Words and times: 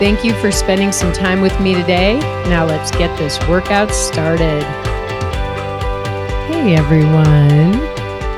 Thank 0.00 0.24
you 0.24 0.34
for 0.40 0.50
spending 0.50 0.90
some 0.90 1.12
time 1.12 1.40
with 1.40 1.58
me 1.60 1.72
today. 1.72 2.18
Now 2.48 2.66
let's 2.66 2.90
get 2.90 3.16
this 3.16 3.38
workout 3.46 3.92
started. 3.92 4.64
Hey 6.48 6.74
everyone. 6.74 7.80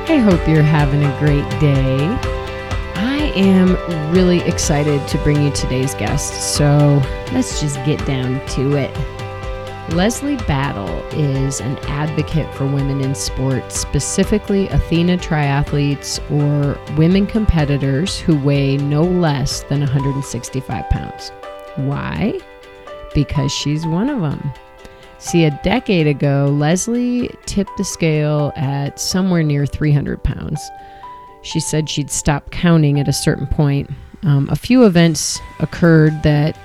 I 0.06 0.18
hope 0.18 0.46
you're 0.46 0.62
having 0.62 1.02
a 1.02 1.18
great 1.18 1.48
day. 1.58 1.96
I 2.94 3.32
am 3.34 3.74
really 4.12 4.40
excited 4.40 5.08
to 5.08 5.18
bring 5.18 5.42
you 5.42 5.50
today's 5.50 5.94
guest, 5.94 6.54
so 6.54 7.02
let's 7.32 7.58
just 7.58 7.76
get 7.86 8.04
down 8.04 8.46
to 8.48 8.76
it. 8.76 8.94
Leslie 9.94 10.36
Battle 10.36 11.02
is 11.12 11.60
an 11.60 11.78
advocate 11.84 12.52
for 12.54 12.66
women 12.66 13.00
in 13.00 13.14
sports, 13.14 13.80
specifically 13.80 14.68
Athena 14.68 15.16
triathletes 15.16 16.20
or 16.30 16.78
women 16.96 17.26
competitors 17.26 18.18
who 18.18 18.36
weigh 18.36 18.76
no 18.76 19.02
less 19.02 19.62
than 19.62 19.80
165 19.80 20.90
pounds. 20.90 21.32
Why? 21.76 22.38
Because 23.14 23.52
she's 23.52 23.86
one 23.86 24.10
of 24.10 24.20
them. 24.20 24.52
See, 25.18 25.44
a 25.44 25.60
decade 25.62 26.06
ago, 26.06 26.46
Leslie 26.58 27.30
tipped 27.46 27.76
the 27.78 27.84
scale 27.84 28.52
at 28.54 29.00
somewhere 29.00 29.42
near 29.42 29.66
300 29.66 30.22
pounds. 30.22 30.60
She 31.42 31.60
said 31.60 31.88
she'd 31.88 32.10
stop 32.10 32.50
counting 32.50 33.00
at 33.00 33.08
a 33.08 33.12
certain 33.12 33.46
point. 33.46 33.90
Um, 34.24 34.48
a 34.50 34.56
few 34.56 34.84
events 34.84 35.40
occurred 35.60 36.22
that 36.22 36.58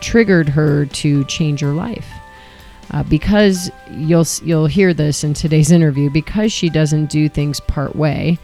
triggered 0.00 0.48
her 0.48 0.86
to 0.86 1.24
change 1.24 1.60
her 1.60 1.72
life. 1.72 2.08
Uh, 2.90 3.02
because 3.02 3.70
you'll 3.90 4.24
you'll 4.42 4.66
hear 4.66 4.94
this 4.94 5.22
in 5.22 5.34
today's 5.34 5.70
interview, 5.70 6.08
because 6.08 6.50
she 6.50 6.70
doesn't 6.70 7.10
do 7.10 7.28
things 7.28 7.60
part 7.60 7.94
way, 7.94 8.38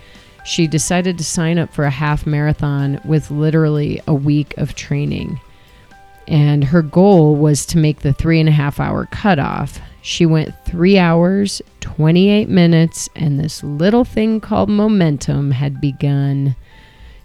she 0.44 0.66
decided 0.66 1.16
to 1.16 1.24
sign 1.24 1.58
up 1.58 1.72
for 1.72 1.84
a 1.84 1.90
half 1.90 2.26
marathon 2.26 3.00
with 3.06 3.30
literally 3.30 4.02
a 4.06 4.12
week 4.12 4.52
of 4.58 4.74
training 4.74 5.40
and 6.28 6.64
her 6.64 6.82
goal 6.82 7.36
was 7.36 7.66
to 7.66 7.78
make 7.78 8.00
the 8.00 8.12
three 8.12 8.40
and 8.40 8.48
a 8.48 8.52
half 8.52 8.80
hour 8.80 9.06
cutoff. 9.06 9.80
She 10.02 10.26
went 10.26 10.54
three 10.66 10.98
hours, 10.98 11.62
28 11.80 12.48
minutes, 12.48 13.08
and 13.16 13.40
this 13.40 13.62
little 13.62 14.04
thing 14.04 14.40
called 14.40 14.68
momentum 14.68 15.50
had 15.50 15.80
begun. 15.80 16.56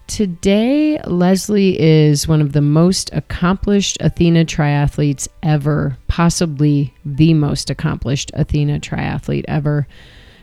Today, 0.07 0.99
Leslie 1.01 1.79
is 1.79 2.27
one 2.27 2.41
of 2.41 2.53
the 2.53 2.61
most 2.61 3.11
accomplished 3.13 3.97
Athena 3.99 4.45
triathletes 4.45 5.27
ever, 5.43 5.97
possibly 6.07 6.95
the 7.05 7.35
most 7.35 7.69
accomplished 7.69 8.31
Athena 8.33 8.79
triathlete 8.79 9.45
ever. 9.47 9.87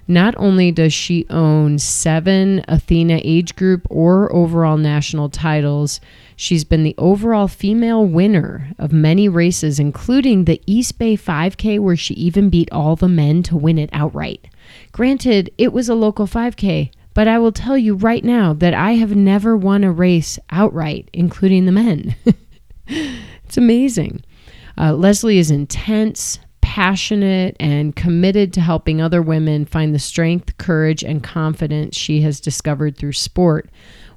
Not 0.08 0.34
only 0.38 0.70
does 0.70 0.92
she 0.92 1.26
own 1.30 1.78
seven 1.78 2.64
Athena 2.68 3.20
age 3.24 3.56
group 3.56 3.86
or 3.90 4.32
overall 4.32 4.76
national 4.76 5.30
titles, 5.30 6.00
she's 6.36 6.64
been 6.64 6.84
the 6.84 6.94
overall 6.96 7.48
female 7.48 8.06
winner 8.06 8.70
of 8.78 8.92
many 8.92 9.28
races, 9.28 9.80
including 9.80 10.44
the 10.44 10.62
East 10.66 10.98
Bay 10.98 11.16
5K, 11.16 11.80
where 11.80 11.96
she 11.96 12.14
even 12.14 12.50
beat 12.50 12.70
all 12.70 12.94
the 12.94 13.08
men 13.08 13.42
to 13.44 13.56
win 13.56 13.78
it 13.78 13.90
outright. 13.92 14.46
Granted, 14.92 15.50
it 15.58 15.72
was 15.72 15.88
a 15.88 15.94
local 15.94 16.26
5K, 16.26 16.90
but 17.12 17.26
I 17.26 17.38
will 17.38 17.52
tell 17.52 17.76
you 17.76 17.94
right 17.94 18.22
now 18.22 18.52
that 18.52 18.74
I 18.74 18.92
have 18.92 19.16
never 19.16 19.56
won 19.56 19.82
a 19.82 19.90
race 19.90 20.38
outright, 20.50 21.08
including 21.12 21.66
the 21.66 21.72
men. 21.72 22.14
it's 22.86 23.56
amazing. 23.56 24.22
Uh, 24.78 24.92
Leslie 24.92 25.38
is 25.38 25.50
intense, 25.50 26.38
passionate 26.76 27.56
and 27.58 27.96
committed 27.96 28.52
to 28.52 28.60
helping 28.60 29.00
other 29.00 29.22
women 29.22 29.64
find 29.64 29.94
the 29.94 29.98
strength, 29.98 30.58
courage, 30.58 31.02
and 31.02 31.22
confidence 31.22 31.96
she 31.96 32.20
has 32.20 32.38
discovered 32.38 32.98
through 32.98 33.14
sport. 33.14 33.70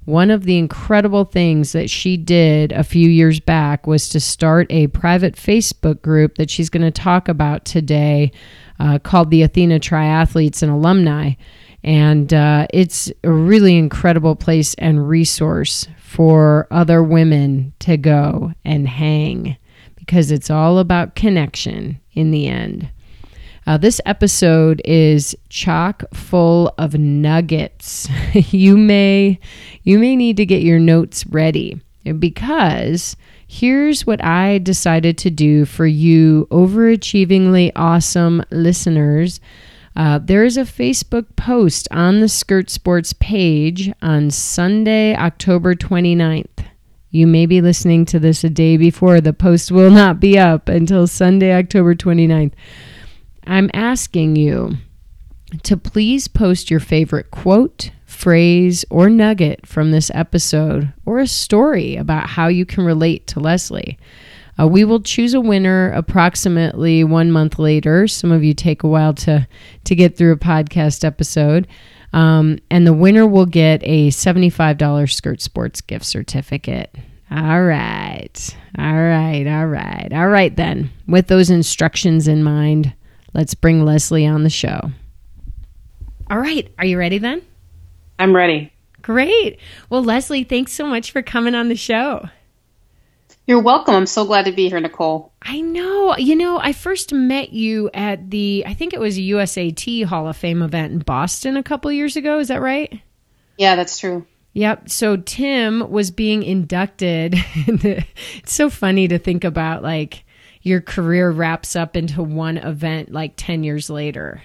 One 0.03 0.30
of 0.30 0.44
the 0.44 0.58
incredible 0.58 1.24
things 1.24 1.72
that 1.72 1.90
she 1.90 2.18
did 2.18 2.74
a 2.74 2.84
few 2.84 3.09
years 3.09 3.40
back 3.40 3.88
was 3.88 4.09
to 4.09 4.19
start 4.19 4.68
a 4.69 4.88
private 4.88 5.38
Facebook 5.38 6.02
group 6.02 6.36
that 6.36 6.50
she's 6.50 6.69
going 6.69 6.84
to 6.84 6.92
talk 6.92 7.30
about 7.30 7.64
today 7.64 8.34
uh, 8.78 9.00
called 9.00 9.31
the 9.31 9.44
Athena 9.44 9.80
Triathletes 9.80 10.62
and 10.62 10.69
Alumni. 10.69 11.36
And 11.81 12.34
uh, 12.34 12.68
it's 12.74 13.09
a 13.24 13.31
really 13.31 13.78
incredible 13.78 14.36
place 14.36 14.74
and 14.74 15.08
resource 15.08 15.88
for 15.98 16.68
other 16.72 17.02
women 17.02 17.72
to 17.80 17.96
go 17.96 18.52
and 18.66 18.86
hang 18.86 19.56
because 20.09 20.31
it's 20.31 20.50
all 20.50 20.80
about 20.80 21.14
connection 21.14 22.02
in 22.14 22.31
the 22.31 22.47
end. 22.47 22.90
Uh, 23.68 23.78
this 23.78 24.02
episode 24.08 24.81
is 24.84 25.38
chock 25.50 26.03
full 26.16 26.74
of 26.80 26.96
nuggets. 26.96 28.09
you 28.34 28.75
may 28.75 29.40
you 29.84 30.00
may 30.00 30.16
need 30.16 30.36
to 30.38 30.48
get 30.48 30.64
your 30.64 30.80
notes 30.80 31.28
ready 31.28 31.80
because 32.18 33.16
here's 33.48 34.08
what 34.08 34.24
I 34.24 34.58
decided 34.58 35.16
to 35.19 35.30
do 35.30 35.66
for 35.66 35.86
you 35.86 36.48
overachievingly 36.50 37.72
awesome 37.75 38.44
listeners. 38.50 39.40
Uh, 39.96 40.18
there 40.18 40.44
is 40.44 40.58
a 40.58 40.62
Facebook 40.62 41.36
post 41.36 41.88
on 41.92 42.19
the 42.19 42.30
Skirt 42.30 42.72
Sports 42.72 43.14
page 43.14 43.92
on 44.02 44.31
Sunday, 44.31 45.16
October 45.16 45.75
29th. 45.75 46.66
You 47.12 47.25
may 47.25 47.47
be 47.47 47.62
listening 47.62 48.06
to 48.06 48.20
this 48.20 48.44
a 48.44 48.50
day 48.50 48.78
before. 48.78 49.20
The 49.20 49.34
post 49.34 49.72
will 49.72 49.90
not 49.90 50.20
be 50.20 50.38
up 50.38 50.70
until 50.70 51.08
Sunday, 51.08 51.53
October 51.53 51.96
29th. 51.96 52.53
I'm 53.47 53.72
asking 53.74 54.36
you 54.36 54.78
to 55.64 55.75
please 55.75 56.28
post 56.28 56.69
your 56.69 56.80
favorite 56.80 57.31
quote, 57.31 57.90
phrase, 58.06 58.86
or 58.92 59.09
nugget 59.09 59.66
from 59.66 59.90
this 59.90 60.12
episode, 60.14 60.94
or 61.06 61.18
a 61.18 61.25
story 61.25 61.96
about 61.96 62.30
how 62.30 62.48
you 62.48 62.66
can 62.66 62.86
relate 62.86 63.25
to 63.28 63.40
Leslie. 63.40 63.98
Uh, 64.59 64.68
we 64.68 64.84
will 64.84 65.02
choose 65.02 65.34
a 65.34 65.42
winner 65.42 65.92
approximately 65.92 67.03
one 67.03 67.31
month 67.31 67.59
later. 67.59 68.08
Some 68.08 68.31
of 68.31 68.44
you 68.44 68.53
take 68.53 68.84
a 68.84 68.88
while 68.88 69.14
to 69.16 69.47
to 69.86 69.96
get 69.96 70.18
through 70.18 70.34
a 70.34 70.38
podcast 70.38 71.06
episode. 71.06 71.68
Um, 72.12 72.58
and 72.72 72.88
the 72.88 72.94
winner 72.94 73.28
will 73.28 73.46
get 73.46 73.81
a 73.84 74.09
$75 74.09 75.14
Skirt 75.14 75.42
Sports 75.42 75.80
gift 75.81 76.06
certificate. 76.06 76.96
All 77.31 77.64
right. 77.64 78.58
All 78.78 78.94
right. 78.94 79.46
All 79.46 79.68
right. 79.68 80.09
All 80.12 80.28
right, 80.28 80.56
then. 80.56 80.90
With 81.08 81.28
those 81.28 81.52
instructions 81.52 82.28
in 82.28 82.44
mind, 82.44 82.94
let's 83.36 83.53
bring 83.53 83.86
Leslie 83.86 84.25
on 84.25 84.44
the 84.44 84.50
show. 84.50 84.92
All 86.31 86.40
right. 86.40 86.68
Are 86.80 86.86
you 86.86 86.98
ready 86.98 87.19
then? 87.19 87.44
I'm 88.18 88.36
ready. 88.36 88.74
Great. 89.03 89.59
Well, 89.90 90.03
Leslie, 90.03 90.44
thanks 90.44 90.74
so 90.74 90.88
much 90.88 91.12
for 91.12 91.22
coming 91.22 91.53
on 91.53 91.69
the 91.69 91.75
show. 91.75 92.28
You're 93.50 93.60
welcome. 93.64 93.96
I'm 93.96 94.06
so 94.06 94.26
glad 94.26 94.46
to 94.46 94.52
be 94.52 94.70
here, 94.70 94.80
Nicole. 94.80 95.34
I 95.42 95.60
know. 95.62 96.16
You 96.16 96.36
know, 96.36 96.60
I 96.60 96.72
first 96.72 97.12
met 97.12 97.52
you 97.52 97.90
at 97.96 98.30
the, 98.30 98.64
I 98.68 98.76
think 98.76 98.94
it 98.94 99.00
was 99.00 99.18
a 99.18 99.22
USAT 99.22 100.06
Hall 100.06 100.28
of 100.28 100.38
Fame 100.38 100.62
event 100.62 100.94
in 100.94 101.00
Boston 101.00 101.58
a 101.58 101.64
couple 101.64 101.92
years 101.92 102.16
ago. 102.16 102.38
Is 102.38 102.50
that 102.50 102.62
right? 102.62 103.02
Yeah, 103.58 103.76
that's 103.76 103.98
true. 103.98 104.28
Yep. 104.54 104.90
So 104.90 105.18
Tim 105.18 105.90
was 105.90 106.12
being 106.12 106.44
inducted. 106.44 107.34
it's 107.56 108.54
so 108.54 108.69
funny 108.69 109.07
to 109.07 109.18
think 109.18 109.44
about 109.44 109.81
like 109.81 110.25
your 110.62 110.80
career 110.80 111.31
wraps 111.31 111.75
up 111.75 111.98
into 111.98 112.22
one 112.22 112.57
event 112.57 113.12
like 113.12 113.34
10 113.36 113.63
years 113.63 113.90
later 113.90 114.44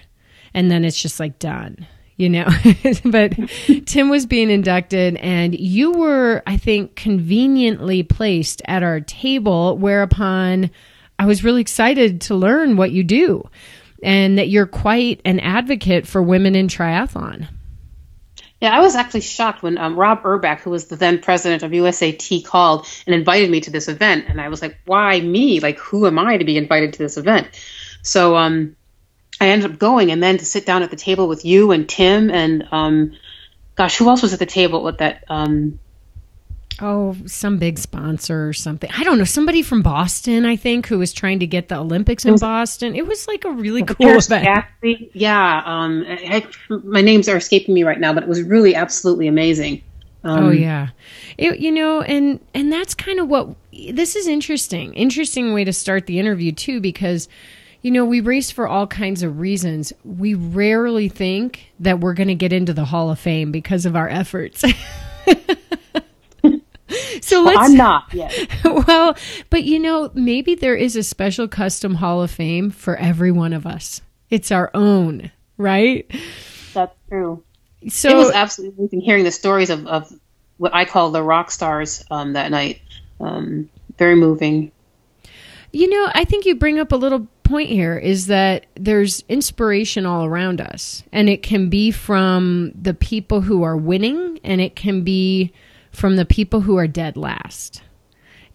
and 0.51 0.71
then 0.71 0.83
it's 0.83 0.99
just 0.99 1.19
like 1.19 1.37
done 1.37 1.85
you 2.17 2.29
know. 2.29 2.47
but 3.05 3.33
Tim 3.85 4.09
was 4.09 4.25
being 4.25 4.49
inducted, 4.49 5.17
and 5.17 5.57
you 5.57 5.91
were, 5.91 6.41
I 6.47 6.57
think, 6.57 6.95
conveniently 6.95 8.03
placed 8.03 8.61
at 8.65 8.83
our 8.83 9.01
table, 9.01 9.77
whereupon 9.77 10.71
I 11.17 11.25
was 11.25 11.43
really 11.43 11.61
excited 11.61 12.21
to 12.21 12.35
learn 12.35 12.77
what 12.77 12.91
you 12.91 13.03
do 13.03 13.49
and 14.03 14.37
that 14.37 14.49
you're 14.49 14.67
quite 14.67 15.21
an 15.25 15.39
advocate 15.39 16.05
for 16.05 16.21
women 16.21 16.55
in 16.55 16.67
triathlon. 16.67 17.47
Yeah, 18.61 18.75
I 18.75 18.79
was 18.79 18.95
actually 18.95 19.21
shocked 19.21 19.63
when 19.63 19.77
um, 19.77 19.95
Rob 19.95 20.23
Urbach, 20.23 20.59
who 20.59 20.69
was 20.69 20.85
the 20.87 20.95
then 20.95 21.19
president 21.19 21.63
of 21.63 21.71
USAT, 21.71 22.45
called 22.45 22.87
and 23.05 23.13
invited 23.13 23.49
me 23.49 23.61
to 23.61 23.71
this 23.71 23.87
event. 23.87 24.25
And 24.27 24.39
I 24.39 24.49
was 24.49 24.61
like, 24.61 24.77
why 24.85 25.19
me? 25.19 25.59
Like, 25.59 25.77
who 25.77 26.07
am 26.07 26.17
I 26.17 26.37
to 26.37 26.45
be 26.45 26.57
invited 26.57 26.93
to 26.93 26.99
this 26.99 27.17
event? 27.17 27.47
So, 28.01 28.37
um, 28.37 28.75
I 29.41 29.49
ended 29.49 29.71
up 29.71 29.79
going 29.79 30.11
and 30.11 30.21
then 30.23 30.37
to 30.37 30.45
sit 30.45 30.65
down 30.65 30.83
at 30.83 30.89
the 30.89 30.95
table 30.95 31.27
with 31.27 31.43
you 31.45 31.71
and 31.71 31.87
Tim 31.89 32.31
and 32.31 32.67
um, 32.71 33.13
gosh, 33.75 33.97
who 33.97 34.07
else 34.09 34.21
was 34.21 34.33
at 34.33 34.39
the 34.39 34.45
table 34.45 34.83
with 34.83 34.99
that? 34.99 35.23
Um, 35.29 35.79
Oh, 36.81 37.15
some 37.25 37.57
big 37.57 37.79
sponsor 37.79 38.49
or 38.49 38.51
something. 38.51 38.89
I 38.97 39.05
don't 39.05 39.17
know. 39.17 39.23
Somebody 39.23 39.61
from 39.61 39.81
Boston, 39.81 40.45
I 40.45 40.57
think, 40.57 40.87
who 40.87 40.99
was 40.99 41.13
trying 41.13 41.39
to 41.39 41.47
get 41.47 41.69
the 41.69 41.77
Olympics 41.77 42.25
in 42.25 42.33
was- 42.33 42.41
Boston. 42.41 42.97
It 42.97 43.07
was 43.07 43.29
like 43.29 43.45
a 43.45 43.51
really 43.51 43.81
cool 43.83 43.95
event. 44.09 44.45
Gatsby. 44.45 45.09
Yeah, 45.13 45.63
um, 45.65 46.03
I, 46.05 46.45
I- 46.69 46.73
my 46.83 46.99
names 46.99 47.29
are 47.29 47.37
escaping 47.37 47.73
me 47.73 47.85
right 47.85 47.99
now, 47.99 48.11
but 48.13 48.23
it 48.23 48.29
was 48.29 48.41
really 48.41 48.75
absolutely 48.75 49.27
amazing. 49.29 49.83
Um, 50.25 50.45
oh 50.45 50.49
yeah, 50.49 50.89
it, 51.37 51.59
you 51.59 51.71
know, 51.71 52.01
and 52.01 52.41
and 52.53 52.73
that's 52.73 52.93
kind 52.93 53.19
of 53.21 53.29
what 53.29 53.55
this 53.71 54.17
is 54.17 54.27
interesting. 54.27 54.93
Interesting 54.95 55.53
way 55.53 55.63
to 55.63 55.71
start 55.71 56.07
the 56.07 56.19
interview 56.19 56.51
too, 56.51 56.81
because 56.81 57.29
you 57.85 57.91
know 57.91 58.03
we 58.03 58.19
race 58.19 58.49
for 58.49 58.67
all 58.67 58.87
kinds 58.87 59.21
of 59.21 59.39
reasons. 59.39 59.93
We 60.03 60.33
rarely 60.33 61.07
think 61.07 61.71
that 61.79 61.99
we're 61.99 62.15
going 62.15 62.29
to 62.29 62.35
get 62.35 62.51
into 62.51 62.73
the 62.73 62.85
Hall 62.85 63.11
of 63.11 63.19
Fame 63.19 63.51
because 63.51 63.85
of 63.85 63.95
our 63.95 64.09
efforts. 64.09 64.61
so 67.21 67.43
Well, 67.43 67.43
let's 67.43 67.59
I'm 67.59 67.77
not 67.77 68.11
yet. 68.11 68.33
well, 68.65 69.15
but 69.51 69.65
you 69.65 69.77
know, 69.77 70.09
maybe 70.15 70.55
there 70.55 70.73
is 70.73 70.95
a 70.95 71.03
special 71.03 71.47
custom 71.47 71.93
Hall 71.93 72.23
of 72.23 72.31
Fame 72.31 72.71
for 72.71 72.95
every 72.95 73.31
one 73.31 73.53
of 73.53 73.67
us. 73.67 74.01
It's 74.31 74.51
our 74.51 74.71
own, 74.73 75.29
right? 75.59 76.09
That's 76.73 76.95
true. 77.07 77.43
So 77.87 78.09
it 78.09 78.15
was 78.15 78.31
absolutely 78.31 78.77
amazing 78.79 79.01
hearing 79.01 79.25
the 79.25 79.31
stories 79.31 79.69
of, 79.69 79.85
of 79.85 80.11
what 80.57 80.73
I 80.73 80.85
call 80.85 81.11
the 81.11 81.21
rock 81.21 81.51
stars 81.51 82.03
um, 82.09 82.33
that 82.33 82.49
night. 82.49 82.81
Um, 83.19 83.69
very 83.99 84.15
moving. 84.15 84.71
You 85.71 85.87
know, 85.87 86.09
I 86.15 86.25
think 86.25 86.47
you 86.47 86.55
bring 86.55 86.79
up 86.79 86.91
a 86.91 86.95
little 86.95 87.27
point 87.45 87.69
here 87.69 87.97
is 87.97 88.27
that 88.27 88.65
there's 88.75 89.23
inspiration 89.29 90.05
all 90.05 90.25
around 90.25 90.59
us, 90.59 91.03
and 91.13 91.29
it 91.29 91.43
can 91.43 91.69
be 91.69 91.91
from 91.91 92.73
the 92.79 92.93
people 92.93 93.41
who 93.41 93.63
are 93.63 93.77
winning, 93.77 94.39
and 94.43 94.59
it 94.59 94.75
can 94.75 95.03
be 95.03 95.53
from 95.91 96.17
the 96.17 96.25
people 96.25 96.61
who 96.61 96.77
are 96.77 96.87
dead 96.87 97.15
last. 97.15 97.81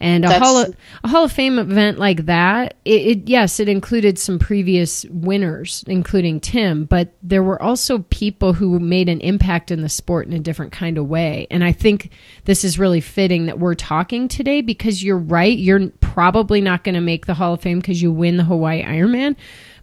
And 0.03 0.25
a 0.25 0.39
hall, 0.39 0.57
of, 0.57 0.75
a 1.05 1.09
hall 1.09 1.25
of 1.25 1.33
Fame 1.33 1.59
event 1.59 1.99
like 1.99 2.25
that, 2.25 2.79
it, 2.87 3.03
it 3.03 3.29
yes, 3.29 3.61
it 3.61 3.69
included 3.69 4.19
some 4.19 4.39
previous 4.39 5.05
winners, 5.11 5.85
including 5.87 6.41
Tim, 6.41 6.87
but 6.87 7.13
there 7.23 7.43
were 7.43 7.61
also 7.61 7.99
people 8.09 8.55
who 8.55 8.81
made 8.81 9.11
an 9.11 9.21
impact 9.21 9.71
in 9.71 9.83
the 9.83 9.91
sport 9.91 10.27
in 10.27 10.33
a 10.33 10.39
different 10.39 10.73
kind 10.73 10.97
of 10.97 11.07
way. 11.07 11.47
And 11.51 11.63
I 11.63 11.73
think 11.73 12.13
this 12.47 12.65
is 12.65 12.79
really 12.79 13.03
fitting 13.03 13.45
that 13.45 13.59
we're 13.59 13.75
talking 13.75 14.27
today 14.27 14.63
because 14.63 15.05
you're 15.05 15.19
right. 15.19 15.59
You're 15.59 15.91
probably 16.01 16.63
not 16.63 16.83
going 16.83 16.95
to 16.95 17.03
make 17.03 17.27
the 17.27 17.35
Hall 17.35 17.53
of 17.53 17.61
Fame 17.61 17.81
because 17.81 18.01
you 18.01 18.11
win 18.11 18.39
the 18.39 18.45
Hawaii 18.45 18.83
Ironman, 18.83 19.37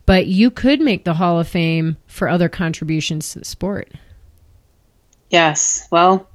but 0.08 0.26
you 0.26 0.50
could 0.50 0.82
make 0.82 1.06
the 1.06 1.14
Hall 1.14 1.40
of 1.40 1.48
Fame 1.48 1.96
for 2.08 2.28
other 2.28 2.50
contributions 2.50 3.34
to 3.34 3.40
the 3.40 3.46
sport. 3.46 3.92
Yes. 5.30 5.88
Well, 5.92 6.28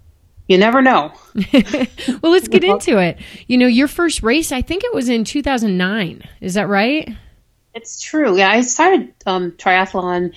you 0.48 0.58
never 0.58 0.82
know. 0.82 1.12
Well, 2.22 2.32
let's 2.32 2.48
get 2.48 2.64
into 2.64 2.98
it. 2.98 3.18
You 3.46 3.58
know, 3.58 3.66
your 3.66 3.88
first 3.88 4.22
race, 4.22 4.52
I 4.52 4.62
think 4.62 4.84
it 4.84 4.94
was 4.94 5.08
in 5.08 5.24
2009. 5.24 6.22
Is 6.40 6.54
that 6.54 6.68
right? 6.68 7.08
It's 7.74 8.00
true. 8.00 8.36
Yeah, 8.36 8.50
I 8.50 8.60
started 8.60 9.14
um, 9.26 9.52
triathlon. 9.52 10.36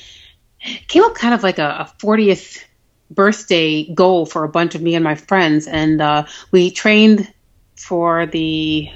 Came 0.87 1.03
up 1.03 1.15
kind 1.15 1.33
of 1.33 1.43
like 1.43 1.59
a, 1.59 1.67
a 1.67 1.93
40th 1.99 2.63
birthday 3.11 3.83
goal 3.93 4.25
for 4.25 4.43
a 4.43 4.49
bunch 4.49 4.75
of 4.75 4.81
me 4.81 4.95
and 4.95 5.03
my 5.03 5.15
friends, 5.15 5.67
and 5.67 6.01
uh, 6.01 6.25
we 6.51 6.71
trained 6.71 7.31
for 7.75 8.25
the 8.25 8.89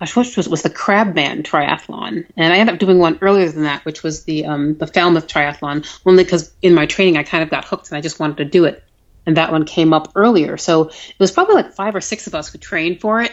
gosh, 0.00 0.16
which 0.16 0.36
was 0.36 0.48
was 0.48 0.62
the 0.62 0.70
Crabman 0.70 1.42
triathlon, 1.42 2.26
and 2.36 2.52
I 2.52 2.56
ended 2.56 2.74
up 2.74 2.80
doing 2.80 2.98
one 2.98 3.18
earlier 3.20 3.48
than 3.48 3.64
that, 3.64 3.84
which 3.84 4.02
was 4.02 4.24
the 4.24 4.46
um, 4.46 4.76
the 4.78 4.86
Falmouth 4.86 5.28
triathlon. 5.28 5.86
Only 6.04 6.24
because 6.24 6.52
in 6.62 6.74
my 6.74 6.86
training 6.86 7.16
I 7.16 7.22
kind 7.22 7.42
of 7.42 7.50
got 7.50 7.64
hooked 7.64 7.90
and 7.90 7.98
I 7.98 8.00
just 8.00 8.18
wanted 8.18 8.38
to 8.38 8.44
do 8.44 8.64
it, 8.64 8.82
and 9.26 9.36
that 9.36 9.52
one 9.52 9.64
came 9.64 9.92
up 9.92 10.12
earlier. 10.14 10.56
So 10.56 10.88
it 10.88 11.18
was 11.18 11.30
probably 11.30 11.54
like 11.54 11.72
five 11.72 11.94
or 11.94 12.00
six 12.00 12.26
of 12.26 12.34
us 12.34 12.48
who 12.48 12.58
trained 12.58 13.00
for 13.00 13.22
it, 13.22 13.32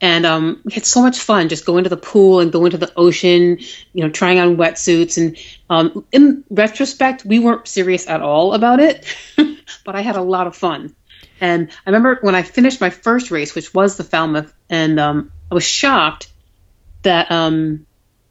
and 0.00 0.24
um, 0.24 0.60
we 0.64 0.72
had 0.72 0.84
so 0.84 1.02
much 1.02 1.18
fun 1.18 1.48
just 1.48 1.66
going 1.66 1.84
to 1.84 1.90
the 1.90 1.96
pool 1.96 2.40
and 2.40 2.52
going 2.52 2.70
to 2.70 2.78
the 2.78 2.92
ocean, 2.96 3.58
you 3.92 4.04
know, 4.04 4.10
trying 4.10 4.38
on 4.38 4.56
wetsuits. 4.56 5.16
And 5.16 5.36
um, 5.68 6.04
in 6.12 6.44
retrospect, 6.50 7.24
we 7.24 7.40
weren't 7.40 7.66
serious 7.66 8.06
at 8.06 8.22
all 8.22 8.54
about 8.54 8.78
it, 8.78 9.12
but 9.84 9.96
I 9.96 10.02
had 10.02 10.16
a 10.16 10.22
lot 10.22 10.46
of 10.46 10.56
fun. 10.56 10.94
And 11.40 11.70
I 11.84 11.90
remember 11.90 12.18
when 12.20 12.34
I 12.34 12.42
finished 12.42 12.80
my 12.80 12.90
first 12.90 13.30
race, 13.30 13.54
which 13.54 13.74
was 13.74 13.96
the 13.96 14.04
Falmouth, 14.04 14.52
and 14.70 15.00
um, 15.00 15.32
I 15.50 15.54
was 15.54 15.64
shocked 15.64 16.32
that 17.02 17.30
um, 17.30 17.86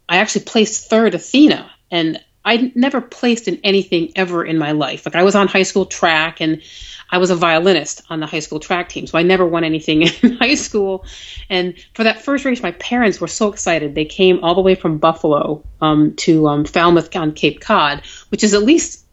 I 0.07 0.17
actually 0.17 0.45
placed 0.45 0.89
third 0.89 1.15
Athena. 1.15 1.69
And 1.91 2.21
I 2.47 2.71
never 2.75 3.01
placed 3.01 3.49
in 3.49 3.59
anything 3.61 4.13
ever 4.15 4.45
in 4.45 4.57
my 4.57 4.71
life. 4.71 5.05
Like 5.05 5.15
I 5.15 5.23
was 5.23 5.35
on 5.35 5.49
high 5.49 5.63
school 5.63 5.85
track 5.85 6.39
and 6.39 6.61
I 7.09 7.17
was 7.17 7.29
a 7.29 7.35
violinist 7.35 8.03
on 8.09 8.21
the 8.21 8.25
high 8.25 8.39
school 8.39 8.61
track 8.61 8.87
team. 8.87 9.05
So 9.05 9.17
I 9.17 9.23
never 9.23 9.45
won 9.45 9.65
anything 9.65 10.01
in 10.23 10.37
high 10.37 10.55
school. 10.55 11.05
And 11.49 11.73
for 11.93 12.05
that 12.05 12.21
first 12.21 12.45
race, 12.45 12.63
my 12.63 12.71
parents 12.71 13.19
were 13.19 13.27
so 13.27 13.51
excited. 13.51 13.95
They 13.95 14.05
came 14.05 14.45
all 14.45 14.55
the 14.55 14.61
way 14.61 14.75
from 14.75 14.97
Buffalo 14.97 15.61
um, 15.81 16.15
to 16.17 16.47
um, 16.47 16.63
Falmouth 16.63 17.13
on 17.17 17.33
Cape 17.33 17.59
Cod, 17.59 18.03
which 18.29 18.45
is 18.45 18.53
at 18.53 18.63
least 18.63 19.05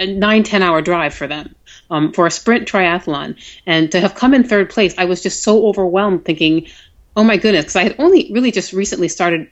a 0.00 0.06
nine, 0.06 0.42
10 0.42 0.60
hour 0.60 0.82
drive 0.82 1.14
for 1.14 1.28
them 1.28 1.54
um, 1.88 2.12
for 2.12 2.26
a 2.26 2.32
sprint 2.32 2.66
triathlon. 2.66 3.36
And 3.64 3.92
to 3.92 4.00
have 4.00 4.16
come 4.16 4.34
in 4.34 4.42
third 4.42 4.70
place, 4.70 4.96
I 4.98 5.04
was 5.04 5.22
just 5.22 5.44
so 5.44 5.68
overwhelmed 5.68 6.24
thinking, 6.24 6.66
oh 7.16 7.22
my 7.22 7.36
goodness, 7.36 7.66
because 7.66 7.76
I 7.76 7.84
had 7.84 7.96
only 8.00 8.32
really 8.32 8.50
just 8.50 8.72
recently 8.72 9.06
started 9.06 9.50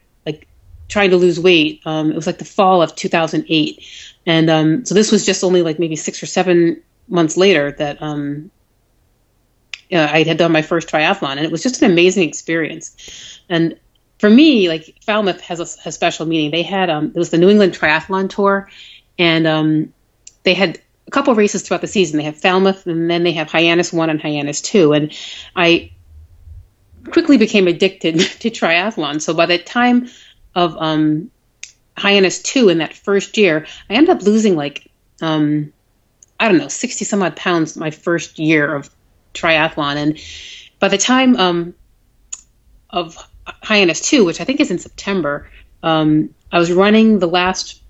trying 0.90 1.10
to 1.10 1.16
lose 1.16 1.40
weight. 1.40 1.80
Um, 1.86 2.10
it 2.10 2.16
was 2.16 2.26
like 2.26 2.38
the 2.38 2.44
fall 2.44 2.82
of 2.82 2.94
2008. 2.96 3.82
And 4.26 4.50
um, 4.50 4.84
so 4.84 4.94
this 4.94 5.10
was 5.10 5.24
just 5.24 5.42
only 5.42 5.62
like 5.62 5.78
maybe 5.78 5.96
six 5.96 6.22
or 6.22 6.26
seven 6.26 6.82
months 7.08 7.36
later 7.36 7.72
that 7.72 8.02
um, 8.02 8.50
uh, 9.90 10.08
I 10.12 10.24
had 10.24 10.36
done 10.36 10.52
my 10.52 10.62
first 10.62 10.88
triathlon. 10.88 11.32
And 11.36 11.40
it 11.40 11.50
was 11.50 11.62
just 11.62 11.80
an 11.80 11.90
amazing 11.90 12.28
experience. 12.28 13.40
And 13.48 13.78
for 14.18 14.28
me, 14.28 14.68
like 14.68 14.94
Falmouth 15.06 15.40
has 15.40 15.60
a, 15.60 15.82
has 15.82 15.94
special 15.94 16.26
meaning. 16.26 16.50
They 16.50 16.62
had, 16.62 16.90
um, 16.90 17.12
it 17.14 17.18
was 17.18 17.30
the 17.30 17.38
New 17.38 17.48
England 17.48 17.72
Triathlon 17.72 18.28
Tour. 18.28 18.68
And 19.18 19.46
um, 19.46 19.94
they 20.42 20.54
had 20.54 20.80
a 21.06 21.10
couple 21.12 21.34
races 21.36 21.62
throughout 21.62 21.82
the 21.82 21.86
season. 21.86 22.18
They 22.18 22.24
have 22.24 22.36
Falmouth 22.36 22.86
and 22.86 23.08
then 23.08 23.22
they 23.22 23.32
have 23.32 23.50
Hyannis 23.50 23.92
1 23.92 24.10
and 24.10 24.20
Hyannis 24.20 24.60
2. 24.60 24.92
And 24.92 25.12
I 25.54 25.92
quickly 27.12 27.36
became 27.36 27.68
addicted 27.68 28.18
to 28.40 28.50
triathlon. 28.50 29.22
So 29.22 29.34
by 29.34 29.46
the 29.46 29.58
time 29.58 30.08
of 30.54 30.76
um, 30.76 31.30
Hyannis 31.96 32.42
2 32.42 32.68
in 32.68 32.78
that 32.78 32.94
first 32.94 33.36
year, 33.36 33.66
I 33.88 33.94
ended 33.94 34.16
up 34.16 34.22
losing 34.22 34.56
like, 34.56 34.90
um, 35.20 35.72
I 36.38 36.48
don't 36.48 36.58
know, 36.58 36.68
60 36.68 37.04
some 37.04 37.22
odd 37.22 37.36
pounds 37.36 37.76
my 37.76 37.90
first 37.90 38.38
year 38.38 38.74
of 38.74 38.90
triathlon. 39.34 39.96
And 39.96 40.18
by 40.78 40.88
the 40.88 40.98
time 40.98 41.36
um, 41.36 41.74
of 42.88 43.16
Hyannis 43.62 44.00
2, 44.00 44.24
which 44.24 44.40
I 44.40 44.44
think 44.44 44.60
is 44.60 44.70
in 44.70 44.78
September, 44.78 45.50
um, 45.82 46.34
I 46.52 46.58
was 46.58 46.72
running 46.72 47.18
the 47.18 47.28
last 47.28 47.80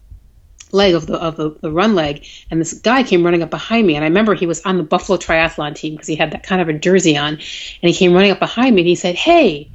leg 0.73 0.95
of 0.95 1.07
the 1.07 1.17
of 1.17 1.37
the, 1.37 1.51
the 1.61 1.71
run 1.71 1.95
leg, 1.95 2.27
and 2.51 2.61
this 2.61 2.75
guy 2.75 3.03
came 3.03 3.25
running 3.25 3.43
up 3.43 3.51
behind 3.51 3.87
me. 3.87 3.97
And 3.97 4.05
I 4.05 4.09
remember 4.09 4.35
he 4.35 4.47
was 4.47 4.63
on 4.63 4.77
the 4.77 4.83
Buffalo 4.83 5.19
Triathlon 5.19 5.75
team 5.75 5.95
because 5.95 6.07
he 6.07 6.17
had 6.17 6.33
that 6.33 6.43
kind 6.43 6.61
of 6.61 6.69
a 6.69 6.73
jersey 6.75 7.17
on, 7.17 7.35
and 7.35 7.41
he 7.83 7.93
came 7.93 8.13
running 8.13 8.31
up 8.31 8.39
behind 8.39 8.75
me 8.75 8.83
and 8.83 8.89
he 8.89 8.95
said, 8.95 9.15
"Hey." 9.15 9.71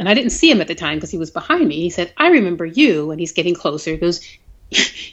And 0.00 0.08
I 0.08 0.14
didn't 0.14 0.30
see 0.30 0.50
him 0.50 0.60
at 0.62 0.66
the 0.66 0.74
time 0.74 0.96
because 0.96 1.10
he 1.10 1.18
was 1.18 1.30
behind 1.30 1.68
me. 1.68 1.76
He 1.82 1.90
said, 1.90 2.12
I 2.16 2.28
remember 2.28 2.64
you. 2.64 3.10
And 3.10 3.20
he's 3.20 3.32
getting 3.32 3.54
closer. 3.54 3.90
He 3.92 3.96
goes, 3.98 4.20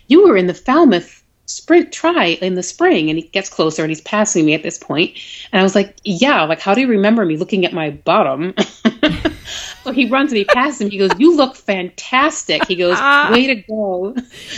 You 0.07 0.25
were 0.25 0.37
in 0.37 0.47
the 0.47 0.53
Falmouth 0.53 1.21
sprint 1.45 1.91
tri 1.93 2.37
in 2.41 2.55
the 2.55 2.63
spring. 2.63 3.09
And 3.09 3.19
he 3.19 3.27
gets 3.27 3.49
closer 3.49 3.83
and 3.83 3.91
he's 3.91 4.01
passing 4.01 4.45
me 4.45 4.53
at 4.53 4.63
this 4.63 4.77
point. 4.77 5.11
And 5.51 5.59
I 5.59 5.63
was 5.63 5.75
like, 5.75 5.95
Yeah, 6.05 6.43
like, 6.45 6.61
how 6.61 6.73
do 6.73 6.79
you 6.81 6.87
remember 6.87 7.25
me 7.25 7.35
looking 7.35 7.65
at 7.65 7.73
my 7.73 7.89
bottom? 7.91 8.53
so 9.83 9.91
he 9.91 10.05
runs 10.07 10.31
and 10.31 10.37
he 10.37 10.45
passes 10.45 10.79
him. 10.81 10.89
He 10.89 10.97
goes, 10.97 11.11
You 11.17 11.35
look 11.35 11.55
fantastic. 11.57 12.65
He 12.67 12.75
goes, 12.75 12.97
Way 13.31 13.47
to 13.47 13.55
go. 13.55 14.15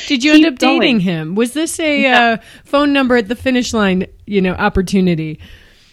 Did 0.07 0.23
you 0.23 0.33
Keep 0.33 0.45
end 0.45 0.53
up 0.53 0.59
dating 0.59 0.79
going. 0.81 0.99
him? 0.99 1.35
Was 1.35 1.53
this 1.53 1.79
a 1.79 2.01
Yeah. 2.03 2.19
uh, 2.19 2.37
phone 2.65 2.93
number 2.93 3.17
at 3.17 3.27
the 3.29 3.35
finish 3.35 3.73
line, 3.73 4.05
you 4.27 4.41
know, 4.41 4.53
opportunity? 4.53 5.39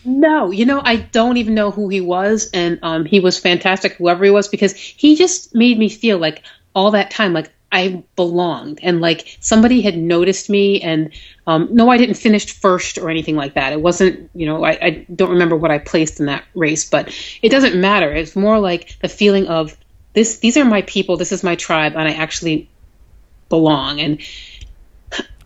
No, 0.07 0.51
you 0.53 0.65
know, 0.65 0.81
I 0.83 0.97
don't 0.97 1.37
even 1.37 1.55
know 1.55 1.71
who 1.71 1.89
he 1.89 2.01
was, 2.01 2.49
and 2.55 2.79
um, 2.83 3.05
he 3.05 3.21
was 3.21 3.39
fantastic, 3.39 3.95
whoever 3.95 4.25
he 4.25 4.31
was, 4.31 4.47
because 4.49 4.73
he 4.75 5.17
just 5.17 5.55
made 5.55 5.79
me 5.79 5.89
feel 5.89 6.19
like 6.19 6.45
all 6.75 6.93
that 6.93 7.11
time, 7.11 7.33
like 7.33 7.53
I 7.73 8.05
belonged, 8.15 8.79
and 8.83 9.01
like 9.01 9.37
somebody 9.41 9.81
had 9.81 9.99
noticed 9.99 10.49
me. 10.49 10.81
And 10.81 11.11
um, 11.47 11.69
no, 11.73 11.89
I 11.91 11.97
didn't 11.97 12.15
finish 12.15 12.53
first 12.53 12.99
or 12.99 13.11
anything 13.11 13.35
like 13.35 13.55
that. 13.55 13.73
It 13.73 13.81
wasn't, 13.81 14.31
you 14.35 14.47
know, 14.47 14.65
I, 14.65 14.79
I 14.81 15.07
don't 15.15 15.31
remember 15.31 15.57
what 15.57 15.73
I 15.73 15.79
placed 15.79 16.21
in 16.21 16.27
that 16.27 16.45
race, 16.55 16.89
but 16.89 17.13
it 17.43 17.49
doesn't 17.49 17.75
matter. 17.75 18.13
It's 18.13 18.37
more 18.37 18.61
like 18.61 18.97
the 19.01 19.09
feeling 19.09 19.49
of 19.49 19.77
this. 20.13 20.39
These 20.39 20.57
are 20.57 20.65
my 20.65 20.83
people. 20.83 21.17
This 21.17 21.33
is 21.33 21.43
my 21.43 21.57
tribe, 21.57 21.95
and 21.97 22.09
I 22.09 22.13
actually 22.13 22.71
belong. 23.49 24.01
And 24.01 24.21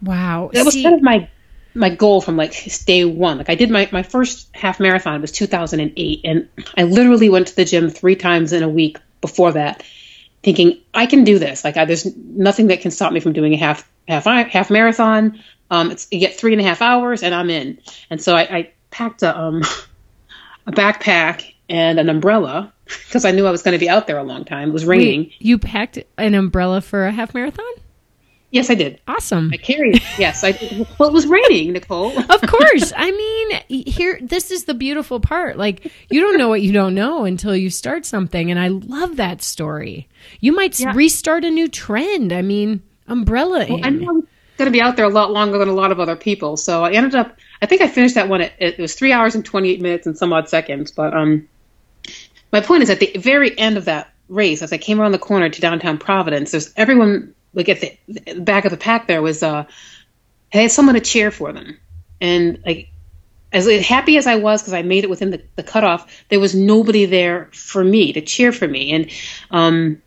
Wow. 0.03 0.51
that 0.53 0.65
was 0.65 0.75
See- 0.75 0.83
kind 0.83 0.95
of 0.95 1.03
my 1.03 1.29
my 1.75 1.91
goal 1.91 2.21
from 2.21 2.37
like 2.37 2.55
day 2.85 3.05
one. 3.05 3.39
Like 3.39 3.51
I 3.51 3.55
did 3.55 3.71
my 3.71 3.89
my 3.93 4.03
first 4.03 4.49
half 4.55 4.81
marathon 4.81 5.21
was 5.21 5.33
2008, 5.33 6.21
and 6.25 6.49
I 6.77 6.83
literally 6.85 7.29
went 7.29 7.49
to 7.49 7.57
the 7.57 7.65
gym 7.65 7.91
three 7.91 8.17
times 8.17 8.53
in 8.53 8.63
a 8.63 8.69
week 8.69 8.99
before 9.21 9.53
that, 9.53 9.83
thinking 10.43 10.81
I 10.93 11.07
can 11.07 11.25
do 11.25 11.39
this. 11.39 11.65
Like 11.65 11.77
I, 11.77 11.85
there's 11.85 12.07
nothing 12.17 12.69
that 12.69 12.81
can 12.81 12.91
stop 12.91 13.13
me 13.13 13.21
from 13.21 13.33
doing 13.33 13.55
a 13.55 13.59
half 13.59 13.89
half 14.09 14.25
half 14.25 14.71
marathon. 14.71 15.41
Um, 15.71 15.91
it's 15.93 16.09
you 16.11 16.19
get 16.19 16.37
three 16.37 16.53
and 16.53 16.61
a 16.61 16.65
half 16.65 16.83
hours, 16.83 17.23
and 17.23 17.35
I'm 17.35 17.51
in. 17.51 17.79
And 18.11 18.21
so 18.21 18.35
I, 18.35 18.43
I 18.43 18.71
packed 18.91 19.23
a 19.23 19.39
um 19.39 19.63
a 20.67 20.73
backpack 20.73 21.55
and 21.69 22.01
an 22.01 22.09
umbrella 22.09 22.73
because 22.85 23.25
I 23.25 23.31
knew 23.31 23.47
I 23.47 23.51
was 23.51 23.63
going 23.63 23.73
to 23.73 23.79
be 23.79 23.89
out 23.89 24.07
there 24.07 24.19
a 24.19 24.25
long 24.25 24.45
time. 24.45 24.71
It 24.71 24.73
was 24.73 24.85
raining. 24.85 25.21
Wait, 25.21 25.35
you 25.39 25.59
packed 25.59 25.99
an 26.19 26.35
umbrella 26.35 26.81
for 26.81 27.07
a 27.07 27.13
half 27.13 27.33
marathon? 27.35 27.65
Yes, 28.53 28.69
I 28.69 28.75
did. 28.75 29.01
Awesome. 29.07 29.51
I 29.53 29.57
carried. 29.57 30.03
Yes, 30.19 30.43
I 30.43 30.53
did. 30.53 30.87
Well, 30.99 31.09
it 31.09 31.13
was 31.13 31.27
raining, 31.27 31.73
Nicole. 31.73 32.19
of 32.31 32.41
course. 32.43 32.93
I 32.97 33.13
mean, 33.13 33.85
here, 33.87 34.19
this 34.21 34.51
is 34.51 34.65
the 34.65 34.75
beautiful 34.75 35.21
part. 35.21 35.57
Like, 35.57 35.93
you 36.11 36.21
don't 36.21 36.37
know 36.37 36.49
what 36.49 36.61
you 36.61 36.73
don't 36.73 36.95
know 36.95 37.25
until 37.25 37.55
you 37.55 37.71
start 37.71 38.05
something. 38.05 38.51
And 38.51 38.59
I 38.59 38.69
love 38.69 39.17
that 39.17 39.43
story. 39.43 40.09
You 40.41 40.53
might 40.53 40.81
yeah. 40.81 40.93
restart 40.95 41.45
a 41.45 41.51
new 41.51 41.69
trend. 41.69 42.33
I 42.33 42.43
mean, 42.43 42.83
umbrella. 43.07 43.67
Well, 43.69 43.81
I'm 43.85 44.01
going 44.05 44.27
to 44.59 44.71
be 44.71 44.81
out 44.81 44.97
there 44.97 45.07
a 45.07 45.11
lot 45.11 45.31
longer 45.31 45.59
than 45.59 45.69
a 45.69 45.75
lot 45.75 45.93
of 45.93 46.01
other 46.01 46.17
people. 46.17 46.57
So 46.57 46.85
I 46.85 46.91
ended 46.91 47.15
up, 47.15 47.37
I 47.63 47.67
think 47.67 47.83
I 47.83 47.89
finished 47.89 48.17
that 48.17 48.29
one. 48.29 48.41
At, 48.41 48.53
it 48.59 48.79
was 48.79 48.97
three 48.97 49.13
hours 49.13 49.37
and 49.37 49.45
28 49.45 49.81
minutes 49.81 50.07
and 50.07 50.19
some 50.19 50.33
odd 50.33 50.49
seconds. 50.49 50.91
But 50.91 51.15
um, 51.15 51.49
my 52.53 52.61
point 52.61 52.83
is 52.83 52.91
at 52.91 52.99
the 52.99 53.13
very 53.17 53.57
end 53.57 53.77
of 53.77 53.85
that 53.85 54.13
race, 54.29 54.61
as 54.63 54.73
I 54.73 54.79
came 54.79 55.01
around 55.01 55.13
the 55.13 55.19
corner 55.19 55.49
to 55.49 55.61
downtown 55.61 55.99
Providence, 55.99 56.51
there's 56.51 56.73
everyone 56.77 57.33
like 57.55 57.69
at 57.69 57.81
the, 57.81 57.99
the 58.09 58.41
back 58.41 58.65
of 58.65 58.71
the 58.71 58.77
pack 58.77 59.07
there 59.07 59.23
was 59.23 59.43
uh 59.43 59.65
had 60.53 60.71
someone 60.71 60.95
to 60.95 61.01
cheer 61.01 61.31
for 61.31 61.53
them. 61.53 61.79
And 62.21 62.63
like 62.67 62.91
as 63.53 63.67
happy 63.83 64.17
as 64.17 64.27
I 64.27 64.37
was 64.37 64.63
because 64.63 64.75
I 64.75 64.83
made 64.83 65.05
it 65.05 65.11
within 65.11 65.31
the, 65.31 65.43
the 65.57 65.63
cutoff, 65.63 66.25
there 66.29 66.41
was 66.41 66.55
nobody 66.55 67.07
there 67.07 67.49
for 67.53 67.83
me 67.83 68.13
to 68.13 68.21
cheer 68.21 68.53
for 68.53 68.69
me. 68.69 68.93
And 68.93 69.11
um 69.51 70.03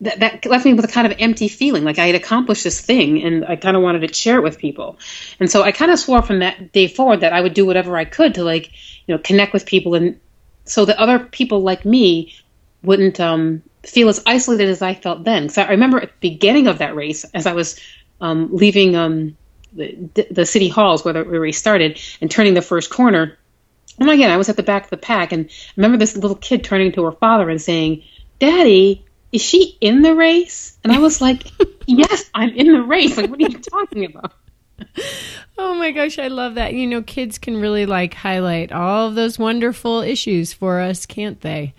that, 0.00 0.20
that 0.20 0.46
left 0.46 0.64
me 0.64 0.74
with 0.74 0.84
a 0.84 0.88
kind 0.88 1.10
of 1.10 1.16
empty 1.18 1.48
feeling, 1.48 1.84
like 1.84 1.98
I 1.98 2.06
had 2.06 2.14
accomplished 2.14 2.64
this 2.64 2.80
thing, 2.80 3.22
and 3.22 3.44
I 3.44 3.56
kind 3.56 3.76
of 3.76 3.82
wanted 3.82 4.06
to 4.06 4.12
share 4.12 4.38
it 4.38 4.42
with 4.42 4.58
people. 4.58 4.98
And 5.40 5.50
so 5.50 5.62
I 5.62 5.72
kind 5.72 5.90
of 5.90 5.98
swore 5.98 6.20
from 6.20 6.40
that 6.40 6.72
day 6.72 6.88
forward 6.88 7.20
that 7.20 7.32
I 7.32 7.40
would 7.40 7.54
do 7.54 7.64
whatever 7.64 7.96
I 7.96 8.04
could 8.04 8.34
to 8.34 8.44
like, 8.44 8.70
you 9.06 9.14
know, 9.14 9.18
connect 9.18 9.52
with 9.52 9.66
people, 9.66 9.94
and 9.94 10.20
so 10.64 10.84
that 10.84 10.98
other 10.98 11.18
people 11.18 11.60
like 11.60 11.84
me 11.84 12.34
wouldn't 12.82 13.20
um, 13.20 13.62
feel 13.86 14.08
as 14.08 14.22
isolated 14.26 14.68
as 14.68 14.82
I 14.82 14.94
felt 14.94 15.24
then. 15.24 15.44
Because 15.44 15.58
I 15.58 15.68
remember 15.70 16.00
at 16.00 16.08
the 16.08 16.30
beginning 16.30 16.66
of 16.66 16.78
that 16.78 16.94
race, 16.94 17.24
as 17.34 17.46
I 17.46 17.52
was 17.52 17.80
um, 18.20 18.48
leaving 18.52 18.96
um, 18.96 19.36
the, 19.72 20.26
the 20.30 20.46
city 20.46 20.68
halls 20.68 21.04
where 21.04 21.14
the 21.14 21.24
race 21.24 21.58
started 21.58 22.00
and 22.20 22.30
turning 22.30 22.54
the 22.54 22.62
first 22.62 22.90
corner, 22.90 23.38
and 23.98 24.10
again, 24.10 24.30
I 24.30 24.36
was 24.36 24.48
at 24.48 24.56
the 24.56 24.62
back 24.62 24.84
of 24.84 24.90
the 24.90 24.96
pack, 24.96 25.32
and 25.32 25.46
I 25.46 25.72
remember 25.76 25.98
this 25.98 26.16
little 26.16 26.36
kid 26.36 26.64
turning 26.64 26.92
to 26.92 27.04
her 27.04 27.12
father 27.12 27.48
and 27.48 27.62
saying, 27.62 28.02
"Daddy, 28.40 29.04
is 29.30 29.40
she 29.40 29.76
in 29.80 30.02
the 30.02 30.14
race?" 30.14 30.76
And 30.82 30.92
I 30.92 30.98
was 30.98 31.20
like, 31.20 31.44
"Yes, 31.86 32.28
I'm 32.34 32.50
in 32.50 32.72
the 32.72 32.82
race. 32.82 33.16
Like, 33.16 33.30
what 33.30 33.40
are 33.40 33.48
you 33.48 33.58
talking 33.58 34.04
about?" 34.04 34.32
Oh 35.56 35.74
my 35.74 35.92
gosh, 35.92 36.18
I 36.18 36.28
love 36.28 36.56
that. 36.56 36.74
You 36.74 36.86
know, 36.86 37.00
kids 37.02 37.38
can 37.38 37.60
really 37.60 37.86
like 37.86 38.12
highlight 38.12 38.72
all 38.72 39.06
of 39.06 39.14
those 39.14 39.38
wonderful 39.38 40.00
issues 40.00 40.52
for 40.52 40.80
us, 40.80 41.06
can't 41.06 41.40
they? 41.42 41.74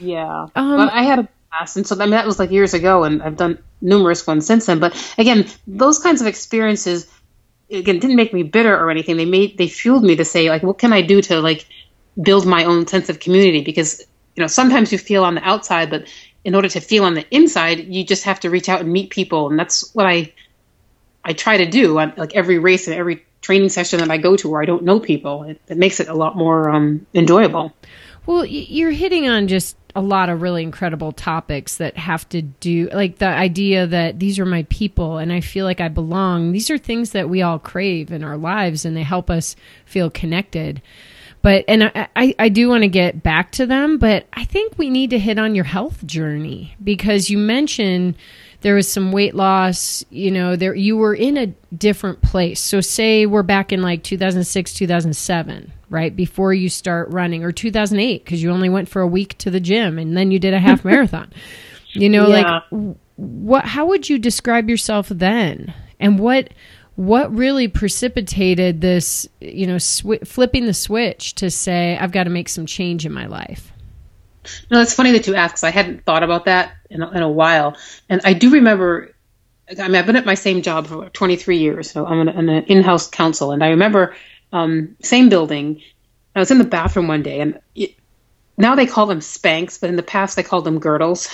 Yeah. 0.00 0.48
Um, 0.56 0.90
I 0.92 1.04
had 1.04 1.20
a 1.20 1.28
blast, 1.56 1.76
and 1.76 1.86
so 1.86 1.96
I 1.96 2.00
mean 2.00 2.10
that 2.10 2.26
was 2.26 2.38
like 2.38 2.50
years 2.50 2.74
ago, 2.74 3.04
and 3.04 3.22
I've 3.22 3.36
done 3.36 3.58
numerous 3.80 4.26
ones 4.26 4.46
since 4.46 4.66
then. 4.66 4.78
But 4.78 4.94
again, 5.18 5.46
those 5.66 5.98
kinds 5.98 6.20
of 6.20 6.26
experiences 6.26 7.06
again 7.70 7.98
didn't 7.98 8.16
make 8.16 8.32
me 8.32 8.42
bitter 8.42 8.76
or 8.76 8.90
anything. 8.90 9.16
They 9.16 9.24
made 9.24 9.58
they 9.58 9.68
fueled 9.68 10.04
me 10.04 10.16
to 10.16 10.24
say 10.24 10.48
like, 10.48 10.62
what 10.62 10.78
can 10.78 10.92
I 10.92 11.02
do 11.02 11.22
to 11.22 11.40
like 11.40 11.66
build 12.20 12.46
my 12.46 12.64
own 12.64 12.86
sense 12.86 13.08
of 13.08 13.20
community? 13.20 13.62
Because 13.62 14.00
you 14.36 14.40
know 14.42 14.46
sometimes 14.46 14.92
you 14.92 14.98
feel 14.98 15.24
on 15.24 15.34
the 15.34 15.42
outside, 15.42 15.90
but 15.90 16.06
in 16.44 16.54
order 16.54 16.68
to 16.68 16.80
feel 16.80 17.04
on 17.04 17.14
the 17.14 17.26
inside, 17.34 17.86
you 17.86 18.04
just 18.04 18.24
have 18.24 18.40
to 18.40 18.50
reach 18.50 18.68
out 18.68 18.80
and 18.80 18.92
meet 18.92 19.10
people, 19.10 19.48
and 19.50 19.58
that's 19.58 19.94
what 19.94 20.06
I 20.06 20.32
I 21.24 21.32
try 21.32 21.56
to 21.56 21.66
do 21.66 21.98
on 21.98 22.12
like 22.16 22.34
every 22.34 22.58
race 22.58 22.86
and 22.86 22.96
every 22.96 23.24
training 23.40 23.68
session 23.68 24.00
that 24.00 24.10
I 24.10 24.16
go 24.16 24.36
to 24.36 24.48
where 24.48 24.62
I 24.62 24.64
don't 24.64 24.84
know 24.84 25.00
people. 25.00 25.44
It, 25.44 25.60
it 25.68 25.76
makes 25.76 26.00
it 26.00 26.08
a 26.08 26.14
lot 26.14 26.34
more 26.36 26.70
um, 26.70 27.06
enjoyable. 27.12 27.72
Well, 28.24 28.46
you're 28.46 28.90
hitting 28.90 29.28
on 29.28 29.48
just 29.48 29.76
a 29.94 30.00
lot 30.00 30.28
of 30.28 30.42
really 30.42 30.62
incredible 30.62 31.12
topics 31.12 31.76
that 31.76 31.96
have 31.96 32.28
to 32.30 32.42
do 32.42 32.88
like 32.92 33.18
the 33.18 33.28
idea 33.28 33.86
that 33.86 34.18
these 34.18 34.38
are 34.38 34.46
my 34.46 34.64
people 34.64 35.18
and 35.18 35.32
I 35.32 35.40
feel 35.40 35.64
like 35.64 35.80
I 35.80 35.88
belong. 35.88 36.52
These 36.52 36.70
are 36.70 36.78
things 36.78 37.10
that 37.10 37.28
we 37.28 37.42
all 37.42 37.58
crave 37.58 38.10
in 38.10 38.24
our 38.24 38.36
lives 38.36 38.84
and 38.84 38.96
they 38.96 39.02
help 39.02 39.30
us 39.30 39.54
feel 39.84 40.10
connected. 40.10 40.82
But 41.42 41.64
and 41.68 41.84
I, 41.84 42.08
I, 42.16 42.34
I 42.38 42.48
do 42.48 42.68
want 42.68 42.82
to 42.82 42.88
get 42.88 43.22
back 43.22 43.52
to 43.52 43.66
them, 43.66 43.98
but 43.98 44.26
I 44.32 44.44
think 44.44 44.78
we 44.78 44.90
need 44.90 45.10
to 45.10 45.18
hit 45.18 45.38
on 45.38 45.54
your 45.54 45.64
health 45.64 46.04
journey 46.06 46.74
because 46.82 47.30
you 47.30 47.38
mentioned 47.38 48.16
there 48.64 48.74
was 48.74 48.90
some 48.90 49.12
weight 49.12 49.34
loss 49.34 50.02
you 50.08 50.30
know 50.30 50.56
there 50.56 50.74
you 50.74 50.96
were 50.96 51.14
in 51.14 51.36
a 51.36 51.46
different 51.76 52.22
place. 52.22 52.60
So 52.60 52.80
say 52.80 53.26
we're 53.26 53.42
back 53.42 53.72
in 53.72 53.82
like 53.82 54.02
2006 54.02 54.72
2007 54.72 55.70
right? 55.90 56.16
Before 56.16 56.52
you 56.52 56.68
start 56.68 57.10
running 57.10 57.44
or 57.44 57.52
2008 57.52 58.24
because 58.24 58.42
you 58.42 58.50
only 58.50 58.68
went 58.68 58.88
for 58.88 59.02
a 59.02 59.06
week 59.06 59.38
to 59.38 59.50
the 59.50 59.60
gym 59.60 59.98
and 59.98 60.16
then 60.16 60.32
you 60.32 60.40
did 60.40 60.54
a 60.54 60.58
half 60.58 60.84
marathon. 60.84 61.30
You 61.92 62.08
know 62.08 62.26
yeah. 62.26 62.60
like 62.72 62.96
what 63.16 63.66
how 63.66 63.86
would 63.86 64.08
you 64.08 64.18
describe 64.18 64.70
yourself 64.70 65.08
then? 65.10 65.74
And 66.00 66.18
what 66.18 66.48
what 66.96 67.32
really 67.34 67.68
precipitated 67.68 68.80
this 68.80 69.28
you 69.40 69.66
know 69.66 69.78
sw- 69.78 70.24
flipping 70.24 70.64
the 70.64 70.72
switch 70.72 71.34
to 71.34 71.50
say 71.50 71.98
i've 72.00 72.12
got 72.12 72.22
to 72.22 72.30
make 72.30 72.48
some 72.48 72.66
change 72.66 73.04
in 73.04 73.12
my 73.12 73.26
life 73.26 73.72
no, 74.70 74.80
it's 74.80 74.94
funny 74.94 75.12
that 75.12 75.26
you 75.26 75.34
ask. 75.34 75.64
I 75.64 75.70
hadn't 75.70 76.04
thought 76.04 76.22
about 76.22 76.44
that 76.46 76.74
in 76.94 77.02
a, 77.02 77.10
in 77.10 77.22
a 77.22 77.28
while, 77.28 77.76
and 78.08 78.20
I 78.24 78.32
do 78.32 78.50
remember. 78.50 79.10
I 79.68 79.88
mean, 79.88 79.96
I've 79.96 80.06
been 80.06 80.16
at 80.16 80.26
my 80.26 80.34
same 80.34 80.60
job 80.60 80.86
for 80.86 81.08
23 81.08 81.56
years, 81.56 81.90
so 81.90 82.04
I'm 82.04 82.28
an, 82.28 82.28
an 82.28 82.64
in-house 82.64 83.08
counsel, 83.08 83.50
and 83.50 83.64
I 83.64 83.68
remember 83.68 84.14
um, 84.52 84.96
same 85.02 85.28
building. 85.30 85.82
I 86.36 86.40
was 86.40 86.50
in 86.50 86.58
the 86.58 86.64
bathroom 86.64 87.08
one 87.08 87.22
day, 87.22 87.40
and 87.40 87.60
it, 87.74 87.94
now 88.58 88.74
they 88.74 88.86
call 88.86 89.06
them 89.06 89.20
Spanx, 89.20 89.80
but 89.80 89.88
in 89.88 89.96
the 89.96 90.02
past 90.02 90.36
they 90.36 90.42
called 90.42 90.64
them 90.64 90.80
girdles. 90.80 91.30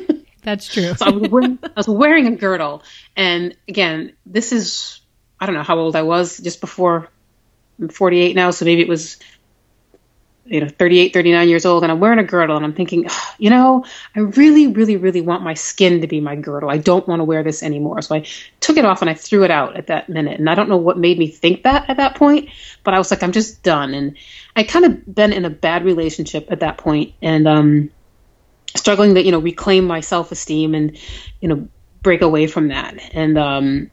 That's 0.42 0.68
true. 0.68 0.94
so 0.94 1.06
I 1.06 1.10
was, 1.10 1.28
wearing, 1.28 1.58
I 1.62 1.70
was 1.76 1.88
wearing 1.88 2.26
a 2.26 2.36
girdle, 2.36 2.82
and 3.14 3.54
again, 3.68 4.14
this 4.24 4.52
is 4.52 5.00
I 5.38 5.46
don't 5.46 5.54
know 5.54 5.62
how 5.62 5.78
old 5.78 5.96
I 5.96 6.02
was, 6.02 6.38
just 6.38 6.60
before 6.60 7.08
I'm 7.80 7.88
48 7.88 8.34
now, 8.34 8.50
so 8.50 8.64
maybe 8.64 8.80
it 8.80 8.88
was 8.88 9.18
you 10.46 10.60
know 10.60 10.68
38 10.68 11.12
39 11.12 11.48
years 11.48 11.66
old 11.66 11.82
and 11.82 11.90
i'm 11.90 12.00
wearing 12.00 12.18
a 12.18 12.24
girdle 12.24 12.56
and 12.56 12.64
i'm 12.64 12.72
thinking 12.72 13.08
you 13.38 13.50
know 13.50 13.84
i 14.14 14.20
really 14.20 14.66
really 14.68 14.96
really 14.96 15.20
want 15.20 15.42
my 15.42 15.54
skin 15.54 16.00
to 16.00 16.06
be 16.06 16.20
my 16.20 16.36
girdle. 16.36 16.70
I 16.70 16.78
don't 16.78 17.06
want 17.08 17.20
to 17.20 17.24
wear 17.24 17.42
this 17.42 17.62
anymore. 17.62 18.00
So 18.02 18.14
i 18.14 18.26
took 18.60 18.76
it 18.76 18.84
off 18.84 19.00
and 19.00 19.10
i 19.10 19.14
threw 19.14 19.44
it 19.44 19.50
out 19.50 19.76
at 19.76 19.88
that 19.88 20.08
minute 20.08 20.38
and 20.38 20.48
i 20.48 20.54
don't 20.54 20.68
know 20.68 20.76
what 20.76 20.98
made 20.98 21.18
me 21.18 21.28
think 21.28 21.64
that 21.64 21.88
at 21.90 21.96
that 21.96 22.14
point 22.14 22.50
but 22.84 22.94
i 22.94 22.98
was 22.98 23.10
like 23.10 23.22
i'm 23.22 23.32
just 23.32 23.62
done. 23.62 23.94
And 23.94 24.16
i 24.54 24.62
kind 24.62 24.84
of 24.84 25.14
been 25.14 25.32
in 25.32 25.44
a 25.44 25.50
bad 25.50 25.84
relationship 25.84 26.50
at 26.50 26.60
that 26.60 26.78
point 26.78 27.14
and 27.20 27.46
um 27.48 27.90
struggling 28.74 29.14
to 29.14 29.22
you 29.22 29.32
know 29.32 29.38
reclaim 29.40 29.84
my 29.84 30.00
self-esteem 30.00 30.74
and 30.74 30.98
you 31.40 31.48
know 31.48 31.68
break 32.02 32.22
away 32.22 32.46
from 32.46 32.68
that. 32.68 33.00
And 33.12 33.36
um 33.36 33.90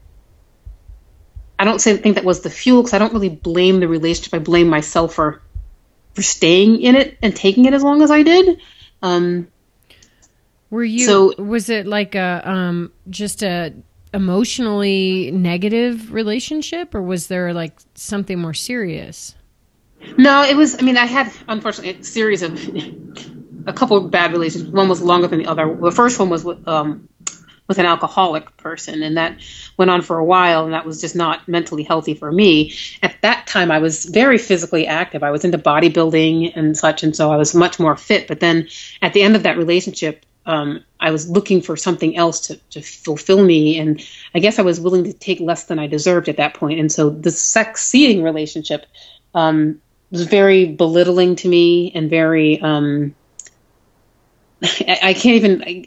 I 1.57 1.65
don't 1.65 1.79
say, 1.79 1.95
think 1.95 2.15
that 2.15 2.25
was 2.25 2.41
the 2.41 2.49
fuel 2.49 2.81
because 2.81 2.93
I 2.93 2.97
don't 2.97 3.13
really 3.13 3.29
blame 3.29 3.79
the 3.79 3.87
relationship. 3.87 4.33
I 4.33 4.39
blame 4.39 4.67
myself 4.67 5.13
for 5.13 5.41
for 6.13 6.21
staying 6.21 6.81
in 6.81 6.95
it 6.95 7.17
and 7.21 7.35
taking 7.35 7.65
it 7.65 7.73
as 7.73 7.83
long 7.83 8.01
as 8.01 8.11
I 8.11 8.23
did. 8.23 8.59
Um, 9.01 9.47
Were 10.69 10.83
you? 10.83 11.05
So 11.05 11.33
was 11.41 11.69
it 11.69 11.85
like 11.85 12.15
a 12.15 12.41
um, 12.43 12.91
just 13.09 13.43
a 13.43 13.73
emotionally 14.13 15.31
negative 15.31 16.13
relationship, 16.13 16.93
or 16.93 17.01
was 17.01 17.27
there 17.27 17.53
like 17.53 17.79
something 17.95 18.39
more 18.39 18.53
serious? 18.53 19.35
No, 20.17 20.43
it 20.43 20.55
was. 20.55 20.79
I 20.79 20.85
mean, 20.85 20.97
I 20.97 21.05
had 21.05 21.31
unfortunately 21.47 21.99
a 21.99 22.03
series 22.03 22.43
of 22.43 22.53
a 23.65 23.73
couple 23.73 23.97
of 23.97 24.11
bad 24.11 24.31
relationships. 24.31 24.71
One 24.71 24.89
was 24.89 25.01
longer 25.01 25.27
than 25.27 25.39
the 25.39 25.47
other. 25.47 25.75
The 25.75 25.91
first 25.91 26.19
one 26.19 26.29
was 26.29 26.43
with 26.43 26.67
um, 26.67 27.09
with 27.67 27.79
an 27.79 27.85
alcoholic 27.85 28.55
person, 28.57 29.03
and 29.03 29.17
that 29.17 29.37
went 29.77 29.89
on 29.89 30.01
for 30.01 30.17
a 30.17 30.25
while, 30.25 30.65
and 30.65 30.73
that 30.73 30.85
was 30.85 30.99
just 30.99 31.15
not 31.15 31.47
mentally 31.47 31.83
healthy 31.83 32.13
for 32.13 32.31
me. 32.31 32.73
At 33.01 33.15
that 33.21 33.47
time, 33.47 33.71
I 33.71 33.79
was 33.79 34.05
very 34.05 34.37
physically 34.37 34.85
active. 34.85 35.23
I 35.23 35.31
was 35.31 35.45
into 35.45 35.57
bodybuilding 35.57 36.55
and 36.55 36.77
such, 36.77 37.03
and 37.03 37.15
so 37.15 37.31
I 37.31 37.37
was 37.37 37.55
much 37.55 37.79
more 37.79 37.95
fit. 37.95 38.27
But 38.27 38.39
then, 38.39 38.67
at 39.01 39.13
the 39.13 39.23
end 39.23 39.35
of 39.35 39.43
that 39.43 39.57
relationship, 39.57 40.25
um, 40.45 40.83
I 40.99 41.11
was 41.11 41.29
looking 41.29 41.61
for 41.61 41.77
something 41.77 42.17
else 42.17 42.47
to, 42.47 42.57
to 42.71 42.81
fulfill 42.81 43.43
me, 43.43 43.79
and 43.79 44.05
I 44.35 44.39
guess 44.39 44.59
I 44.59 44.63
was 44.63 44.81
willing 44.81 45.05
to 45.05 45.13
take 45.13 45.39
less 45.39 45.65
than 45.65 45.79
I 45.79 45.87
deserved 45.87 46.27
at 46.27 46.37
that 46.37 46.55
point. 46.55 46.79
And 46.79 46.91
so, 46.91 47.09
the 47.09 47.31
sex-seeing 47.31 48.23
relationship 48.23 48.85
um, 49.33 49.81
was 50.11 50.25
very 50.25 50.65
belittling 50.65 51.37
to 51.37 51.47
me 51.47 51.93
and 51.95 52.09
very. 52.09 52.59
Um, 52.59 53.15
I, 54.63 54.99
I 55.01 55.13
can't 55.13 55.35
even. 55.37 55.63
I, 55.63 55.85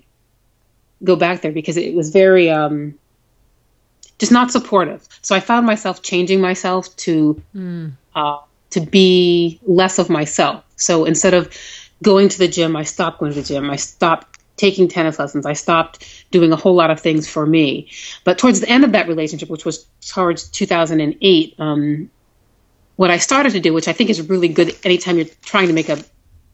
go 1.02 1.16
back 1.16 1.42
there 1.42 1.52
because 1.52 1.76
it 1.76 1.94
was 1.94 2.10
very 2.10 2.50
um, 2.50 2.94
just 4.18 4.32
not 4.32 4.50
supportive. 4.50 5.06
So 5.22 5.34
I 5.34 5.40
found 5.40 5.66
myself 5.66 6.02
changing 6.02 6.40
myself 6.40 6.94
to 6.96 7.42
mm. 7.54 7.92
uh, 8.14 8.38
to 8.70 8.80
be 8.80 9.60
less 9.66 9.98
of 9.98 10.08
myself. 10.08 10.64
So 10.76 11.04
instead 11.04 11.34
of 11.34 11.52
going 12.02 12.28
to 12.28 12.38
the 12.38 12.48
gym, 12.48 12.76
I 12.76 12.84
stopped 12.84 13.20
going 13.20 13.32
to 13.32 13.40
the 13.40 13.46
gym. 13.46 13.70
I 13.70 13.76
stopped 13.76 14.38
taking 14.56 14.88
tennis 14.88 15.18
lessons. 15.18 15.46
I 15.46 15.52
stopped 15.52 16.26
doing 16.30 16.52
a 16.52 16.56
whole 16.56 16.74
lot 16.74 16.90
of 16.90 17.00
things 17.00 17.28
for 17.28 17.46
me. 17.46 17.90
But 18.24 18.38
towards 18.38 18.60
the 18.60 18.68
end 18.68 18.84
of 18.84 18.92
that 18.92 19.08
relationship, 19.08 19.50
which 19.50 19.64
was 19.64 19.86
towards 20.06 20.48
2008, 20.48 21.54
um, 21.58 22.10
what 22.96 23.10
I 23.10 23.18
started 23.18 23.52
to 23.52 23.60
do, 23.60 23.74
which 23.74 23.88
I 23.88 23.92
think 23.92 24.08
is 24.08 24.28
really 24.28 24.48
good 24.48 24.74
anytime 24.84 25.16
you're 25.18 25.26
trying 25.42 25.68
to 25.68 25.74
make 25.74 25.88
a 25.88 26.02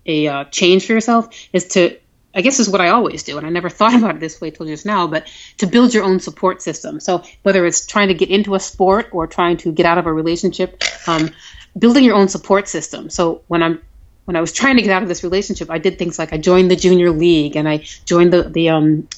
a 0.04 0.26
uh, 0.26 0.44
change 0.46 0.84
for 0.86 0.94
yourself, 0.94 1.28
is 1.52 1.68
to 1.68 1.96
I 2.34 2.40
guess 2.40 2.58
is 2.58 2.68
what 2.68 2.80
I 2.80 2.88
always 2.88 3.22
do, 3.22 3.38
and 3.38 3.46
I 3.46 3.50
never 3.50 3.68
thought 3.78 3.94
about 3.94 4.16
it 4.16 4.20
this 4.20 4.40
way 4.40 4.50
till 4.50 4.66
just 4.66 4.86
now, 4.86 5.06
but 5.06 5.26
to 5.58 5.66
build 5.66 5.94
your 5.94 6.04
own 6.04 6.20
support 6.20 6.62
system. 6.62 7.00
So 7.00 7.22
whether 7.42 7.66
it's 7.66 7.86
trying 7.86 8.08
to 8.08 8.14
get 8.14 8.30
into 8.30 8.54
a 8.54 8.60
sport 8.60 9.08
or 9.12 9.26
trying 9.26 9.56
to 9.58 9.72
get 9.72 9.86
out 9.86 9.98
of 9.98 10.06
a 10.06 10.12
relationship, 10.12 10.82
um, 11.06 11.30
building 11.78 12.04
your 12.04 12.14
own 12.14 12.28
support 12.28 12.68
system. 12.68 13.10
So 13.10 13.42
when 13.48 13.62
I'm 13.62 13.80
when 14.24 14.36
I 14.36 14.40
was 14.40 14.52
trying 14.52 14.76
to 14.76 14.82
get 14.82 14.92
out 14.92 15.02
of 15.02 15.08
this 15.08 15.24
relationship, 15.24 15.68
I 15.68 15.78
did 15.78 15.98
things 15.98 16.18
like 16.18 16.32
I 16.32 16.38
joined 16.38 16.70
the 16.70 16.76
junior 16.76 17.10
league 17.10 17.56
and 17.56 17.68
I 17.68 17.78
joined 18.04 18.32
the 18.32 18.44
the 18.44 18.68
um, 18.68 19.08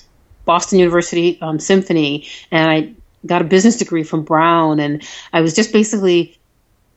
Boston 0.44 0.78
University 0.78 1.38
um, 1.40 1.58
Symphony, 1.58 2.26
and 2.50 2.70
I 2.70 2.94
got 3.26 3.42
a 3.42 3.44
business 3.44 3.76
degree 3.76 4.02
from 4.02 4.24
Brown, 4.24 4.80
and 4.80 5.02
I 5.32 5.40
was 5.40 5.54
just 5.54 5.72
basically 5.72 6.38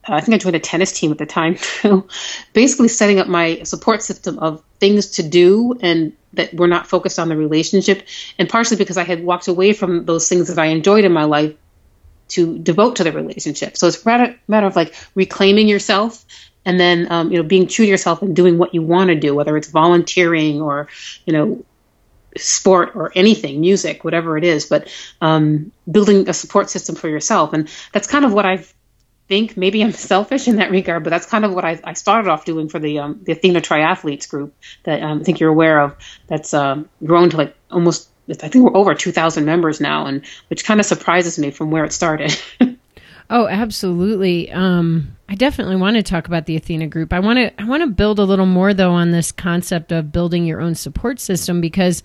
I 0.08 0.22
think 0.22 0.36
I 0.36 0.38
joined 0.38 0.56
a 0.56 0.60
tennis 0.60 0.92
team 0.92 1.12
at 1.12 1.18
the 1.18 1.26
time 1.26 1.56
too. 1.62 2.08
Basically, 2.54 2.88
setting 2.88 3.20
up 3.20 3.28
my 3.28 3.64
support 3.64 4.02
system 4.02 4.40
of 4.40 4.64
things 4.80 5.12
to 5.12 5.24
do 5.24 5.78
and 5.82 6.14
that 6.34 6.54
were 6.54 6.68
not 6.68 6.88
focused 6.88 7.20
on 7.20 7.30
the 7.30 7.38
relationship, 7.38 8.06
and 8.38 8.48
partially 8.48 8.78
because 8.78 8.98
I 8.98 9.04
had 9.04 9.24
walked 9.24 9.48
away 9.48 9.74
from 9.74 10.06
those 10.06 10.30
things 10.30 10.48
that 10.50 10.60
I 10.60 10.68
enjoyed 10.68 11.04
in 11.04 11.12
my 11.12 11.24
life 11.24 11.56
to 12.30 12.60
devote 12.60 12.98
to 12.98 13.04
the 13.04 13.12
relationship. 13.12 13.78
So 13.78 13.88
it's 13.88 14.04
a 14.04 14.08
matter, 14.08 14.36
matter 14.48 14.68
of 14.68 14.76
like 14.76 14.94
reclaiming 15.16 15.68
yourself 15.68 16.26
and 16.66 16.80
then 16.80 17.10
um, 17.10 17.32
you 17.32 17.38
know 17.38 17.44
being 17.44 17.68
true 17.68 17.86
to 17.86 17.90
yourself 17.90 18.22
and 18.22 18.36
doing 18.36 18.58
what 18.58 18.74
you 18.74 18.82
want 18.82 19.10
to 19.10 19.16
do, 19.16 19.34
whether 19.34 19.56
it's 19.58 19.70
volunteering 19.70 20.62
or 20.62 20.90
you 21.26 21.34
know 21.34 21.64
sport 22.36 22.92
or 22.96 23.12
anything, 23.16 23.62
music, 23.62 24.04
whatever 24.04 24.38
it 24.38 24.44
is, 24.44 24.66
but 24.66 24.94
um, 25.22 25.72
building 25.90 26.30
a 26.30 26.34
support 26.34 26.70
system 26.70 26.96
for 26.96 27.08
yourself. 27.10 27.54
And 27.54 27.70
that's 27.94 28.08
kind 28.08 28.26
of 28.26 28.34
what 28.34 28.46
I've 28.46 28.74
think 29.28 29.58
maybe 29.58 29.84
I'm 29.84 29.92
selfish 30.12 30.48
in 30.48 30.58
that 30.58 30.72
regard, 30.72 31.04
but 31.04 31.10
that's 31.10 31.26
kind 31.26 31.46
of 31.46 31.54
what 31.54 31.66
I, 31.66 31.80
I 31.84 31.94
started 31.94 32.30
off 32.30 32.46
doing 32.46 32.70
for 32.70 32.80
the 32.80 33.00
um, 33.00 33.20
the 33.24 33.34
Athena 33.34 33.62
triathletes 33.62 34.30
group 34.30 34.56
that 34.84 35.02
um, 35.02 35.22
I 35.22 35.24
think 35.24 35.40
you're 35.40 35.52
aware 35.52 35.80
of. 35.82 35.96
That's 36.28 36.54
um, 36.54 36.90
grown 37.04 37.30
to 37.32 37.38
like 37.38 37.56
almost 37.72 38.10
I 38.30 38.50
think 38.50 38.66
we're 38.66 38.78
over 38.78 38.94
2,000 38.94 39.46
members 39.46 39.80
now, 39.80 40.06
and 40.06 40.26
which 40.50 40.66
kind 40.66 40.80
of 40.80 40.86
surprises 40.86 41.40
me 41.40 41.52
from 41.52 41.72
where 41.72 41.86
it 41.86 41.94
started. 41.94 42.38
oh, 43.30 43.48
absolutely. 43.48 44.52
Um, 44.52 45.16
I 45.30 45.36
definitely 45.36 45.78
want 45.78 45.96
to 45.96 46.04
talk 46.04 46.28
about 46.28 46.46
the 46.46 46.58
Athena 46.58 46.88
group. 46.88 47.14
I 47.14 47.20
want 47.20 47.38
to 47.38 47.62
I 47.62 47.66
want 47.66 47.84
to 47.84 47.88
build 47.88 48.20
a 48.20 48.24
little 48.24 48.46
more 48.46 48.74
though 48.74 48.92
on 48.92 49.12
this 49.12 49.32
concept 49.32 49.92
of 49.92 50.12
building 50.12 50.46
your 50.46 50.62
own 50.62 50.76
support 50.76 51.20
system 51.20 51.62
because 51.62 52.04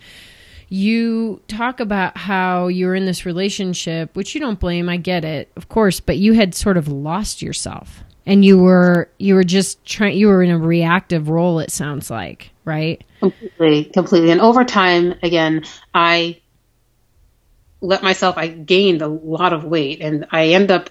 you 0.72 1.38
talk 1.48 1.80
about 1.80 2.16
how 2.16 2.68
you're 2.68 2.94
in 2.94 3.04
this 3.04 3.26
relationship, 3.26 4.16
which 4.16 4.34
you 4.34 4.40
don't 4.40 4.58
blame, 4.58 4.88
I 4.88 4.96
get 4.96 5.22
it, 5.22 5.52
of 5.54 5.68
course, 5.68 6.00
but 6.00 6.16
you 6.16 6.32
had 6.32 6.54
sort 6.54 6.78
of 6.78 6.88
lost 6.88 7.42
yourself 7.42 8.02
and 8.24 8.42
you 8.42 8.56
were 8.56 9.10
you 9.18 9.34
were 9.34 9.44
just 9.44 9.84
trying 9.84 10.16
you 10.16 10.28
were 10.28 10.42
in 10.42 10.50
a 10.50 10.58
reactive 10.58 11.28
role 11.28 11.58
it 11.58 11.70
sounds 11.70 12.10
like, 12.10 12.50
right? 12.64 13.04
Completely, 13.20 13.84
completely. 13.84 14.30
And 14.30 14.40
over 14.40 14.64
time 14.64 15.14
again, 15.22 15.64
I 15.92 16.40
let 17.82 18.02
myself 18.02 18.38
I 18.38 18.48
gained 18.48 19.02
a 19.02 19.08
lot 19.08 19.52
of 19.52 19.64
weight 19.64 20.00
and 20.00 20.26
I 20.30 20.48
end 20.48 20.70
up 20.70 20.88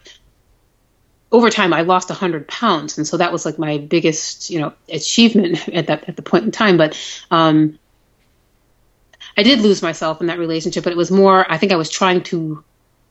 over 1.31 1.49
time 1.49 1.73
I 1.73 1.81
lost 1.81 2.09
100 2.09 2.47
pounds 2.47 2.99
and 2.99 3.07
so 3.07 3.17
that 3.17 3.31
was 3.31 3.45
like 3.45 3.57
my 3.57 3.79
biggest, 3.79 4.51
you 4.51 4.59
know, 4.59 4.73
achievement 4.89 5.67
at 5.73 5.87
that 5.87 6.07
at 6.07 6.17
the 6.17 6.21
point 6.21 6.45
in 6.45 6.51
time, 6.51 6.77
but 6.77 6.95
um 7.31 7.79
I 9.37 9.43
did 9.43 9.59
lose 9.59 9.81
myself 9.81 10.21
in 10.21 10.27
that 10.27 10.39
relationship, 10.39 10.83
but 10.83 10.91
it 10.91 10.97
was 10.97 11.11
more, 11.11 11.49
I 11.51 11.57
think 11.57 11.71
I 11.71 11.75
was 11.75 11.89
trying 11.89 12.23
to 12.23 12.63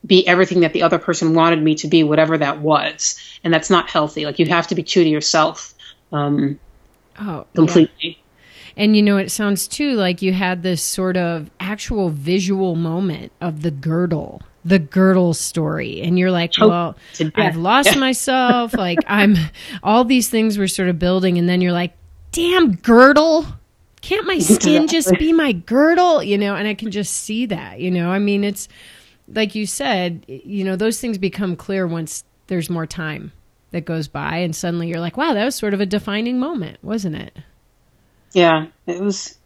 be 0.05 0.27
everything 0.27 0.61
that 0.61 0.73
the 0.73 0.83
other 0.83 0.99
person 0.99 1.33
wanted 1.33 1.61
me 1.61 1.75
to 1.75 1.87
be, 1.87 2.03
whatever 2.03 2.37
that 2.37 2.59
was. 2.59 3.19
And 3.43 3.53
that's 3.53 3.69
not 3.69 3.89
healthy. 3.89 4.25
Like 4.25 4.39
you 4.39 4.45
have 4.47 4.67
to 4.67 4.75
be 4.75 4.83
true 4.83 5.03
to 5.03 5.09
yourself 5.09 5.73
um, 6.11 6.59
oh, 7.19 7.45
completely. 7.53 7.91
Yeah. 7.99 8.13
And 8.77 8.95
you 8.95 9.03
know, 9.03 9.17
it 9.17 9.29
sounds 9.29 9.67
too 9.67 9.93
like 9.95 10.21
you 10.21 10.33
had 10.33 10.63
this 10.63 10.81
sort 10.81 11.17
of 11.17 11.49
actual 11.59 12.09
visual 12.09 12.75
moment 12.75 13.31
of 13.41 13.61
the 13.61 13.71
girdle, 13.71 14.41
the 14.63 14.79
girdle 14.79 15.33
story. 15.33 16.01
And 16.01 16.17
you're 16.17 16.31
like, 16.31 16.53
well, 16.59 16.95
I've 17.35 17.57
lost 17.57 17.97
myself. 17.97 18.73
like 18.77 18.99
I'm, 19.07 19.35
all 19.83 20.05
these 20.05 20.29
things 20.29 20.57
were 20.57 20.67
sort 20.67 20.89
of 20.89 20.99
building. 20.99 21.37
And 21.37 21.49
then 21.49 21.61
you're 21.61 21.73
like, 21.73 21.93
damn 22.31 22.75
girdle 22.75 23.45
can't 24.01 24.25
my 24.27 24.39
skin 24.39 24.87
just 24.87 25.11
be 25.17 25.33
my 25.33 25.51
girdle? 25.51 26.23
You 26.23 26.37
know 26.37 26.55
and 26.55 26.67
i 26.67 26.73
can 26.73 26.91
just 26.91 27.13
see 27.13 27.45
that 27.47 27.79
you 27.79 27.91
know? 27.91 28.09
I 28.11 28.19
mean 28.19 28.43
it's 28.43 28.67
like 29.27 29.55
you 29.55 29.65
said 29.65 30.25
you 30.27 30.63
know 30.63 30.75
those 30.75 30.99
things 30.99 31.17
become 31.17 31.55
clear 31.55 31.87
once 31.87 32.23
there's 32.47 32.69
more 32.69 32.85
time 32.85 33.31
that 33.71 33.85
goes 33.85 34.07
by 34.07 34.37
and 34.37 34.55
suddenly 34.55 34.87
you're 34.87 34.99
like 34.99 35.17
wow 35.17 35.33
that 35.33 35.45
was 35.45 35.55
sort 35.55 35.73
of 35.73 35.81
a 35.81 35.85
defining 35.85 36.39
moment 36.39 36.77
wasn't 36.83 37.15
it? 37.15 37.37
Yeah 38.33 38.67
it 38.87 39.01
was 39.01 39.37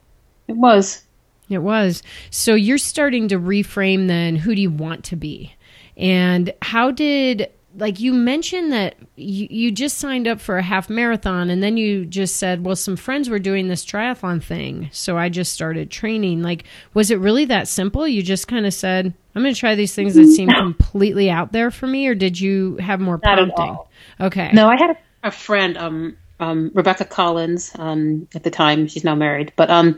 it 0.47 0.55
was. 0.55 1.03
It 1.49 1.59
was. 1.59 2.01
So 2.29 2.55
you're 2.55 2.77
starting 2.77 3.27
to 3.29 3.39
reframe 3.39 4.07
then 4.07 4.35
who 4.35 4.55
do 4.55 4.61
you 4.61 4.69
want 4.69 5.03
to 5.05 5.15
be? 5.15 5.53
And 5.97 6.53
how 6.61 6.91
did 6.91 7.49
like 7.77 7.99
you 7.99 8.13
mentioned 8.13 8.71
that 8.71 8.95
you, 9.15 9.47
you 9.49 9.71
just 9.71 9.97
signed 9.97 10.27
up 10.27 10.39
for 10.39 10.57
a 10.57 10.61
half 10.61 10.89
marathon 10.89 11.49
and 11.49 11.61
then 11.61 11.77
you 11.77 12.05
just 12.05 12.37
said 12.37 12.65
well 12.65 12.75
some 12.75 12.95
friends 12.95 13.29
were 13.29 13.39
doing 13.39 13.67
this 13.67 13.85
triathlon 13.85 14.41
thing 14.41 14.89
so 14.91 15.17
i 15.17 15.29
just 15.29 15.53
started 15.53 15.91
training. 15.91 16.41
Like 16.41 16.63
was 16.93 17.11
it 17.11 17.19
really 17.19 17.45
that 17.45 17.67
simple? 17.67 18.07
You 18.07 18.23
just 18.23 18.47
kind 18.47 18.65
of 18.65 18.73
said 18.73 19.13
i'm 19.35 19.41
going 19.41 19.53
to 19.53 19.59
try 19.59 19.75
these 19.75 19.93
things 19.93 20.15
that 20.15 20.27
seem 20.27 20.49
completely 20.49 21.29
out 21.29 21.51
there 21.51 21.71
for 21.71 21.87
me 21.87 22.07
or 22.07 22.15
did 22.15 22.39
you 22.39 22.77
have 22.77 22.99
more 22.99 23.17
prompting? 23.17 23.77
okay. 24.19 24.51
No 24.53 24.67
i 24.67 24.77
had 24.77 24.91
a, 24.91 25.27
a 25.27 25.31
friend 25.31 25.77
um, 25.77 26.17
um, 26.39 26.71
rebecca 26.73 27.05
collins 27.05 27.71
um, 27.75 28.27
at 28.33 28.43
the 28.43 28.51
time 28.51 28.87
she's 28.87 29.03
now 29.03 29.15
married 29.15 29.53
but 29.55 29.69
um, 29.69 29.97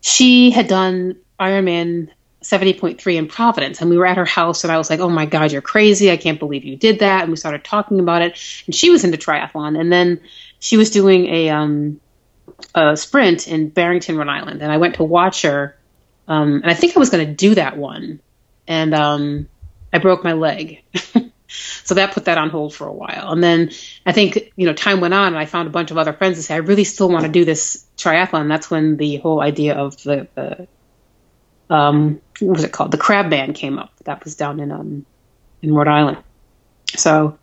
she 0.00 0.50
had 0.50 0.68
done 0.68 1.16
ironman 1.38 2.08
70.3 2.46 3.16
in 3.16 3.28
Providence. 3.28 3.80
And 3.80 3.90
we 3.90 3.98
were 3.98 4.06
at 4.06 4.16
her 4.16 4.24
house, 4.24 4.64
and 4.64 4.72
I 4.72 4.78
was 4.78 4.88
like, 4.88 5.00
oh 5.00 5.08
my 5.08 5.26
God, 5.26 5.52
you're 5.52 5.62
crazy. 5.62 6.10
I 6.10 6.16
can't 6.16 6.38
believe 6.38 6.64
you 6.64 6.76
did 6.76 7.00
that. 7.00 7.22
And 7.22 7.30
we 7.30 7.36
started 7.36 7.64
talking 7.64 8.00
about 8.00 8.22
it. 8.22 8.38
And 8.66 8.74
she 8.74 8.90
was 8.90 9.04
into 9.04 9.18
triathlon. 9.18 9.78
And 9.78 9.92
then 9.92 10.20
she 10.58 10.76
was 10.76 10.90
doing 10.90 11.26
a, 11.26 11.50
um, 11.50 12.00
a 12.74 12.96
sprint 12.96 13.48
in 13.48 13.68
Barrington, 13.68 14.16
Rhode 14.16 14.28
Island. 14.28 14.62
And 14.62 14.70
I 14.70 14.76
went 14.76 14.96
to 14.96 15.04
watch 15.04 15.42
her. 15.42 15.76
Um, 16.28 16.62
and 16.62 16.70
I 16.70 16.74
think 16.74 16.96
I 16.96 17.00
was 17.00 17.10
going 17.10 17.26
to 17.26 17.32
do 17.32 17.54
that 17.54 17.76
one. 17.76 18.20
And 18.66 18.94
um, 18.94 19.48
I 19.92 19.98
broke 19.98 20.24
my 20.24 20.32
leg. 20.32 20.82
so 21.48 21.94
that 21.94 22.12
put 22.12 22.26
that 22.26 22.38
on 22.38 22.50
hold 22.50 22.74
for 22.74 22.86
a 22.86 22.92
while. 22.92 23.32
And 23.32 23.42
then 23.42 23.70
I 24.04 24.12
think, 24.12 24.52
you 24.56 24.66
know, 24.66 24.72
time 24.72 25.00
went 25.00 25.14
on 25.14 25.28
and 25.28 25.38
I 25.38 25.46
found 25.46 25.68
a 25.68 25.70
bunch 25.70 25.90
of 25.90 25.98
other 25.98 26.12
friends 26.12 26.36
that 26.36 26.44
say, 26.44 26.54
I 26.54 26.58
really 26.58 26.84
still 26.84 27.08
want 27.08 27.24
to 27.24 27.30
do 27.30 27.44
this 27.44 27.86
triathlon. 27.96 28.48
That's 28.48 28.70
when 28.70 28.96
the 28.96 29.16
whole 29.16 29.40
idea 29.40 29.74
of 29.74 30.02
the, 30.02 30.28
the 30.34 30.68
um, 31.70 32.20
what 32.40 32.56
was 32.56 32.64
it 32.64 32.72
called? 32.72 32.90
The 32.90 32.98
Crabman 32.98 33.54
came 33.54 33.78
up. 33.78 33.92
That 34.04 34.22
was 34.24 34.34
down 34.36 34.60
in 34.60 34.70
um, 34.70 35.06
in 35.62 35.74
Rhode 35.74 35.88
Island. 35.88 36.18
So 36.96 37.38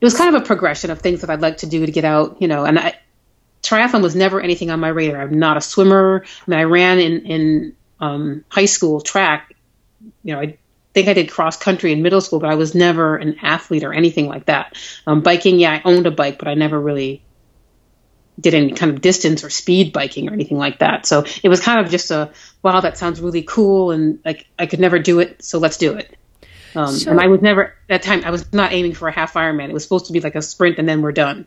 it 0.00 0.04
was 0.04 0.16
kind 0.16 0.34
of 0.34 0.42
a 0.42 0.44
progression 0.44 0.90
of 0.90 1.00
things 1.00 1.20
that 1.20 1.30
I'd 1.30 1.40
like 1.40 1.58
to 1.58 1.66
do 1.66 1.84
to 1.84 1.92
get 1.92 2.04
out, 2.04 2.40
you 2.40 2.48
know. 2.48 2.64
And 2.64 2.78
I, 2.78 2.98
triathlon 3.62 4.02
was 4.02 4.14
never 4.14 4.40
anything 4.40 4.70
on 4.70 4.80
my 4.80 4.88
radar. 4.88 5.22
I'm 5.22 5.38
not 5.38 5.56
a 5.56 5.60
swimmer. 5.60 6.24
I 6.24 6.50
mean, 6.50 6.58
I 6.58 6.64
ran 6.64 6.98
in 6.98 7.26
in 7.26 7.76
um, 8.00 8.44
high 8.48 8.66
school 8.66 9.00
track. 9.00 9.54
You 10.24 10.34
know, 10.34 10.40
I 10.40 10.58
think 10.94 11.08
I 11.08 11.14
did 11.14 11.30
cross 11.30 11.56
country 11.56 11.92
in 11.92 12.02
middle 12.02 12.20
school, 12.20 12.38
but 12.38 12.50
I 12.50 12.56
was 12.56 12.74
never 12.74 13.16
an 13.16 13.38
athlete 13.42 13.84
or 13.84 13.92
anything 13.92 14.26
like 14.26 14.46
that. 14.46 14.76
Um, 15.06 15.20
biking, 15.20 15.58
yeah, 15.58 15.72
I 15.72 15.82
owned 15.84 16.06
a 16.06 16.10
bike, 16.10 16.38
but 16.38 16.48
I 16.48 16.54
never 16.54 16.80
really 16.80 17.22
did 18.40 18.54
any 18.54 18.72
kind 18.72 18.92
of 18.92 19.00
distance 19.00 19.44
or 19.44 19.50
speed 19.50 19.92
biking 19.92 20.28
or 20.28 20.32
anything 20.32 20.58
like 20.58 20.78
that. 20.78 21.06
So 21.06 21.24
it 21.42 21.48
was 21.48 21.60
kind 21.60 21.84
of 21.84 21.90
just 21.90 22.10
a 22.10 22.32
wow, 22.62 22.80
that 22.80 22.96
sounds 22.96 23.20
really 23.20 23.42
cool, 23.42 23.90
and 23.90 24.18
like 24.24 24.46
I 24.58 24.66
could 24.66 24.80
never 24.80 24.98
do 24.98 25.20
it, 25.20 25.44
so 25.44 25.58
let's 25.58 25.76
do 25.76 25.94
it. 25.94 26.16
Um, 26.74 26.94
so, 26.94 27.10
and 27.10 27.20
I 27.20 27.26
was 27.26 27.42
never 27.42 27.64
at 27.64 27.72
that 27.88 28.02
time. 28.02 28.24
I 28.24 28.30
was 28.30 28.50
not 28.52 28.72
aiming 28.72 28.94
for 28.94 29.08
a 29.08 29.12
half 29.12 29.34
Ironman. 29.34 29.68
It 29.68 29.74
was 29.74 29.82
supposed 29.82 30.06
to 30.06 30.12
be 30.12 30.20
like 30.20 30.34
a 30.34 30.42
sprint, 30.42 30.78
and 30.78 30.88
then 30.88 31.02
we're 31.02 31.12
done. 31.12 31.46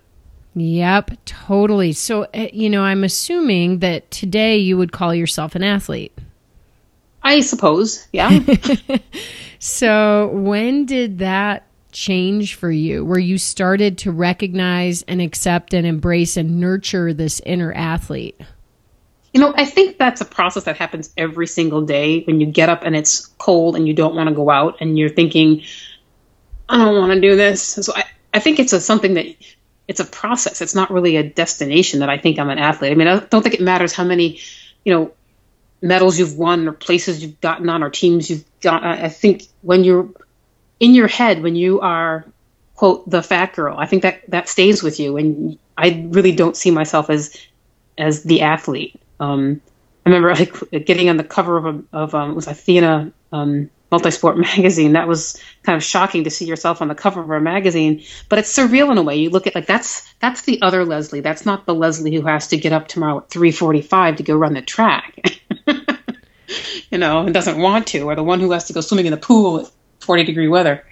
Yep, 0.56 1.12
totally. 1.26 1.94
So 1.94 2.24
uh, 2.34 2.48
you 2.54 2.70
know, 2.70 2.84
I'm 2.84 3.04
assuming 3.04 3.80
that 3.80 4.10
today 4.12 4.58
you 4.58 4.78
would 4.78 4.92
call 4.92 5.14
yourself 5.14 5.56
an 5.56 5.64
athlete. 5.64 6.18
I 7.24 7.42
suppose, 7.42 8.08
yeah. 8.14 8.40
so 9.60 10.30
when 10.32 10.86
did 10.86 11.20
that 11.20 11.66
change 11.96 12.56
for 12.56 12.70
you 12.70 13.04
where 13.04 13.18
you 13.18 13.38
started 13.38 13.98
to 14.00 14.12
recognize 14.12 15.02
and 15.04 15.22
accept 15.22 15.74
and 15.74 15.88
embrace 15.88 16.38
and 16.38 16.60
nurture 16.60 17.14
this 17.14 17.42
inner 17.46 17.74
athlete? 17.74 18.40
You 19.34 19.42
know, 19.42 19.54
I 19.56 19.66
think 19.66 19.98
that's 19.98 20.22
a 20.22 20.26
process 20.26 20.66
that 20.66 20.78
happens 20.78 21.12
every 21.18 21.48
single 21.48 21.82
day 21.82 22.24
when 22.24 22.40
you 22.40 22.48
get 22.48 22.70
up 22.70 22.84
and 22.84 22.96
it's 22.96 23.26
cold 23.38 23.76
and 23.76 23.88
you 23.88 23.94
don't 23.94 24.16
want 24.16 24.30
to 24.30 24.36
go 24.36 24.50
out 24.50 24.78
and 24.82 24.98
you're 24.98 25.10
thinking, 25.10 25.64
I 26.70 26.78
don't 26.78 26.98
want 26.98 27.14
to 27.14 27.22
do 27.22 27.36
this. 27.36 27.64
So 27.64 27.94
I, 27.96 28.04
I 28.34 28.40
think 28.40 28.60
it's 28.60 28.74
a, 28.74 28.80
something 28.80 29.16
that 29.16 29.26
it's 29.88 30.00
a 30.00 30.06
process. 30.06 30.62
It's 30.62 30.76
not 30.76 30.92
really 30.92 31.18
a 31.18 31.24
destination 31.24 32.02
that 32.02 32.10
I 32.10 32.18
think 32.18 32.40
I'm 32.40 32.50
an 32.50 32.60
athlete. 32.60 32.92
I 32.92 32.96
mean, 32.96 33.08
I 33.08 33.20
don't 33.20 33.42
think 33.42 33.56
it 33.56 33.62
matters 33.62 33.94
how 33.94 34.04
many, 34.04 34.40
you 34.84 34.94
know, 34.94 35.12
medals 35.82 36.18
you've 36.18 36.38
won 36.38 36.68
or 36.68 36.74
places 36.74 37.22
you've 37.22 37.40
gotten 37.42 37.70
on 37.70 37.84
or 37.84 37.90
teams 37.90 38.30
you've 38.30 38.46
got. 38.62 38.84
I 38.84 39.10
think 39.10 39.44
when 39.62 39.84
you're 39.84 40.10
in 40.80 40.94
your 40.94 41.08
head, 41.08 41.42
when 41.42 41.56
you 41.56 41.82
are 41.82 42.26
quote 42.76 43.10
the 43.10 43.24
fat 43.24 43.54
girl. 43.54 43.78
I 43.78 43.86
think 43.86 44.04
that 44.04 44.30
that 44.30 44.50
stays 44.50 44.84
with 44.84 45.00
you, 45.00 45.18
and 45.18 45.58
I 45.78 46.08
really 46.10 46.34
don't 46.34 46.56
see 46.56 46.72
myself 46.72 47.10
as 47.10 47.36
as 47.98 48.24
the 48.24 48.42
athlete. 48.42 49.00
Um, 49.20 49.62
I 50.06 50.10
remember 50.10 50.36
like 50.36 50.86
getting 50.86 51.10
on 51.10 51.18
the 51.18 51.24
cover 51.24 51.58
of 51.58 51.66
a, 51.66 51.84
of 51.94 52.16
um, 52.16 52.36
was 52.36 52.48
Athena 52.48 53.12
um, 53.32 53.70
multisport 53.92 54.38
magazine. 54.56 54.94
That 54.94 55.08
was 55.08 55.42
kind 55.64 55.76
of 55.76 55.84
shocking 55.84 56.26
to 56.26 56.30
see 56.30 56.46
yourself 56.46 56.82
on 56.82 56.90
the 56.90 56.96
cover 56.96 57.22
of 57.22 57.30
a 57.30 57.40
magazine, 57.40 58.04
but 58.30 58.40
it's 58.40 58.56
surreal 58.56 58.92
in 58.92 58.98
a 58.98 59.04
way. 59.04 59.16
You 59.16 59.30
look 59.30 59.48
at 59.48 59.56
like 59.56 59.66
that's 59.66 60.14
that's 60.20 60.42
the 60.42 60.62
other 60.62 60.86
Leslie. 60.86 61.22
That's 61.22 61.46
not 61.46 61.66
the 61.66 61.74
Leslie 61.74 62.16
who 62.16 62.24
has 62.24 62.48
to 62.50 62.58
get 62.58 62.74
up 62.74 62.88
tomorrow 62.88 63.20
at 63.20 63.30
three 63.30 63.52
forty 63.52 63.82
five 63.82 64.18
to 64.18 64.24
go 64.24 64.36
run 64.36 64.54
the 64.54 64.62
track. 64.62 65.42
you 66.92 66.98
know, 66.98 67.22
and 67.22 67.34
doesn't 67.34 67.58
want 67.58 67.88
to, 67.88 68.02
or 68.02 68.16
the 68.16 68.24
one 68.24 68.40
who 68.40 68.52
has 68.52 68.66
to 68.66 68.74
go 68.74 68.82
swimming 68.82 69.08
in 69.08 69.12
the 69.12 69.18
pool 69.18 69.62
at 69.62 69.72
forty 70.06 70.24
degree 70.24 70.48
weather. 70.48 70.84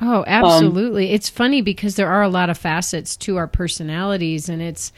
Oh, 0.00 0.24
absolutely. 0.26 1.08
Um, 1.08 1.14
it's 1.14 1.28
funny 1.28 1.62
because 1.62 1.94
there 1.94 2.10
are 2.10 2.22
a 2.22 2.28
lot 2.28 2.50
of 2.50 2.58
facets 2.58 3.16
to 3.18 3.36
our 3.36 3.46
personalities 3.46 4.48
and 4.48 4.60
it's 4.60 4.92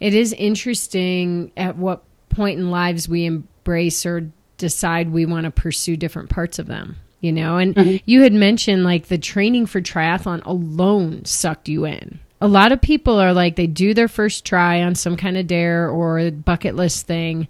it 0.00 0.14
is 0.14 0.32
interesting 0.32 1.52
at 1.56 1.76
what 1.76 2.02
point 2.30 2.58
in 2.58 2.70
lives 2.70 3.08
we 3.08 3.26
embrace 3.26 4.04
or 4.06 4.30
decide 4.56 5.10
we 5.10 5.26
want 5.26 5.44
to 5.44 5.50
pursue 5.50 5.96
different 5.96 6.30
parts 6.30 6.58
of 6.58 6.66
them 6.66 6.96
you 7.20 7.32
know 7.32 7.58
and 7.58 7.74
mm-hmm. 7.74 7.96
you 8.06 8.22
had 8.22 8.32
mentioned 8.32 8.84
like 8.84 9.08
the 9.08 9.18
training 9.18 9.66
for 9.66 9.80
triathlon 9.80 10.44
alone 10.46 11.24
sucked 11.24 11.68
you 11.68 11.84
in 11.84 12.18
a 12.40 12.48
lot 12.48 12.72
of 12.72 12.80
people 12.80 13.18
are 13.18 13.32
like 13.32 13.56
they 13.56 13.66
do 13.66 13.92
their 13.92 14.08
first 14.08 14.44
try 14.44 14.82
on 14.82 14.94
some 14.94 15.16
kind 15.16 15.36
of 15.36 15.46
dare 15.46 15.88
or 15.88 16.30
bucket 16.30 16.74
list 16.74 17.06
thing 17.06 17.48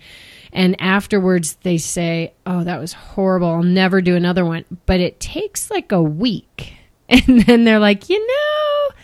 and 0.57 0.81
afterwards 0.81 1.57
they 1.63 1.79
say 1.79 2.33
oh 2.47 2.65
that 2.65 2.81
was 2.81 2.95
horrible. 2.95 3.49
I'll 3.49 3.63
never 3.63 4.01
do 4.01 4.17
another 4.17 4.45
one. 4.45 4.65
But 4.87 5.01
it 5.01 5.21
takes 5.21 5.71
like 5.71 5.93
a 5.93 6.03
week. 6.03 6.73
And 7.09 7.43
then 7.43 7.63
they're 7.63 7.79
like 7.79 8.09
you 8.09 8.19
know 8.19 8.97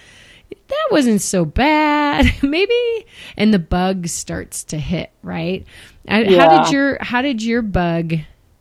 that 0.50 0.88
wasn't 0.90 1.20
so 1.20 1.44
bad. 1.44 2.26
Maybe 2.42 3.06
and 3.36 3.54
the 3.54 3.60
bug 3.60 4.08
starts 4.08 4.64
to 4.64 4.78
hit 4.78 5.12
right? 5.22 5.64
Yeah. 6.04 6.48
how 6.48 6.64
did 6.64 6.72
your 6.72 6.98
how 7.00 7.22
did 7.22 7.44
your 7.44 7.62
bug 7.62 8.14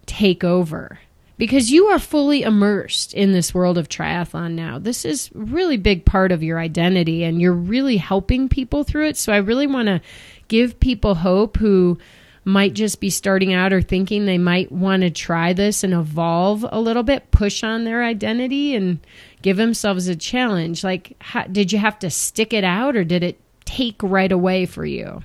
take 0.06 0.44
over? 0.44 1.00
Because 1.38 1.72
you 1.72 1.88
are 1.88 1.98
fully 1.98 2.44
immersed 2.44 3.16
in 3.16 3.32
this 3.32 3.52
world 3.52 3.80
of 3.80 3.90
triathlon 3.90 4.52
now. 4.52 4.78
This 4.78 5.06
is 5.06 5.32
really 5.34 5.78
big 5.78 6.06
part 6.06 6.32
of 6.32 6.44
your 6.44 6.60
identity 6.60 7.24
and 7.24 7.42
you're 7.42 7.52
really 7.52 7.98
helping 7.98 8.48
people 8.48 8.84
through 8.84 9.08
it. 9.08 9.18
So 9.18 9.34
i 9.34 9.38
really 9.38 9.66
want 9.66 9.88
to 9.88 10.02
give 10.50 10.80
people 10.80 11.16
hope 11.16 11.58
who 11.58 11.98
might 12.44 12.74
just 12.74 13.00
be 13.00 13.10
starting 13.10 13.54
out 13.54 13.72
or 13.72 13.82
thinking 13.82 14.26
they 14.26 14.38
might 14.38 14.72
want 14.72 15.04
to 15.04 15.10
try 15.10 15.54
this 15.54 15.84
and 15.84 15.94
evolve 15.94 16.66
a 16.70 16.80
little 16.80 17.04
bit, 17.04 17.30
push 17.32 17.64
on 17.64 17.84
their 17.84 18.04
identity 18.04 18.76
and 18.76 19.00
give 19.42 19.58
themselves 19.58 20.08
a 20.08 20.16
challenge. 20.16 20.84
Like, 20.84 21.16
how, 21.20 21.44
did 21.44 21.72
you 21.72 21.80
have 21.80 22.00
to 22.00 22.10
stick 22.10 22.54
it 22.54 22.64
out 22.64 22.96
or 22.96 23.04
did 23.04 23.24
it 23.24 23.40
take 23.66 24.02
right 24.02 24.32
away 24.32 24.66
for 24.66 24.86
you? 24.86 25.22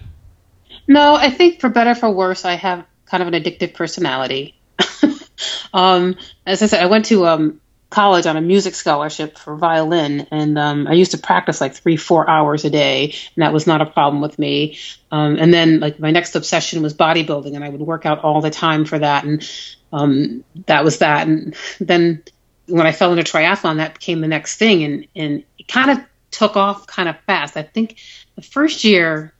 No, 0.86 1.14
I 1.14 1.30
think 1.30 1.60
for 1.60 1.68
better 1.68 1.90
or 1.90 1.94
for 1.94 2.10
worse, 2.10 2.44
I 2.44 2.54
have 2.54 2.84
kind 3.06 3.22
of 3.22 3.32
an 3.32 3.42
addictive 3.42 3.74
personality. 3.74 4.54
um, 5.72 6.16
as 6.44 6.62
I 6.62 6.66
said, 6.66 6.82
I 6.82 6.86
went 6.86 7.06
to 7.06 7.26
um, 7.26 7.60
college 7.88 8.26
on 8.26 8.36
a 8.36 8.40
music 8.40 8.74
scholarship 8.74 9.38
for 9.38 9.56
violin, 9.56 10.26
and 10.30 10.58
um, 10.58 10.86
I 10.86 10.94
used 10.94 11.12
to 11.12 11.18
practice 11.18 11.60
like 11.60 11.74
three, 11.74 11.96
four 11.96 12.28
hours 12.28 12.64
a 12.64 12.70
day, 12.70 13.14
and 13.36 13.42
that 13.42 13.52
was 13.52 13.66
not 13.66 13.80
a 13.80 13.86
problem 13.86 14.20
with 14.20 14.38
me. 14.38 14.78
Um, 15.10 15.36
and 15.38 15.54
then, 15.54 15.80
like, 15.80 16.00
my 16.00 16.10
next 16.10 16.34
obsession 16.34 16.82
was 16.82 16.94
bodybuilding, 16.94 17.54
and 17.54 17.64
I 17.64 17.68
would 17.68 17.80
work 17.80 18.04
out 18.04 18.24
all 18.24 18.40
the 18.40 18.50
time 18.50 18.84
for 18.84 18.98
that, 18.98 19.24
and 19.24 19.48
um, 19.92 20.44
that 20.66 20.84
was 20.84 20.98
that. 20.98 21.28
And 21.28 21.54
then 21.78 22.22
when 22.66 22.86
I 22.86 22.92
fell 22.92 23.12
into 23.12 23.22
triathlon, 23.22 23.76
that 23.76 23.94
became 23.94 24.20
the 24.20 24.28
next 24.28 24.56
thing, 24.56 24.82
and 24.82 25.06
and 25.14 25.44
it 25.58 25.68
kind 25.68 25.90
of 25.92 26.04
took 26.30 26.56
off 26.56 26.86
kind 26.86 27.08
of 27.08 27.16
fast. 27.20 27.56
I 27.56 27.62
think 27.62 27.98
the 28.34 28.42
first 28.42 28.84
year. 28.84 29.32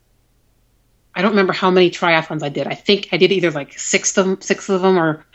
I 1.13 1.23
don't 1.23 1.31
remember 1.31 1.53
how 1.53 1.71
many 1.71 1.89
triathlons 1.89 2.43
I 2.43 2.49
did. 2.49 2.67
I 2.67 2.75
think 2.75 3.09
I 3.11 3.17
did 3.17 3.31
either 3.31 3.49
like 3.49 3.79
six 3.79 4.15
of 4.17 4.27
them, 4.27 4.39
six 4.39 4.69
of 4.69 4.83
them, 4.83 4.99
or 4.99 5.25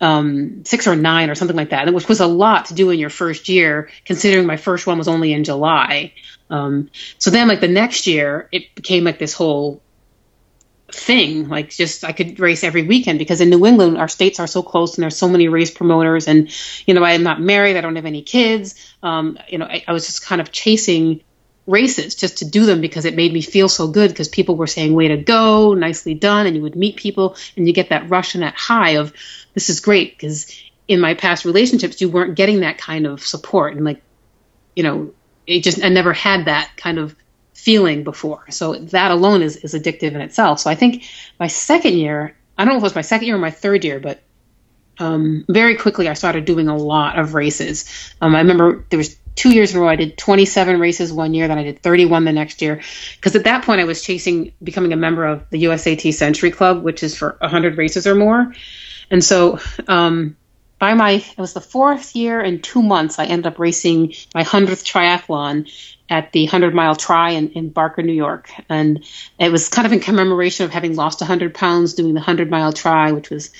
um, 0.00 0.64
six 0.64 0.86
or 0.86 0.96
nine 0.96 1.30
or 1.30 1.34
something 1.34 1.56
like 1.56 1.70
that, 1.70 1.92
which 1.92 2.08
was 2.08 2.20
a 2.20 2.26
lot 2.26 2.66
to 2.66 2.74
do 2.74 2.90
in 2.90 2.98
your 2.98 3.10
first 3.10 3.48
year, 3.48 3.90
considering 4.04 4.46
my 4.46 4.56
first 4.56 4.86
one 4.86 4.98
was 4.98 5.08
only 5.08 5.32
in 5.32 5.44
July. 5.44 6.12
Um, 6.48 6.90
so 7.18 7.30
then, 7.30 7.48
like 7.48 7.60
the 7.60 7.68
next 7.68 8.06
year, 8.06 8.48
it 8.50 8.74
became 8.74 9.04
like 9.04 9.18
this 9.18 9.34
whole 9.34 9.82
thing. 10.92 11.48
Like 11.48 11.70
just 11.70 12.04
I 12.04 12.12
could 12.12 12.40
race 12.40 12.64
every 12.64 12.82
weekend 12.82 13.18
because 13.18 13.40
in 13.40 13.50
New 13.50 13.64
England, 13.66 13.98
our 13.98 14.08
states 14.08 14.40
are 14.40 14.46
so 14.46 14.62
close 14.62 14.96
and 14.96 15.02
there's 15.02 15.16
so 15.16 15.28
many 15.28 15.48
race 15.48 15.70
promoters. 15.70 16.26
And 16.28 16.50
you 16.86 16.94
know, 16.94 17.04
I 17.04 17.12
am 17.12 17.22
not 17.22 17.40
married, 17.40 17.76
I 17.76 17.80
don't 17.80 17.96
have 17.96 18.06
any 18.06 18.22
kids. 18.22 18.74
Um, 19.02 19.38
you 19.48 19.58
know, 19.58 19.66
I, 19.66 19.84
I 19.86 19.92
was 19.92 20.06
just 20.06 20.24
kind 20.24 20.40
of 20.40 20.50
chasing 20.50 21.22
races 21.70 22.14
just 22.14 22.38
to 22.38 22.44
do 22.44 22.66
them 22.66 22.80
because 22.80 23.04
it 23.04 23.14
made 23.14 23.32
me 23.32 23.40
feel 23.40 23.68
so 23.68 23.88
good 23.88 24.10
because 24.10 24.28
people 24.28 24.56
were 24.56 24.66
saying 24.66 24.92
way 24.92 25.08
to 25.08 25.16
go 25.16 25.74
nicely 25.74 26.14
done 26.14 26.46
and 26.46 26.56
you 26.56 26.62
would 26.62 26.76
meet 26.76 26.96
people 26.96 27.36
and 27.56 27.66
you 27.66 27.72
get 27.72 27.90
that 27.90 28.08
rush 28.10 28.34
and 28.34 28.42
that 28.42 28.54
high 28.54 28.96
of 28.96 29.12
this 29.54 29.70
is 29.70 29.80
great 29.80 30.16
because 30.16 30.52
in 30.88 31.00
my 31.00 31.14
past 31.14 31.44
relationships 31.44 32.00
you 32.00 32.08
weren't 32.08 32.34
getting 32.34 32.60
that 32.60 32.78
kind 32.78 33.06
of 33.06 33.24
support 33.24 33.74
and 33.74 33.84
like 33.84 34.02
you 34.74 34.82
know 34.82 35.12
it 35.46 35.62
just 35.62 35.82
i 35.82 35.88
never 35.88 36.12
had 36.12 36.46
that 36.46 36.70
kind 36.76 36.98
of 36.98 37.14
feeling 37.54 38.04
before 38.04 38.44
so 38.50 38.74
that 38.74 39.10
alone 39.10 39.42
is, 39.42 39.56
is 39.56 39.74
addictive 39.74 40.12
in 40.12 40.20
itself 40.20 40.58
so 40.60 40.70
i 40.70 40.74
think 40.74 41.04
my 41.38 41.46
second 41.46 41.94
year 41.94 42.36
i 42.58 42.64
don't 42.64 42.72
know 42.72 42.78
if 42.78 42.82
it 42.82 42.84
was 42.84 42.94
my 42.94 43.02
second 43.02 43.26
year 43.26 43.36
or 43.36 43.40
my 43.40 43.50
third 43.50 43.84
year 43.84 44.00
but 44.00 44.22
um, 45.00 45.46
very 45.48 45.76
quickly 45.76 46.08
I 46.08 46.14
started 46.14 46.44
doing 46.44 46.68
a 46.68 46.76
lot 46.76 47.18
of 47.18 47.32
races. 47.32 47.86
Um, 48.20 48.36
I 48.36 48.40
remember 48.40 48.84
there 48.90 48.98
was 48.98 49.16
two 49.34 49.50
years 49.50 49.72
in 49.72 49.78
a 49.78 49.80
row. 49.80 49.88
I 49.88 49.96
did 49.96 50.16
27 50.18 50.80
races 50.80 51.12
one 51.12 51.34
year, 51.34 51.48
then 51.48 51.58
I 51.58 51.62
did 51.62 51.82
31 51.82 52.24
the 52.24 52.32
next 52.32 52.62
year. 52.62 52.80
Because 53.16 53.36
at 53.36 53.44
that 53.44 53.64
point, 53.64 53.80
I 53.80 53.84
was 53.84 54.02
chasing 54.02 54.52
becoming 54.62 54.92
a 54.92 54.96
member 54.96 55.24
of 55.24 55.48
the 55.50 55.64
USAT 55.64 56.12
Century 56.12 56.50
Club, 56.50 56.82
which 56.82 57.02
is 57.02 57.16
for 57.16 57.36
100 57.40 57.78
races 57.78 58.06
or 58.06 58.14
more. 58.14 58.52
And 59.10 59.24
so, 59.24 59.58
um, 59.88 60.36
by 60.78 60.94
my, 60.94 61.12
it 61.12 61.38
was 61.38 61.52
the 61.52 61.60
fourth 61.60 62.16
year 62.16 62.40
and 62.40 62.64
two 62.64 62.82
months, 62.82 63.18
I 63.18 63.26
ended 63.26 63.46
up 63.46 63.58
racing 63.58 64.14
my 64.34 64.42
100th 64.42 64.82
triathlon 64.82 65.70
at 66.08 66.32
the 66.32 66.44
100 66.44 66.74
mile 66.74 66.96
tri 66.96 67.32
in, 67.32 67.50
in 67.50 67.68
Barker, 67.68 68.02
New 68.02 68.14
York. 68.14 68.50
And 68.68 69.04
it 69.38 69.52
was 69.52 69.68
kind 69.68 69.86
of 69.86 69.92
in 69.92 70.00
commemoration 70.00 70.64
of 70.64 70.72
having 70.72 70.96
lost 70.96 71.20
100 71.20 71.54
pounds 71.54 71.94
doing 71.94 72.14
the 72.14 72.20
100 72.20 72.50
mile 72.50 72.72
tri, 72.72 73.12
which 73.12 73.28
was 73.28 73.50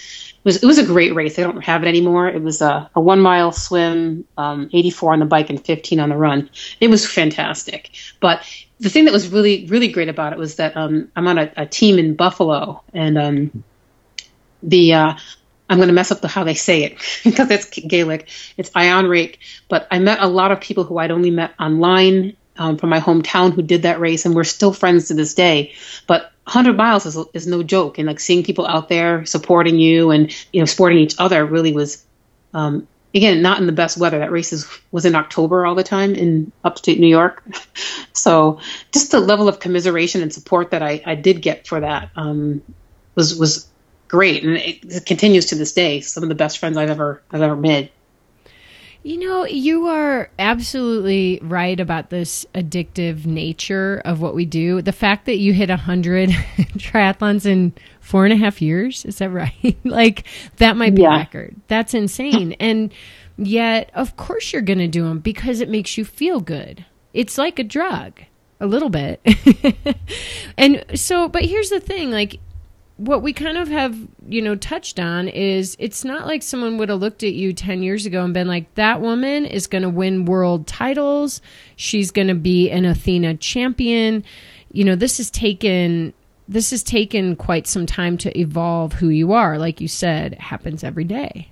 was 0.44 0.62
it 0.62 0.66
was 0.66 0.79
a 0.79 0.87
great 0.87 1.14
race. 1.14 1.38
I 1.38 1.42
don't 1.42 1.62
have 1.62 1.83
it 1.83 1.88
anymore. 1.88 2.29
It 2.29 2.42
was 2.42 2.62
a, 2.62 2.90
a 2.94 3.00
one 3.00 3.20
mile 3.20 3.53
swim, 3.53 4.24
um, 4.37 4.70
84 4.72 5.12
on 5.12 5.18
the 5.20 5.26
bike, 5.26 5.50
and 5.50 5.64
15 5.64 6.00
on 6.00 6.09
the 6.09 6.16
run. 6.16 6.50
It 6.81 6.88
was 6.88 7.07
fantastic. 7.07 7.90
But 8.20 8.42
the 8.79 8.88
thing 8.88 9.05
that 9.05 9.12
was 9.12 9.29
really 9.29 9.66
really 9.66 9.88
great 9.88 10.09
about 10.09 10.33
it 10.33 10.38
was 10.38 10.57
that 10.57 10.76
um, 10.76 11.11
I'm 11.14 11.29
on 11.29 11.38
a, 11.38 11.53
a, 11.57 11.66
team 11.66 11.98
in 11.98 12.14
Buffalo, 12.14 12.83
and 12.94 13.18
um, 13.18 13.64
the 14.62 14.94
uh, 14.94 15.14
I'm 15.68 15.76
going 15.76 15.88
to 15.88 15.94
mess 15.94 16.11
up 16.11 16.20
the 16.20 16.29
how 16.29 16.44
they 16.44 16.55
say 16.55 16.85
it 16.85 16.98
because 17.24 17.50
it's 17.50 17.66
Gaelic. 17.66 18.29
It's 18.57 18.70
Ion 18.74 19.07
Rake. 19.07 19.38
But 19.68 19.87
I 19.90 19.98
met 19.98 20.20
a 20.20 20.26
lot 20.26 20.53
of 20.53 20.61
people 20.61 20.85
who 20.85 20.98
I'd 20.98 21.11
only 21.11 21.31
met 21.31 21.55
online 21.61 22.37
um, 22.57 22.76
from 22.76 22.90
my 22.90 23.00
hometown 23.00 23.55
who 23.55 23.62
did 23.62 23.83
that 23.83 24.00
race, 24.00 24.26
and 24.26 24.35
we're 24.35 24.44
still 24.44 24.72
friends 24.72 25.09
to 25.09 25.14
this 25.14 25.35
day. 25.35 25.74
But 26.07 26.33
100 26.51 26.77
miles 26.77 27.07
is, 27.07 27.17
is 27.33 27.47
no 27.47 27.63
joke, 27.63 27.99
and 27.99 28.09
like 28.09 28.19
seeing 28.19 28.43
people 28.43 28.67
out 28.67 28.89
there 28.89 29.25
supporting 29.25 29.79
you 29.79 30.11
and 30.11 30.35
you 30.53 30.61
know 30.61 30.65
supporting 30.65 30.99
each 30.99 31.15
other 31.17 31.47
really 31.47 31.73
was, 31.73 32.05
um, 32.55 32.89
again, 33.15 33.41
not 33.41 33.61
in 33.61 33.67
the 33.67 33.73
best 33.73 33.97
weather. 33.97 34.19
That 34.19 34.33
race 34.33 34.53
is, 34.53 34.67
was 34.91 35.05
in 35.05 35.15
October 35.15 35.65
all 35.65 35.77
the 35.77 35.85
time 35.85 36.17
in 36.17 36.51
upstate 36.65 36.99
New 36.99 37.07
York, 37.07 37.45
so 38.13 38.59
just 38.93 39.13
the 39.13 39.21
level 39.21 39.49
of 39.49 39.61
commiseration 39.61 40.23
and 40.23 40.35
support 40.35 40.73
that 40.73 40.83
I, 40.83 41.01
I 41.07 41.15
did 41.15 41.41
get 41.41 41.69
for 41.69 41.79
that 41.79 42.11
um, 42.17 42.63
was 43.15 43.39
was 43.39 43.69
great, 44.09 44.43
and 44.43 44.57
it, 44.57 44.85
it 44.85 45.07
continues 45.07 45.47
to 45.47 45.55
this 45.55 45.73
day. 45.73 46.01
Some 46.01 46.25
of 46.25 46.29
the 46.29 46.35
best 46.35 46.59
friends 46.59 46.77
I've 46.77 46.91
ever 46.91 47.23
I've 47.31 47.43
ever 47.43 47.55
made. 47.55 47.93
You 49.03 49.19
know, 49.19 49.47
you 49.47 49.87
are 49.87 50.31
absolutely 50.39 51.39
right 51.43 51.81
about 51.81 52.11
this 52.11 52.45
addictive 52.55 53.25
nature 53.25 54.03
of 54.05 54.21
what 54.21 54.35
we 54.35 54.45
do. 54.45 54.83
The 54.83 54.93
fact 54.93 55.25
that 55.25 55.39
you 55.39 55.55
hit 55.55 55.71
a 55.71 55.77
hundred 55.77 56.29
triathlons 56.77 57.47
in 57.47 57.73
four 58.01 58.25
and 58.25 58.33
a 58.35 58.37
half 58.37 58.61
years, 58.61 59.07
is 59.07 59.17
that 59.19 59.31
right? 59.31 59.79
like 59.85 60.27
that 60.57 60.77
might 60.77 60.95
be 60.95 61.03
yeah. 61.03 61.15
a 61.15 61.19
record. 61.19 61.57
That's 61.69 61.95
insane. 61.95 62.53
and 62.61 62.93
yet, 63.39 63.91
of 63.95 64.17
course, 64.17 64.53
you're 64.53 64.61
going 64.61 64.79
to 64.81 64.89
do 64.89 65.05
them 65.05 65.21
because 65.21 65.61
it 65.61 65.71
makes 65.71 65.97
you 65.97 66.05
feel 66.05 66.41
good. 66.41 66.85
It's 67.15 67.39
like 67.39 67.59
a 67.59 67.65
drug, 67.65 68.21
a 68.61 68.67
little 68.67 68.91
bit. 68.91 69.21
and 70.59 70.85
so, 70.95 71.27
but 71.29 71.45
here's 71.45 71.71
the 71.71 71.81
thing 71.81 72.11
like, 72.11 72.39
what 73.01 73.23
we 73.23 73.33
kind 73.33 73.57
of 73.57 73.69
have, 73.69 73.97
you 74.29 74.43
know, 74.43 74.55
touched 74.55 75.01
on 75.01 75.27
is 75.27 75.75
it's 75.79 76.05
not 76.05 76.27
like 76.27 76.43
someone 76.43 76.77
would 76.77 76.91
have 76.91 77.01
looked 77.01 77.23
at 77.23 77.33
you 77.33 77.55
10 77.55 77.83
years 77.83 78.05
ago 78.05 78.23
and 78.23 78.35
been 78.35 78.47
like, 78.47 78.75
that 78.75 79.01
woman 79.01 79.47
is 79.47 79.67
going 79.67 79.81
to 79.81 79.89
win 79.89 80.27
world 80.27 80.67
titles. 80.67 81.41
She's 81.77 82.11
going 82.11 82.29
to 82.29 82.35
be 82.35 82.71
an 82.71 82.85
Athena 82.85 83.39
champion. 83.39 84.23
You 84.71 84.85
know, 84.85 84.97
this 84.97 85.17
has 85.17 85.31
taken 85.31 86.13
this 86.47 86.71
has 86.71 86.83
taken 86.83 87.37
quite 87.37 87.69
some 87.69 87.87
time 87.87 88.19
to 88.19 88.39
evolve 88.39 88.93
who 88.93 89.09
you 89.09 89.33
are. 89.33 89.57
Like 89.57 89.81
you 89.81 89.87
said, 89.87 90.35
happens 90.35 90.83
every 90.83 91.05
day. 91.05 91.49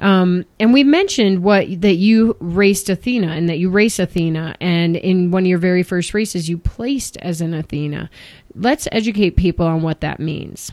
Um, 0.00 0.44
and 0.60 0.72
we 0.72 0.84
mentioned 0.84 1.42
what 1.42 1.80
that 1.80 1.96
you 1.96 2.36
raced 2.40 2.88
Athena 2.88 3.28
and 3.28 3.48
that 3.48 3.58
you 3.58 3.68
race 3.70 3.98
Athena, 3.98 4.54
and 4.60 4.96
in 4.96 5.30
one 5.30 5.42
of 5.42 5.48
your 5.48 5.58
very 5.58 5.82
first 5.82 6.14
races, 6.14 6.48
you 6.48 6.58
placed 6.58 7.16
as 7.16 7.40
an 7.40 7.52
Athena. 7.52 8.10
Let's 8.54 8.86
educate 8.92 9.36
people 9.36 9.66
on 9.66 9.82
what 9.82 10.00
that 10.02 10.20
means. 10.20 10.70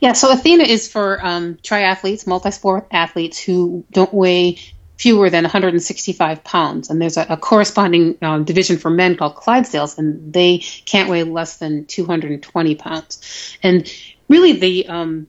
Yeah, 0.00 0.12
so 0.12 0.30
Athena 0.30 0.64
is 0.64 0.90
for 0.92 1.24
um, 1.24 1.54
triathletes, 1.56 2.26
multi-sport 2.26 2.88
athletes 2.90 3.38
who 3.38 3.84
don't 3.90 4.12
weigh 4.12 4.58
fewer 4.98 5.30
than 5.30 5.44
165 5.44 6.44
pounds, 6.44 6.90
and 6.90 7.00
there's 7.00 7.16
a, 7.16 7.26
a 7.30 7.36
corresponding 7.36 8.18
um, 8.22 8.44
division 8.44 8.76
for 8.76 8.90
men 8.90 9.16
called 9.16 9.34
Clydesdales, 9.34 9.98
and 9.98 10.32
they 10.32 10.58
can't 10.58 11.08
weigh 11.08 11.24
less 11.24 11.56
than 11.56 11.86
220 11.86 12.74
pounds. 12.74 13.56
And 13.62 13.90
really, 14.28 14.52
the 14.52 14.86
um, 14.88 15.26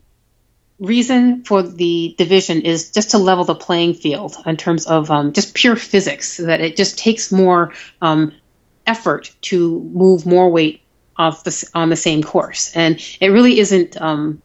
reason 0.83 1.43
for 1.43 1.63
the 1.63 2.13
division 2.17 2.61
is 2.61 2.91
just 2.91 3.11
to 3.11 3.17
level 3.17 3.45
the 3.45 3.55
playing 3.55 3.93
field 3.93 4.35
in 4.45 4.57
terms 4.57 4.85
of 4.85 5.09
um, 5.09 5.31
just 5.31 5.53
pure 5.53 5.77
physics, 5.77 6.37
that 6.37 6.59
it 6.59 6.75
just 6.75 6.97
takes 6.97 7.31
more 7.31 7.73
um, 8.01 8.33
effort 8.85 9.33
to 9.41 9.79
move 9.93 10.25
more 10.25 10.51
weight 10.51 10.81
off 11.15 11.45
the, 11.45 11.69
on 11.73 11.89
the 11.89 11.95
same 11.95 12.21
course. 12.21 12.75
And 12.75 13.01
it 13.21 13.29
really 13.29 13.59
isn't 13.59 13.99
um, 14.01 14.41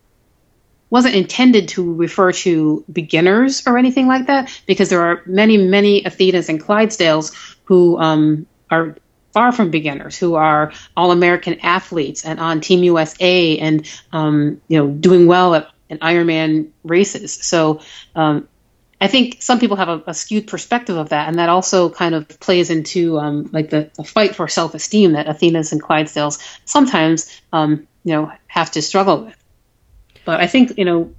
wasn't 0.90 1.16
intended 1.16 1.68
to 1.68 1.94
refer 1.94 2.32
to 2.32 2.84
beginners 2.90 3.66
or 3.66 3.76
anything 3.76 4.06
like 4.06 4.26
that, 4.28 4.62
because 4.66 4.88
there 4.88 5.02
are 5.02 5.22
many, 5.26 5.56
many 5.56 6.04
Athenas 6.04 6.48
and 6.48 6.62
Clydesdales 6.62 7.56
who 7.64 7.98
um, 7.98 8.46
are 8.70 8.96
far 9.32 9.52
from 9.52 9.70
beginners, 9.70 10.16
who 10.16 10.36
are 10.36 10.72
all 10.96 11.10
American 11.10 11.60
athletes 11.60 12.24
and 12.24 12.40
on 12.40 12.60
Team 12.60 12.82
USA 12.84 13.58
and 13.58 13.90
um, 14.12 14.60
you 14.68 14.78
know 14.78 14.88
doing 14.88 15.26
well 15.26 15.54
at 15.54 15.68
and 15.90 16.00
Ironman 16.00 16.70
races. 16.84 17.32
So 17.32 17.80
um, 18.14 18.48
I 19.00 19.06
think 19.06 19.42
some 19.42 19.60
people 19.60 19.76
have 19.76 19.88
a, 19.88 20.02
a, 20.08 20.14
skewed 20.14 20.48
perspective 20.48 20.96
of 20.96 21.10
that, 21.10 21.28
and 21.28 21.38
that 21.38 21.48
also 21.48 21.88
kind 21.88 22.14
of 22.14 22.28
plays 22.40 22.70
into 22.70 23.18
um, 23.18 23.48
like 23.52 23.70
the, 23.70 23.90
the, 23.96 24.04
fight 24.04 24.34
for 24.34 24.48
self-esteem 24.48 25.12
that 25.12 25.28
Athenas 25.28 25.72
and 25.72 25.82
Clydesdales 25.82 26.40
sometimes 26.64 27.40
um, 27.52 27.86
you 28.04 28.14
know 28.14 28.32
have 28.48 28.72
to 28.72 28.82
struggle 28.82 29.24
with. 29.24 29.36
But 30.24 30.40
I 30.40 30.48
think 30.48 30.78
you 30.78 30.84
know 30.84 31.14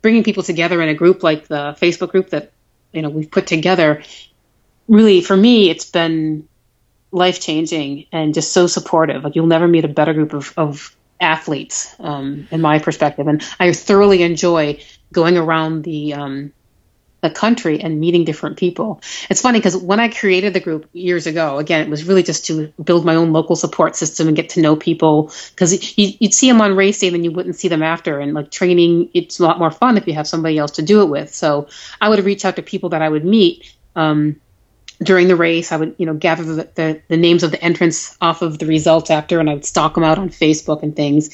bringing 0.00 0.24
people 0.24 0.42
together 0.42 0.80
in 0.80 0.88
a 0.88 0.94
group 0.94 1.22
like 1.22 1.48
the 1.48 1.76
Facebook 1.80 2.10
group 2.10 2.30
that 2.30 2.52
you 2.92 3.02
know 3.02 3.10
we've 3.10 3.30
put 3.30 3.46
together, 3.46 4.02
really 4.88 5.20
for 5.20 5.36
me 5.36 5.68
it's 5.68 5.90
been 5.90 6.48
life 7.14 7.40
changing 7.40 8.06
and 8.10 8.34
just 8.34 8.52
so 8.52 8.66
supportive. 8.66 9.22
Like 9.22 9.36
you'll 9.36 9.46
never 9.46 9.68
meet 9.68 9.84
a 9.84 9.88
better 9.88 10.14
group 10.14 10.32
of, 10.32 10.52
of 10.56 10.96
athletes, 11.20 11.94
um, 11.98 12.48
in 12.50 12.60
my 12.60 12.78
perspective. 12.78 13.26
And 13.26 13.42
I 13.58 13.72
thoroughly 13.72 14.22
enjoy 14.22 14.80
going 15.12 15.36
around 15.36 15.84
the 15.84 16.14
um, 16.14 16.52
the 17.24 17.30
country 17.30 17.80
and 17.80 17.98
meeting 17.98 18.24
different 18.26 18.58
people. 18.58 19.00
It's 19.30 19.40
funny 19.40 19.58
because 19.58 19.74
when 19.74 19.98
I 19.98 20.08
created 20.08 20.52
the 20.52 20.60
group 20.60 20.90
years 20.92 21.26
ago, 21.26 21.56
again, 21.56 21.80
it 21.80 21.88
was 21.88 22.04
really 22.04 22.22
just 22.22 22.44
to 22.46 22.70
build 22.84 23.06
my 23.06 23.14
own 23.14 23.32
local 23.32 23.56
support 23.56 23.96
system 23.96 24.28
and 24.28 24.36
get 24.36 24.50
to 24.50 24.60
know 24.60 24.76
people. 24.76 25.32
Because 25.50 25.96
you, 25.96 26.12
would 26.20 26.34
see 26.34 26.48
them 26.48 26.60
on 26.60 26.76
race 26.76 26.98
day, 26.98 27.06
and 27.06 27.16
then 27.16 27.24
you 27.24 27.32
wouldn't 27.32 27.56
see 27.56 27.68
them 27.68 27.82
after. 27.82 28.20
And 28.20 28.34
like 28.34 28.50
training, 28.50 29.08
it's 29.14 29.40
a 29.40 29.42
lot 29.42 29.58
more 29.58 29.70
fun 29.70 29.96
if 29.96 30.06
you 30.06 30.12
have 30.12 30.28
somebody 30.28 30.58
else 30.58 30.72
to 30.72 30.82
do 30.82 31.00
it 31.00 31.06
with. 31.06 31.34
So 31.34 31.68
I 31.98 32.10
would 32.10 32.22
reach 32.22 32.44
out 32.44 32.56
to 32.56 32.62
people 32.62 32.90
that 32.90 33.00
I 33.00 33.08
would 33.08 33.24
meet. 33.24 33.74
Um, 33.96 34.38
during 35.04 35.28
the 35.28 35.36
race, 35.36 35.70
I 35.70 35.76
would, 35.76 35.94
you 35.98 36.06
know, 36.06 36.14
gather 36.14 36.42
the, 36.42 36.68
the, 36.74 37.02
the, 37.08 37.16
names 37.16 37.42
of 37.42 37.50
the 37.50 37.62
entrants 37.62 38.16
off 38.20 38.42
of 38.42 38.58
the 38.58 38.66
results 38.66 39.10
after, 39.10 39.38
and 39.38 39.48
I 39.48 39.54
would 39.54 39.64
stalk 39.64 39.94
them 39.94 40.04
out 40.04 40.18
on 40.18 40.30
Facebook 40.30 40.82
and 40.82 40.96
things. 40.96 41.30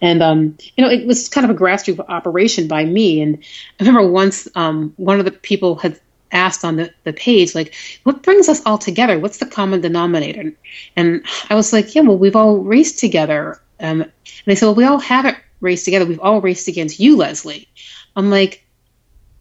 And, 0.00 0.22
um, 0.22 0.56
you 0.76 0.84
know, 0.84 0.90
it 0.90 1.06
was 1.06 1.28
kind 1.28 1.48
of 1.48 1.54
a 1.54 1.58
grassroots 1.58 2.04
operation 2.08 2.68
by 2.68 2.84
me. 2.84 3.20
And 3.20 3.38
I 3.80 3.84
remember 3.84 4.10
once 4.10 4.48
um, 4.54 4.92
one 4.96 5.18
of 5.18 5.24
the 5.24 5.32
people 5.32 5.76
had 5.76 5.98
asked 6.30 6.64
on 6.64 6.76
the, 6.76 6.92
the 7.04 7.12
page, 7.12 7.54
like, 7.54 7.74
what 8.02 8.22
brings 8.22 8.48
us 8.48 8.62
all 8.66 8.78
together? 8.78 9.18
What's 9.18 9.38
the 9.38 9.46
common 9.46 9.80
denominator? 9.80 10.52
And 10.96 11.24
I 11.48 11.54
was 11.54 11.72
like, 11.72 11.94
yeah, 11.94 12.02
well, 12.02 12.18
we've 12.18 12.36
all 12.36 12.58
raced 12.58 12.98
together. 12.98 13.60
Um, 13.80 14.02
and 14.02 14.12
they 14.46 14.54
said, 14.54 14.66
well, 14.66 14.74
we 14.74 14.84
all 14.84 14.98
haven't 14.98 15.38
raced 15.60 15.84
together. 15.84 16.06
We've 16.06 16.20
all 16.20 16.40
raced 16.40 16.68
against 16.68 17.00
you, 17.00 17.16
Leslie. 17.16 17.68
I'm 18.16 18.30
like, 18.30 18.63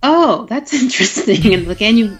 oh, 0.03 0.45
that's 0.47 0.73
interesting. 0.73 1.53
And 1.53 1.67
like, 1.67 1.81
and 1.81 1.97
you, 1.97 2.19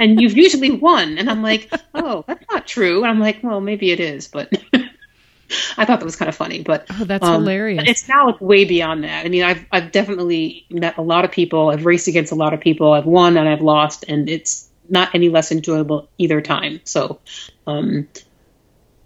and 0.00 0.20
you've 0.20 0.36
usually 0.36 0.70
won. 0.70 1.18
And 1.18 1.30
I'm 1.30 1.42
like, 1.42 1.72
oh, 1.94 2.24
that's 2.26 2.44
not 2.50 2.66
true. 2.66 3.02
And 3.02 3.10
I'm 3.10 3.20
like, 3.20 3.40
well, 3.42 3.60
maybe 3.60 3.92
it 3.92 4.00
is, 4.00 4.26
but 4.26 4.50
I 4.72 5.84
thought 5.84 6.00
that 6.00 6.04
was 6.04 6.16
kind 6.16 6.28
of 6.28 6.34
funny. 6.34 6.62
But 6.62 6.86
oh, 6.90 7.04
that's 7.04 7.24
um, 7.24 7.42
hilarious. 7.42 7.84
It's 7.86 8.08
now 8.08 8.30
it's 8.30 8.40
way 8.40 8.64
beyond 8.64 9.04
that. 9.04 9.24
I 9.24 9.28
mean, 9.28 9.42
I've 9.42 9.64
I've 9.70 9.92
definitely 9.92 10.66
met 10.70 10.96
a 10.96 11.02
lot 11.02 11.24
of 11.24 11.30
people. 11.30 11.70
I've 11.70 11.84
raced 11.84 12.08
against 12.08 12.32
a 12.32 12.36
lot 12.36 12.54
of 12.54 12.60
people. 12.60 12.92
I've 12.92 13.06
won 13.06 13.36
and 13.36 13.48
I've 13.48 13.62
lost, 13.62 14.04
and 14.08 14.28
it's 14.28 14.68
not 14.88 15.14
any 15.14 15.28
less 15.28 15.52
enjoyable 15.52 16.08
either 16.18 16.40
time. 16.40 16.80
So, 16.84 17.20
um, 17.66 18.08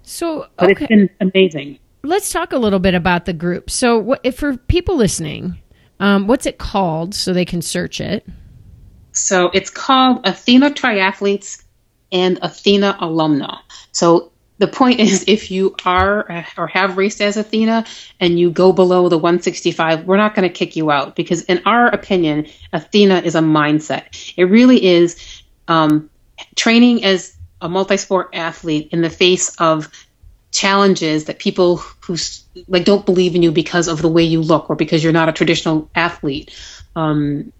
so 0.02 0.46
but 0.56 0.70
okay. 0.70 0.84
it's 0.84 0.88
been 0.88 1.10
amazing. 1.20 1.78
Let's 2.02 2.30
talk 2.30 2.52
a 2.52 2.58
little 2.58 2.80
bit 2.80 2.94
about 2.94 3.24
the 3.24 3.32
group. 3.32 3.70
So, 3.70 3.98
what, 3.98 4.20
if 4.24 4.36
for 4.36 4.58
people 4.58 4.96
listening 4.96 5.58
um, 6.00 6.26
what's 6.26 6.46
it 6.46 6.58
called 6.58 7.14
so 7.14 7.32
they 7.32 7.44
can 7.44 7.62
search 7.62 8.00
it? 8.00 8.26
So 9.12 9.50
it's 9.54 9.70
called 9.70 10.26
Athena 10.26 10.70
Triathletes 10.70 11.62
and 12.10 12.38
Athena 12.42 12.98
Alumna. 13.00 13.60
So 13.92 14.32
the 14.58 14.68
point 14.68 15.00
is, 15.00 15.24
if 15.26 15.50
you 15.50 15.74
are 15.84 16.30
uh, 16.30 16.44
or 16.56 16.66
have 16.68 16.96
raced 16.96 17.20
as 17.20 17.36
Athena 17.36 17.84
and 18.20 18.38
you 18.38 18.50
go 18.50 18.72
below 18.72 19.08
the 19.08 19.18
165, 19.18 20.04
we're 20.04 20.16
not 20.16 20.34
going 20.34 20.48
to 20.48 20.52
kick 20.52 20.76
you 20.76 20.90
out 20.90 21.16
because, 21.16 21.42
in 21.42 21.60
our 21.66 21.88
opinion, 21.88 22.46
Athena 22.72 23.20
is 23.20 23.34
a 23.34 23.40
mindset. 23.40 24.32
It 24.36 24.44
really 24.44 24.84
is 24.84 25.42
um, 25.68 26.10
training 26.56 27.04
as 27.04 27.36
a 27.60 27.68
multi 27.68 27.96
sport 27.96 28.30
athlete 28.32 28.88
in 28.92 29.02
the 29.02 29.10
face 29.10 29.54
of 29.56 29.90
challenges 30.54 31.24
that 31.24 31.40
people 31.40 31.76
who 31.76 32.16
like 32.68 32.84
don't 32.84 33.04
believe 33.04 33.34
in 33.34 33.42
you 33.42 33.50
because 33.50 33.88
of 33.88 34.00
the 34.00 34.08
way 34.08 34.22
you 34.22 34.40
look 34.40 34.70
or 34.70 34.76
because 34.76 35.02
you're 35.02 35.12
not 35.12 35.28
a 35.28 35.32
traditional 35.32 35.90
athlete. 35.94 36.56
Um, 36.94 37.52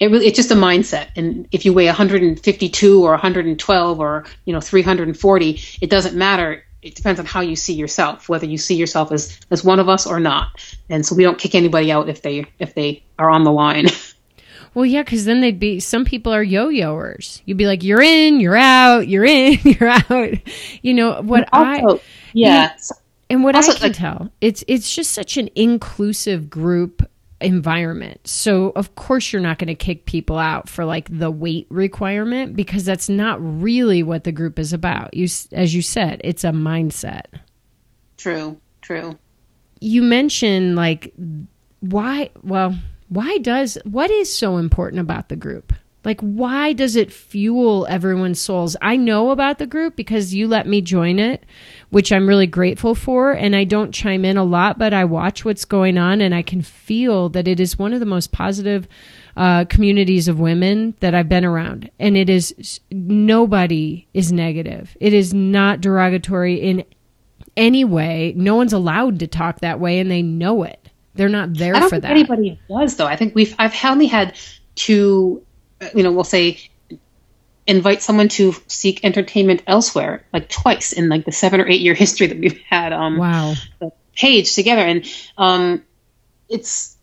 it 0.00 0.10
really 0.10 0.26
it's 0.26 0.36
just 0.36 0.50
a 0.50 0.54
mindset, 0.54 1.08
and 1.16 1.46
if 1.52 1.66
you 1.66 1.74
weigh 1.74 1.86
152 1.86 3.04
or 3.04 3.10
112 3.10 4.00
or 4.00 4.24
you 4.46 4.52
know 4.54 4.60
340, 4.60 5.60
it 5.82 5.90
doesn't 5.90 6.16
matter. 6.16 6.64
It 6.80 6.94
depends 6.94 7.18
on 7.18 7.26
how 7.26 7.40
you 7.40 7.56
see 7.56 7.74
yourself, 7.74 8.28
whether 8.28 8.46
you 8.46 8.58
see 8.58 8.76
yourself 8.76 9.12
as 9.12 9.38
as 9.50 9.62
one 9.64 9.80
of 9.80 9.88
us 9.88 10.06
or 10.06 10.20
not. 10.20 10.48
And 10.88 11.04
so 11.04 11.14
we 11.14 11.24
don't 11.24 11.38
kick 11.38 11.54
anybody 11.54 11.92
out 11.92 12.08
if 12.08 12.22
they 12.22 12.46
if 12.58 12.74
they 12.74 13.02
are 13.18 13.28
on 13.28 13.44
the 13.44 13.52
line. 13.52 13.88
Well, 14.74 14.84
yeah, 14.84 15.02
because 15.02 15.24
then 15.24 15.40
they'd 15.40 15.60
be. 15.60 15.80
Some 15.80 16.04
people 16.04 16.32
are 16.32 16.42
yo-yoers. 16.42 17.42
You'd 17.46 17.56
be 17.56 17.66
like, 17.66 17.82
"You're 17.84 18.02
in, 18.02 18.40
you're 18.40 18.56
out, 18.56 19.08
you're 19.08 19.24
in, 19.24 19.58
you're 19.62 19.88
out." 19.88 20.34
You 20.82 20.94
know 20.94 21.22
what 21.22 21.48
also, 21.52 21.98
I? 21.98 22.00
Yeah. 22.32 22.76
and 23.30 23.44
what 23.44 23.54
also, 23.54 23.72
I 23.72 23.74
can 23.74 23.82
like, 23.88 23.96
tell, 23.96 24.32
it's 24.40 24.64
it's 24.66 24.92
just 24.92 25.12
such 25.12 25.36
an 25.36 25.48
inclusive 25.54 26.50
group 26.50 27.08
environment. 27.40 28.26
So 28.26 28.72
of 28.74 28.94
course 28.94 29.32
you're 29.32 29.42
not 29.42 29.58
going 29.58 29.68
to 29.68 29.74
kick 29.74 30.06
people 30.06 30.38
out 30.38 30.68
for 30.68 30.84
like 30.84 31.08
the 31.16 31.30
weight 31.30 31.66
requirement 31.68 32.56
because 32.56 32.84
that's 32.84 33.08
not 33.08 33.38
really 33.40 34.02
what 34.02 34.24
the 34.24 34.32
group 34.32 34.58
is 34.58 34.72
about. 34.72 35.14
You 35.14 35.28
as 35.52 35.74
you 35.74 35.82
said, 35.82 36.20
it's 36.24 36.44
a 36.44 36.50
mindset. 36.50 37.26
True. 38.16 38.58
True. 38.80 39.18
You 39.80 40.02
mentioned 40.02 40.76
like 40.76 41.12
why 41.80 42.30
well 42.42 42.74
why 43.14 43.38
does 43.38 43.78
what 43.84 44.10
is 44.10 44.36
so 44.36 44.56
important 44.56 45.00
about 45.00 45.28
the 45.28 45.36
group? 45.36 45.72
Like 46.04 46.20
why 46.20 46.74
does 46.74 46.96
it 46.96 47.12
fuel 47.12 47.86
everyone's 47.88 48.40
souls? 48.40 48.76
I 48.82 48.96
know 48.96 49.30
about 49.30 49.58
the 49.58 49.66
group 49.66 49.96
because 49.96 50.34
you 50.34 50.46
let 50.46 50.66
me 50.66 50.82
join 50.82 51.18
it, 51.18 51.46
which 51.90 52.12
I'm 52.12 52.28
really 52.28 52.46
grateful 52.46 52.94
for 52.94 53.32
and 53.32 53.56
I 53.56 53.64
don't 53.64 53.92
chime 53.92 54.24
in 54.24 54.36
a 54.36 54.44
lot, 54.44 54.78
but 54.78 54.92
I 54.92 55.04
watch 55.04 55.44
what's 55.44 55.64
going 55.64 55.96
on 55.96 56.20
and 56.20 56.34
I 56.34 56.42
can 56.42 56.60
feel 56.60 57.30
that 57.30 57.48
it 57.48 57.58
is 57.58 57.78
one 57.78 57.94
of 57.94 58.00
the 58.00 58.06
most 58.06 58.32
positive 58.32 58.86
uh, 59.36 59.64
communities 59.64 60.28
of 60.28 60.38
women 60.40 60.94
that 61.00 61.14
I've 61.14 61.28
been 61.28 61.44
around. 61.44 61.90
And 61.98 62.16
it 62.16 62.28
is 62.28 62.80
nobody 62.90 64.06
is 64.12 64.30
negative. 64.30 64.96
It 65.00 65.14
is 65.14 65.32
not 65.32 65.80
derogatory 65.80 66.56
in 66.56 66.84
any 67.56 67.84
way. 67.84 68.34
No 68.36 68.56
one's 68.56 68.72
allowed 68.72 69.20
to 69.20 69.26
talk 69.26 69.60
that 69.60 69.80
way 69.80 70.00
and 70.00 70.10
they 70.10 70.22
know 70.22 70.64
it. 70.64 70.83
They're 71.14 71.28
not 71.28 71.54
there 71.54 71.76
I 71.76 71.80
don't 71.80 71.88
for 71.88 71.96
think 71.96 72.02
that. 72.02 72.10
Anybody 72.10 72.60
does 72.68 72.96
though. 72.96 73.06
I 73.06 73.16
think 73.16 73.34
we've 73.34 73.54
I've 73.58 73.74
only 73.84 74.06
had 74.06 74.36
to, 74.76 75.42
you 75.94 76.02
know, 76.02 76.12
we'll 76.12 76.24
say 76.24 76.58
invite 77.66 78.02
someone 78.02 78.28
to 78.28 78.54
seek 78.66 79.04
entertainment 79.04 79.62
elsewhere 79.66 80.24
like 80.32 80.48
twice 80.50 80.92
in 80.92 81.08
like 81.08 81.24
the 81.24 81.32
seven 81.32 81.60
or 81.60 81.66
eight 81.66 81.80
year 81.80 81.94
history 82.04 82.26
that 82.26 82.38
we've 82.38 82.60
had 82.68 82.92
um 82.92 83.16
wow 83.16 83.54
the 83.78 83.90
page 84.14 84.54
together 84.54 84.82
and 84.82 85.06
um 85.38 85.82
it's 86.48 86.96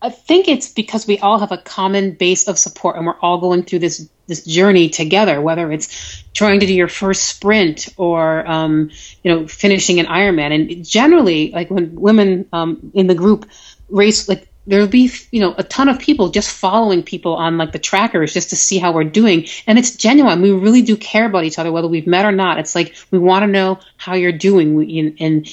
I 0.00 0.10
think 0.10 0.48
it's 0.48 0.72
because 0.72 1.06
we 1.06 1.18
all 1.18 1.38
have 1.38 1.52
a 1.52 1.58
common 1.58 2.12
base 2.12 2.46
of 2.46 2.58
support 2.58 2.96
and 2.96 3.06
we're 3.06 3.18
all 3.18 3.38
going 3.38 3.64
through 3.64 3.80
this 3.80 4.08
this 4.28 4.44
journey 4.44 4.90
together, 4.90 5.40
whether 5.40 5.72
it's 5.72 6.22
trying 6.34 6.60
to 6.60 6.66
do 6.66 6.74
your 6.74 6.88
first 6.88 7.24
sprint 7.24 7.88
or 7.96 8.46
um, 8.48 8.90
you 9.24 9.32
know 9.32 9.48
finishing 9.48 9.98
an 9.98 10.06
Ironman. 10.06 10.54
And 10.54 10.86
generally, 10.86 11.50
like 11.50 11.70
when 11.70 12.00
women 12.00 12.46
um, 12.52 12.92
in 12.94 13.08
the 13.08 13.14
group 13.14 13.48
race, 13.88 14.28
like 14.28 14.46
there'll 14.66 14.86
be 14.86 15.10
you 15.32 15.40
know 15.40 15.54
a 15.56 15.64
ton 15.64 15.88
of 15.88 15.98
people 15.98 16.28
just 16.28 16.50
following 16.54 17.02
people 17.02 17.34
on 17.34 17.58
like 17.58 17.72
the 17.72 17.78
trackers 17.78 18.34
just 18.34 18.50
to 18.50 18.56
see 18.56 18.78
how 18.78 18.92
we're 18.92 19.04
doing. 19.04 19.46
And 19.66 19.78
it's 19.78 19.96
genuine. 19.96 20.42
We 20.42 20.52
really 20.52 20.82
do 20.82 20.96
care 20.96 21.26
about 21.26 21.44
each 21.44 21.58
other 21.58 21.72
whether 21.72 21.88
we've 21.88 22.06
met 22.06 22.26
or 22.26 22.32
not. 22.32 22.58
It's 22.58 22.74
like 22.74 22.94
we 23.10 23.18
want 23.18 23.42
to 23.42 23.46
know 23.48 23.80
how 23.96 24.14
you're 24.14 24.32
doing. 24.32 24.74
We, 24.74 25.16
and 25.18 25.48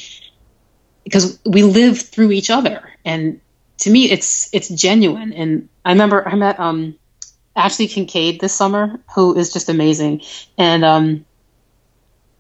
because 1.06 1.40
we 1.46 1.64
live 1.64 2.00
through 2.00 2.32
each 2.32 2.50
other. 2.50 2.92
And 3.06 3.40
to 3.80 3.90
me 3.90 4.12
it's 4.12 4.54
it's 4.54 4.68
genuine. 4.68 5.32
And 5.32 5.70
i 5.86 5.92
remember 5.92 6.28
i 6.28 6.36
met 6.36 6.60
um 6.60 6.96
ashley 7.56 7.88
kincaid 7.88 8.40
this 8.40 8.54
summer 8.54 9.00
who 9.14 9.36
is 9.36 9.54
just 9.54 9.70
amazing 9.70 10.22
and 10.58 10.84
um 10.84 11.26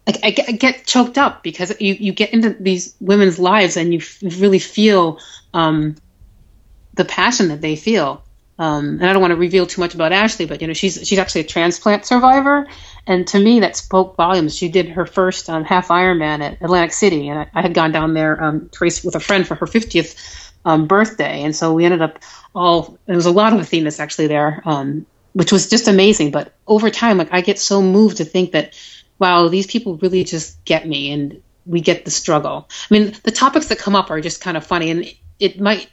I, 0.07 0.35
I, 0.47 0.51
get 0.51 0.85
choked 0.85 1.17
up 1.17 1.41
because 1.41 1.73
you, 1.81 1.95
you 1.95 2.13
get 2.13 2.31
into 2.31 2.51
these 2.51 2.95
women's 2.99 3.39
lives 3.39 3.75
and 3.75 3.91
you 3.91 3.99
f- 3.99 4.19
really 4.21 4.59
feel 4.59 5.19
um, 5.53 5.95
the 6.93 7.05
passion 7.05 7.47
that 7.47 7.61
they 7.61 7.75
feel. 7.75 8.23
Um, 8.57 8.99
and 9.01 9.05
I 9.05 9.13
don't 9.13 9.21
want 9.21 9.31
to 9.31 9.37
reveal 9.37 9.65
too 9.65 9.81
much 9.81 9.95
about 9.95 10.13
Ashley, 10.13 10.45
but 10.45 10.61
you 10.61 10.67
know 10.67 10.73
she's 10.73 11.05
she's 11.05 11.19
actually 11.19 11.41
a 11.41 11.45
transplant 11.45 12.05
survivor, 12.05 12.65
and 13.05 13.27
to 13.27 13.39
me 13.39 13.59
that 13.59 13.75
spoke 13.75 14.15
volumes. 14.15 14.55
She 14.55 14.69
did 14.69 14.87
her 14.91 15.05
first 15.05 15.49
um, 15.49 15.65
half 15.65 15.89
Ironman 15.89 16.39
at 16.39 16.61
Atlantic 16.61 16.93
City, 16.93 17.27
and 17.27 17.39
I, 17.39 17.49
I 17.53 17.61
had 17.61 17.73
gone 17.73 17.91
down 17.91 18.13
there 18.13 18.41
um, 18.41 18.69
to 18.69 18.77
race 18.81 19.03
with 19.03 19.15
a 19.15 19.19
friend 19.19 19.45
for 19.45 19.55
her 19.55 19.65
50th 19.65 20.44
um, 20.65 20.87
birthday, 20.87 21.43
and 21.43 21.55
so 21.55 21.73
we 21.73 21.85
ended 21.85 22.01
up 22.01 22.19
all. 22.53 22.97
There 23.05 23.15
was 23.15 23.27
a 23.27 23.31
lot 23.31 23.53
of 23.53 23.59
Athenas 23.59 23.99
actually 23.99 24.27
there, 24.27 24.61
um, 24.65 25.05
which 25.33 25.51
was 25.51 25.69
just 25.69 25.87
amazing. 25.87 26.31
But 26.31 26.53
over 26.67 26.89
time, 26.89 27.17
like 27.17 27.31
I 27.31 27.41
get 27.41 27.59
so 27.59 27.81
moved 27.81 28.17
to 28.17 28.25
think 28.25 28.51
that, 28.51 28.73
wow, 29.19 29.47
these 29.47 29.67
people 29.67 29.97
really 29.97 30.23
just 30.23 30.63
get 30.65 30.87
me, 30.87 31.11
and 31.11 31.41
we 31.65 31.81
get 31.81 32.03
the 32.03 32.11
struggle. 32.11 32.67
I 32.69 32.93
mean, 32.93 33.15
the 33.23 33.31
topics 33.31 33.67
that 33.67 33.79
come 33.79 33.95
up 33.95 34.09
are 34.09 34.21
just 34.21 34.41
kind 34.41 34.57
of 34.57 34.65
funny, 34.65 34.91
and 34.91 35.05
it 35.39 35.59
might 35.59 35.87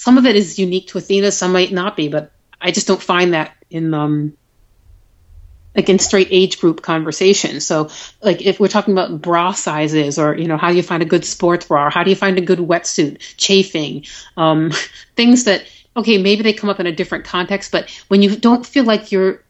some 0.00 0.16
of 0.16 0.24
it 0.24 0.34
is 0.34 0.58
unique 0.58 0.88
to 0.88 0.98
Athena, 0.98 1.30
some 1.30 1.52
might 1.52 1.72
not 1.72 1.94
be, 1.94 2.08
but 2.08 2.32
I 2.58 2.70
just 2.70 2.86
don't 2.86 3.02
find 3.02 3.34
that 3.34 3.54
in 3.68 3.92
um 3.92 4.32
like 5.74 5.88
in 5.88 5.98
straight 5.98 6.28
age 6.30 6.60
group 6.60 6.82
conversation. 6.82 7.60
So 7.60 7.90
like 8.22 8.42
if 8.42 8.58
we're 8.58 8.68
talking 8.68 8.92
about 8.92 9.20
bra 9.20 9.52
sizes 9.52 10.18
or 10.18 10.36
you 10.36 10.48
know 10.48 10.56
how 10.56 10.70
do 10.70 10.76
you 10.76 10.82
find 10.82 11.02
a 11.02 11.06
good 11.06 11.24
sports 11.24 11.66
bra 11.66 11.86
or 11.86 11.90
how 11.90 12.02
do 12.02 12.10
you 12.10 12.16
find 12.16 12.38
a 12.38 12.42
good 12.42 12.58
wetsuit, 12.58 13.18
chafing, 13.36 14.04
um, 14.36 14.72
things 15.16 15.44
that 15.44 15.64
okay 15.96 16.18
maybe 16.18 16.42
they 16.42 16.52
come 16.52 16.70
up 16.70 16.80
in 16.80 16.86
a 16.86 16.92
different 16.92 17.24
context, 17.24 17.72
but 17.72 17.90
when 18.08 18.22
you 18.22 18.36
don't 18.36 18.66
feel 18.66 18.84
like 18.84 19.12
you're 19.12 19.42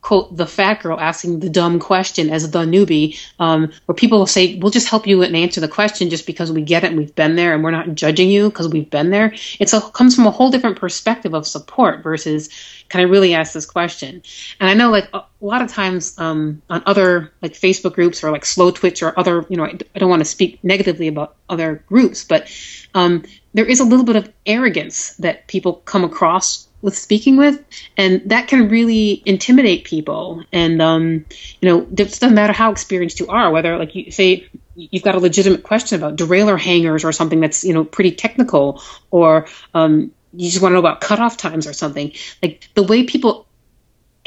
quote 0.00 0.34
the 0.36 0.46
fat 0.46 0.82
girl 0.82 0.98
asking 0.98 1.40
the 1.40 1.50
dumb 1.50 1.78
question 1.78 2.30
as 2.30 2.50
the 2.50 2.60
newbie 2.60 3.18
um, 3.38 3.70
where 3.84 3.94
people 3.94 4.18
will 4.18 4.26
say 4.26 4.58
we'll 4.58 4.70
just 4.70 4.88
help 4.88 5.06
you 5.06 5.22
and 5.22 5.36
answer 5.36 5.60
the 5.60 5.68
question 5.68 6.10
just 6.10 6.26
because 6.26 6.50
we 6.50 6.62
get 6.62 6.84
it 6.84 6.88
and 6.88 6.98
we've 6.98 7.14
been 7.14 7.36
there 7.36 7.54
and 7.54 7.62
we're 7.62 7.70
not 7.70 7.94
judging 7.94 8.30
you 8.30 8.48
because 8.48 8.68
we've 8.68 8.90
been 8.90 9.10
there. 9.10 9.34
It 9.60 9.72
comes 9.92 10.14
from 10.14 10.26
a 10.26 10.30
whole 10.30 10.50
different 10.50 10.78
perspective 10.78 11.34
of 11.34 11.46
support 11.46 12.02
versus 12.02 12.48
can 12.88 13.00
i 13.00 13.04
really 13.04 13.34
ask 13.34 13.52
this 13.52 13.66
question? 13.66 14.22
And 14.60 14.70
i 14.70 14.74
know 14.74 14.90
like 14.90 15.08
a, 15.12 15.18
a 15.18 15.44
lot 15.44 15.62
of 15.62 15.70
times 15.70 16.18
um, 16.18 16.62
on 16.70 16.82
other 16.86 17.32
like 17.42 17.52
facebook 17.52 17.94
groups 17.94 18.24
or 18.24 18.30
like 18.30 18.44
Slowtwitch 18.44 19.06
or 19.06 19.18
other 19.18 19.44
you 19.48 19.56
know 19.56 19.64
i, 19.64 19.76
I 19.94 19.98
don't 19.98 20.10
want 20.10 20.20
to 20.20 20.24
speak 20.24 20.62
negatively 20.62 21.08
about 21.08 21.36
other 21.48 21.84
groups 21.88 22.24
but 22.24 22.50
um, 22.94 23.24
there 23.54 23.66
is 23.66 23.80
a 23.80 23.84
little 23.84 24.04
bit 24.04 24.16
of 24.16 24.32
arrogance 24.46 25.14
that 25.14 25.46
people 25.46 25.74
come 25.74 26.04
across 26.04 26.65
with 26.82 26.96
speaking 26.96 27.36
with, 27.36 27.62
and 27.96 28.22
that 28.26 28.48
can 28.48 28.68
really 28.68 29.22
intimidate 29.24 29.84
people. 29.84 30.44
And 30.52 30.80
um, 30.80 31.24
you 31.60 31.68
know, 31.68 31.80
it 31.80 31.94
doesn't 31.94 32.34
matter 32.34 32.52
how 32.52 32.70
experienced 32.70 33.20
you 33.20 33.28
are, 33.28 33.50
whether 33.50 33.76
like 33.78 33.94
you 33.94 34.10
say 34.10 34.48
you've 34.74 35.02
got 35.02 35.14
a 35.14 35.18
legitimate 35.18 35.62
question 35.62 35.98
about 35.98 36.16
derailleur 36.16 36.60
hangers 36.60 37.04
or 37.04 37.12
something 37.12 37.40
that's 37.40 37.64
you 37.64 37.72
know 37.72 37.84
pretty 37.84 38.12
technical, 38.12 38.82
or 39.10 39.46
um, 39.74 40.12
you 40.34 40.50
just 40.50 40.62
want 40.62 40.72
to 40.72 40.74
know 40.74 40.80
about 40.80 41.00
cutoff 41.00 41.36
times 41.36 41.66
or 41.66 41.72
something. 41.72 42.12
Like 42.42 42.68
the 42.74 42.82
way 42.82 43.04
people 43.04 43.46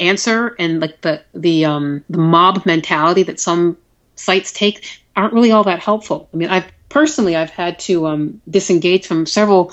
answer 0.00 0.56
and 0.58 0.80
like 0.80 1.00
the 1.02 1.22
the 1.34 1.64
um, 1.64 2.04
the 2.10 2.18
mob 2.18 2.66
mentality 2.66 3.22
that 3.24 3.38
some 3.38 3.76
sites 4.16 4.52
take 4.52 5.00
aren't 5.14 5.34
really 5.34 5.52
all 5.52 5.64
that 5.64 5.80
helpful. 5.80 6.28
I 6.32 6.36
mean, 6.36 6.48
I've 6.48 6.70
personally 6.88 7.36
I've 7.36 7.50
had 7.50 7.78
to 7.80 8.06
um, 8.06 8.40
disengage 8.48 9.06
from 9.06 9.26
several 9.26 9.72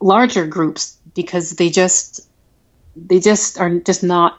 larger 0.00 0.46
groups 0.46 0.97
because 1.14 1.52
they 1.52 1.70
just 1.70 2.28
they 2.96 3.20
just 3.20 3.58
are 3.58 3.78
just 3.80 4.02
not 4.02 4.38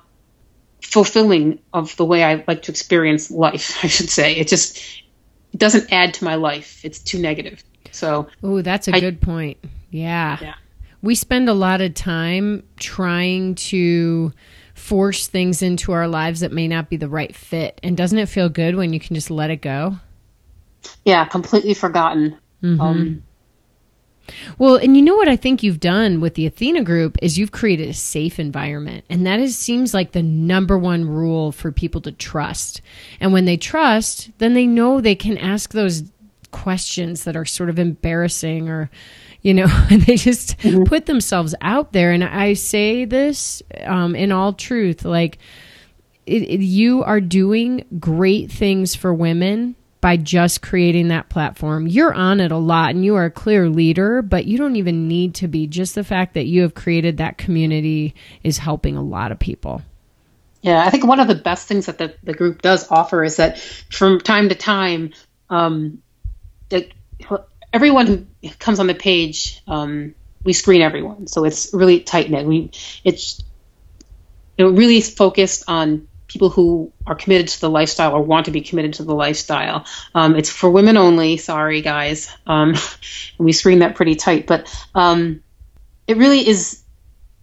fulfilling 0.81 1.59
of 1.73 1.95
the 1.97 2.05
way 2.05 2.23
I 2.23 2.43
like 2.47 2.63
to 2.63 2.71
experience 2.71 3.31
life. 3.31 3.77
I 3.83 3.87
should 3.87 4.09
say 4.09 4.35
it 4.35 4.47
just 4.47 4.77
it 5.53 5.59
doesn't 5.59 5.91
add 5.91 6.13
to 6.15 6.23
my 6.23 6.35
life. 6.35 6.83
It's 6.83 6.99
too 6.99 7.19
negative. 7.19 7.63
So, 7.91 8.27
oh, 8.43 8.61
that's 8.61 8.87
a 8.87 8.95
I, 8.95 8.99
good 8.99 9.21
point. 9.21 9.57
Yeah. 9.89 10.37
yeah, 10.41 10.53
we 11.01 11.15
spend 11.15 11.49
a 11.49 11.53
lot 11.53 11.81
of 11.81 11.93
time 11.93 12.63
trying 12.77 13.55
to 13.55 14.31
force 14.75 15.27
things 15.27 15.61
into 15.61 15.91
our 15.91 16.07
lives 16.07 16.39
that 16.41 16.51
may 16.51 16.67
not 16.67 16.89
be 16.89 16.97
the 16.97 17.09
right 17.09 17.35
fit. 17.35 17.79
And 17.83 17.97
doesn't 17.97 18.17
it 18.17 18.27
feel 18.27 18.49
good 18.49 18.75
when 18.75 18.93
you 18.93 18.99
can 18.99 19.15
just 19.15 19.31
let 19.31 19.49
it 19.49 19.61
go? 19.61 19.97
Yeah, 21.03 21.25
completely 21.25 21.73
forgotten. 21.73 22.37
Mm-hmm. 22.63 22.81
Um, 22.81 23.23
well, 24.57 24.75
and 24.75 24.95
you 24.95 25.03
know 25.03 25.15
what 25.15 25.27
I 25.27 25.35
think 25.35 25.63
you've 25.63 25.79
done 25.79 26.21
with 26.21 26.35
the 26.35 26.45
Athena 26.45 26.83
group 26.83 27.17
is 27.21 27.37
you've 27.37 27.51
created 27.51 27.89
a 27.89 27.93
safe 27.93 28.39
environment. 28.39 29.05
And 29.09 29.25
that 29.25 29.39
is 29.39 29.57
seems 29.57 29.93
like 29.93 30.11
the 30.11 30.23
number 30.23 30.77
one 30.77 31.07
rule 31.07 31.51
for 31.51 31.71
people 31.71 32.01
to 32.01 32.11
trust. 32.11 32.81
And 33.19 33.33
when 33.33 33.45
they 33.45 33.57
trust, 33.57 34.31
then 34.37 34.53
they 34.53 34.67
know 34.67 35.01
they 35.01 35.15
can 35.15 35.37
ask 35.37 35.71
those 35.71 36.03
questions 36.51 37.23
that 37.23 37.35
are 37.35 37.45
sort 37.45 37.69
of 37.69 37.77
embarrassing 37.77 38.69
or 38.69 38.89
you 39.41 39.53
know 39.53 39.67
they 39.89 40.15
just 40.15 40.57
mm-hmm. 40.59 40.83
put 40.83 41.05
themselves 41.05 41.53
out 41.61 41.93
there 41.93 42.11
and 42.11 42.23
i 42.23 42.53
say 42.53 43.05
this 43.05 43.61
um, 43.83 44.15
in 44.15 44.31
all 44.31 44.53
truth 44.53 45.05
like 45.05 45.37
it, 46.25 46.43
it, 46.43 46.61
you 46.61 47.03
are 47.03 47.21
doing 47.21 47.85
great 47.99 48.51
things 48.51 48.95
for 48.95 49.13
women 49.13 49.75
by 50.01 50.17
just 50.17 50.61
creating 50.61 51.09
that 51.09 51.29
platform. 51.29 51.87
You're 51.87 52.13
on 52.13 52.39
it 52.39 52.51
a 52.51 52.57
lot 52.57 52.91
and 52.91 53.03
you 53.03 53.15
are 53.15 53.25
a 53.25 53.31
clear 53.31 53.69
leader, 53.69 54.21
but 54.21 54.45
you 54.45 54.57
don't 54.57 54.75
even 54.75 55.07
need 55.07 55.35
to 55.35 55.47
be. 55.47 55.67
Just 55.67 55.95
the 55.95 56.03
fact 56.03 56.33
that 56.35 56.45
you 56.45 56.61
have 56.61 56.73
created 56.73 57.17
that 57.17 57.37
community 57.37 58.15
is 58.43 58.57
helping 58.57 58.95
a 58.95 59.03
lot 59.03 59.31
of 59.31 59.39
people. 59.39 59.81
Yeah, 60.61 60.83
I 60.85 60.89
think 60.89 61.05
one 61.05 61.19
of 61.19 61.27
the 61.27 61.35
best 61.35 61.67
things 61.67 61.85
that 61.85 61.97
the, 61.97 62.13
the 62.23 62.33
group 62.33 62.61
does 62.61 62.89
offer 62.91 63.23
is 63.23 63.37
that 63.37 63.59
from 63.59 64.19
time 64.19 64.49
to 64.49 64.55
time, 64.55 65.13
um, 65.49 66.01
it, 66.69 66.93
everyone 67.71 68.07
who 68.41 68.49
comes 68.59 68.79
on 68.79 68.87
the 68.87 68.95
page, 68.95 69.61
um, 69.67 70.15
we 70.43 70.53
screen 70.53 70.81
everyone. 70.81 71.27
So 71.27 71.45
it's 71.45 71.73
really 71.73 72.01
tight 72.01 72.29
knit. 72.29 72.45
We 72.45 72.71
it's 73.03 73.43
it 74.57 74.63
really 74.63 74.99
focused 74.99 75.63
on 75.69 76.08
people 76.29 76.49
who 76.49 76.93
are 77.05 77.15
committed 77.15 77.49
to 77.49 77.59
the 77.59 77.69
lifestyle 77.69 78.13
or 78.13 78.21
want 78.21 78.45
to 78.45 78.51
be 78.51 78.61
committed 78.61 78.93
to 78.93 79.03
the 79.03 79.13
lifestyle. 79.13 79.85
Um, 80.15 80.35
it's 80.35 80.49
for 80.49 80.69
women 80.69 80.95
only. 80.95 81.35
Sorry, 81.37 81.81
guys. 81.81 82.33
Um, 82.47 82.75
we 83.37 83.51
screen 83.51 83.79
that 83.79 83.95
pretty 83.95 84.15
tight, 84.15 84.47
but 84.47 84.73
um, 84.95 85.43
it 86.07 86.15
really 86.17 86.47
is 86.47 86.81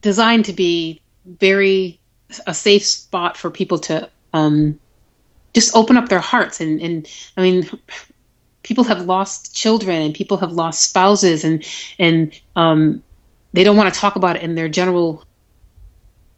designed 0.00 0.46
to 0.46 0.52
be 0.52 1.02
very 1.26 2.00
a 2.46 2.54
safe 2.54 2.84
spot 2.84 3.36
for 3.36 3.50
people 3.50 3.78
to 3.78 4.08
um, 4.32 4.78
just 5.52 5.74
open 5.74 5.96
up 5.96 6.08
their 6.08 6.20
hearts. 6.20 6.60
And, 6.60 6.80
and 6.80 7.08
I 7.36 7.42
mean, 7.42 7.68
people 8.62 8.84
have 8.84 9.04
lost 9.04 9.54
children 9.54 10.02
and 10.02 10.14
people 10.14 10.36
have 10.38 10.52
lost 10.52 10.82
spouses, 10.82 11.44
and 11.44 11.64
and 11.98 12.38
um, 12.54 13.02
they 13.52 13.64
don't 13.64 13.76
want 13.76 13.92
to 13.92 13.98
talk 13.98 14.16
about 14.16 14.36
it 14.36 14.42
in 14.42 14.54
their 14.54 14.68
general 14.68 15.24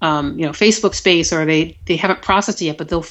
um, 0.01 0.39
you 0.39 0.47
know 0.47 0.53
Facebook 0.53 0.95
space 0.95 1.33
or 1.33 1.45
they 1.45 1.79
they 1.87 1.97
haven't 1.97 2.23
processed 2.23 2.63
it 2.63 2.67
yet, 2.67 2.79
but 2.79 2.89
they'll 2.89 3.07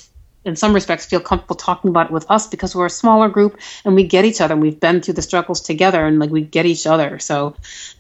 in 0.45 0.55
some 0.55 0.73
respects 0.73 1.05
feel 1.05 1.19
comfortable 1.19 1.55
talking 1.55 1.89
about 1.89 2.07
it 2.07 2.11
with 2.11 2.29
us 2.31 2.47
because 2.47 2.73
we're 2.73 2.85
a 2.85 2.89
smaller 2.89 3.27
group 3.27 3.59
and 3.83 3.95
we 3.95 4.07
get 4.07 4.23
each 4.25 4.39
other 4.39 4.53
and 4.53 4.61
we've 4.61 4.79
been 4.79 5.01
through 5.01 5.13
the 5.13 5.21
struggles 5.21 5.61
together 5.61 6.05
and 6.05 6.19
like 6.19 6.29
we 6.29 6.41
get 6.41 6.65
each 6.65 6.87
other. 6.87 7.19
So 7.19 7.55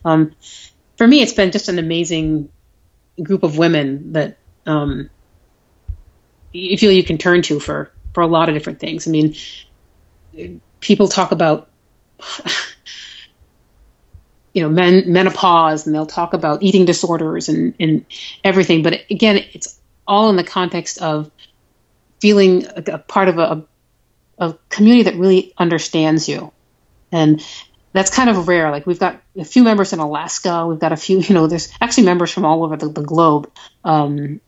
um, 0.05 0.33
for 0.95 1.05
me, 1.05 1.21
it's 1.21 1.33
been 1.33 1.51
just 1.51 1.67
an 1.67 1.77
amazing 1.77 2.49
group 3.21 3.43
of 3.43 3.57
women 3.57 4.13
that 4.13 4.37
um, 4.65 5.09
you 6.53 6.77
feel 6.77 6.91
you 6.91 7.03
can 7.03 7.17
turn 7.17 7.41
to 7.43 7.59
for 7.59 7.91
for 8.13 8.21
a 8.21 8.27
lot 8.27 8.49
of 8.49 8.55
different 8.55 8.79
things. 8.79 9.07
I 9.07 9.11
mean, 9.11 9.35
people 10.79 11.07
talk 11.07 11.31
about 11.31 11.69
you 14.53 14.63
know 14.63 14.69
men, 14.69 15.11
menopause 15.11 15.85
and 15.85 15.95
they'll 15.95 16.05
talk 16.05 16.33
about 16.33 16.63
eating 16.63 16.85
disorders 16.85 17.49
and, 17.49 17.73
and 17.79 18.05
everything. 18.43 18.81
But 18.81 19.05
again 19.09 19.43
it's 19.53 19.79
all 20.07 20.29
in 20.29 20.35
the 20.35 20.43
context 20.43 20.99
of 20.99 21.29
feeling 22.19 22.65
a, 22.65 22.83
a 22.93 22.97
part 22.97 23.27
of 23.27 23.37
a, 23.37 23.65
a 24.39 24.55
community 24.69 25.03
that 25.03 25.15
really 25.15 25.53
understands 25.57 26.27
you. 26.27 26.51
And 27.11 27.45
that's 27.93 28.09
kind 28.09 28.29
of 28.29 28.47
rare. 28.47 28.71
Like 28.71 28.87
we've 28.87 28.99
got 28.99 29.21
a 29.37 29.45
few 29.45 29.63
members 29.63 29.93
in 29.93 29.99
alaska. 29.99 30.65
We've 30.65 30.79
got 30.79 30.91
a 30.91 30.97
few 30.97 31.19
you 31.19 31.35
know 31.35 31.47
there's 31.47 31.71
actually 31.81 32.05
members 32.05 32.31
from 32.31 32.45
all 32.45 32.63
over 32.63 32.77
the, 32.77 32.89
the 32.89 33.03
globe. 33.03 33.51
Um, 33.83 34.41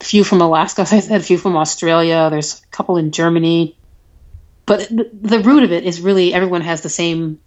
a 0.00 0.04
few 0.04 0.22
from 0.22 0.40
alaska 0.40 0.82
as 0.82 0.92
i 0.92 1.00
said 1.00 1.20
a 1.20 1.24
few 1.24 1.38
from 1.38 1.56
australia. 1.56 2.28
There's 2.30 2.62
a 2.62 2.66
couple 2.68 2.96
in 2.96 3.12
germany. 3.12 3.76
But 4.66 4.80
the, 4.90 5.08
the 5.12 5.40
root 5.40 5.62
of 5.62 5.72
it 5.72 5.84
is 5.84 6.00
really 6.00 6.34
everyone 6.34 6.60
has 6.60 6.82
the 6.82 6.90
same 6.90 7.40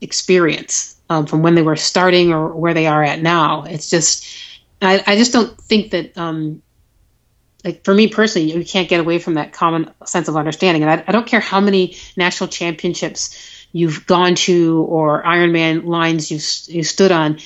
experience 0.00 0.93
um, 1.10 1.26
from 1.26 1.42
when 1.42 1.54
they 1.54 1.62
were 1.62 1.76
starting 1.76 2.32
or 2.32 2.54
where 2.54 2.74
they 2.74 2.86
are 2.86 3.02
at 3.02 3.20
now. 3.20 3.64
It's 3.64 3.90
just, 3.90 4.26
I, 4.80 5.02
I 5.06 5.16
just 5.16 5.32
don't 5.32 5.58
think 5.60 5.90
that, 5.92 6.16
um, 6.16 6.62
like 7.64 7.84
for 7.84 7.94
me 7.94 8.08
personally, 8.08 8.52
you 8.52 8.64
can't 8.64 8.88
get 8.88 9.00
away 9.00 9.18
from 9.18 9.34
that 9.34 9.52
common 9.52 9.90
sense 10.04 10.28
of 10.28 10.36
understanding. 10.36 10.82
And 10.82 10.90
I, 10.90 11.04
I 11.06 11.12
don't 11.12 11.26
care 11.26 11.40
how 11.40 11.60
many 11.60 11.96
national 12.16 12.48
championships 12.48 13.66
you've 13.72 14.06
gone 14.06 14.34
to 14.34 14.82
or 14.82 15.22
Ironman 15.22 15.84
lines 15.84 16.30
you've, 16.30 16.74
you 16.74 16.84
stood 16.84 17.10
on. 17.10 17.38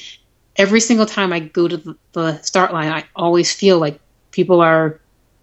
Every 0.57 0.81
single 0.81 1.07
time 1.07 1.33
I 1.33 1.41
go 1.41 1.69
to 1.69 1.77
the, 1.77 1.97
the 2.13 2.43
start 2.43 2.73
line, 2.73 2.93
I 2.93 3.05
always 3.15 3.53
feel 3.53 3.79
like 3.79 4.01
people 4.33 4.61
are 4.61 5.01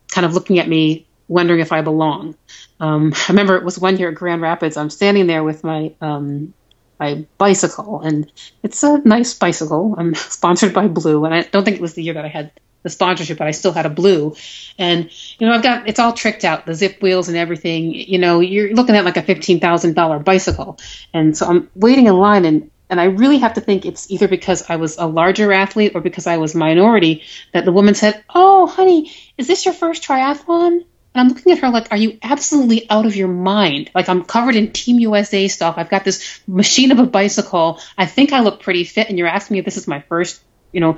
kind 0.09 0.25
of 0.25 0.33
looking 0.33 0.59
at 0.59 0.67
me, 0.67 1.07
wondering 1.27 1.61
if 1.61 1.71
I 1.71 1.81
belong. 1.81 2.35
Um, 2.79 3.13
I 3.15 3.25
remember 3.29 3.55
it 3.55 3.63
was 3.63 3.79
one 3.79 3.97
year 3.97 4.09
at 4.09 4.15
Grand 4.15 4.41
Rapids. 4.41 4.77
I'm 4.77 4.89
standing 4.89 5.27
there 5.27 5.43
with 5.43 5.63
my 5.63 5.93
um, 6.01 6.53
my 6.99 7.25
bicycle, 7.37 8.01
and 8.01 8.31
it's 8.63 8.83
a 8.83 8.99
nice 8.99 9.33
bicycle. 9.33 9.95
I'm 9.97 10.15
sponsored 10.15 10.73
by 10.73 10.87
Blue, 10.87 11.25
and 11.25 11.33
I 11.33 11.41
don't 11.41 11.63
think 11.63 11.77
it 11.77 11.81
was 11.81 11.93
the 11.93 12.03
year 12.03 12.13
that 12.13 12.25
I 12.25 12.29
had 12.29 12.51
the 12.83 12.89
sponsorship, 12.89 13.39
but 13.39 13.47
I 13.47 13.51
still 13.51 13.73
had 13.73 13.87
a 13.87 13.89
Blue. 13.89 14.35
And 14.77 15.09
you 15.39 15.47
know, 15.47 15.53
I've 15.53 15.63
got 15.63 15.89
it's 15.89 15.99
all 15.99 16.13
tricked 16.13 16.45
out, 16.45 16.65
the 16.65 16.73
Zipp 16.73 17.01
wheels 17.01 17.27
and 17.27 17.37
everything. 17.37 17.93
You 17.93 18.19
know, 18.19 18.39
you're 18.39 18.73
looking 18.73 18.95
at 18.95 19.05
like 19.05 19.17
a 19.17 19.23
fifteen 19.23 19.59
thousand 19.59 19.95
dollar 19.95 20.19
bicycle, 20.19 20.77
and 21.13 21.35
so 21.35 21.47
I'm 21.47 21.69
waiting 21.75 22.05
in 22.05 22.15
line, 22.15 22.45
and 22.45 22.69
and 22.89 23.01
I 23.01 23.05
really 23.05 23.39
have 23.39 23.55
to 23.55 23.61
think 23.61 23.85
it's 23.85 24.09
either 24.11 24.27
because 24.27 24.69
I 24.69 24.75
was 24.75 24.97
a 24.97 25.07
larger 25.07 25.51
athlete 25.51 25.93
or 25.95 26.01
because 26.01 26.27
I 26.27 26.37
was 26.37 26.53
minority 26.53 27.23
that 27.53 27.65
the 27.65 27.71
woman 27.71 27.95
said, 27.95 28.23
"Oh, 28.33 28.67
honey, 28.67 29.11
is 29.37 29.47
this 29.47 29.65
your 29.65 29.73
first 29.73 30.03
triathlon?" 30.03 30.85
And 31.15 31.21
I'm 31.21 31.35
looking 31.35 31.53
at 31.53 31.59
her 31.59 31.69
like, 31.69 31.91
are 31.91 31.97
you 31.97 32.17
absolutely 32.21 32.89
out 32.89 33.05
of 33.05 33.15
your 33.15 33.29
mind? 33.29 33.89
Like, 33.95 34.09
I'm 34.09 34.25
covered 34.25 34.57
in 34.57 34.73
Team 34.73 34.99
USA 34.99 35.47
stuff. 35.47 35.75
I've 35.77 35.89
got 35.89 36.03
this 36.03 36.41
machine 36.45 36.91
of 36.91 36.99
a 36.99 37.05
bicycle. 37.05 37.79
I 37.97 38.05
think 38.05 38.33
I 38.33 38.41
look 38.41 38.61
pretty 38.61 38.83
fit, 38.83 39.07
and 39.07 39.17
you're 39.17 39.29
asking 39.29 39.55
me 39.55 39.59
if 39.59 39.65
this 39.65 39.77
is 39.77 39.87
my 39.87 40.01
first, 40.01 40.43
you 40.73 40.81
know, 40.81 40.97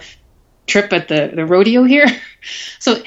trip 0.66 0.92
at 0.92 1.08
the, 1.08 1.32
the 1.36 1.46
rodeo 1.46 1.84
here. 1.84 2.08
so 2.80 3.02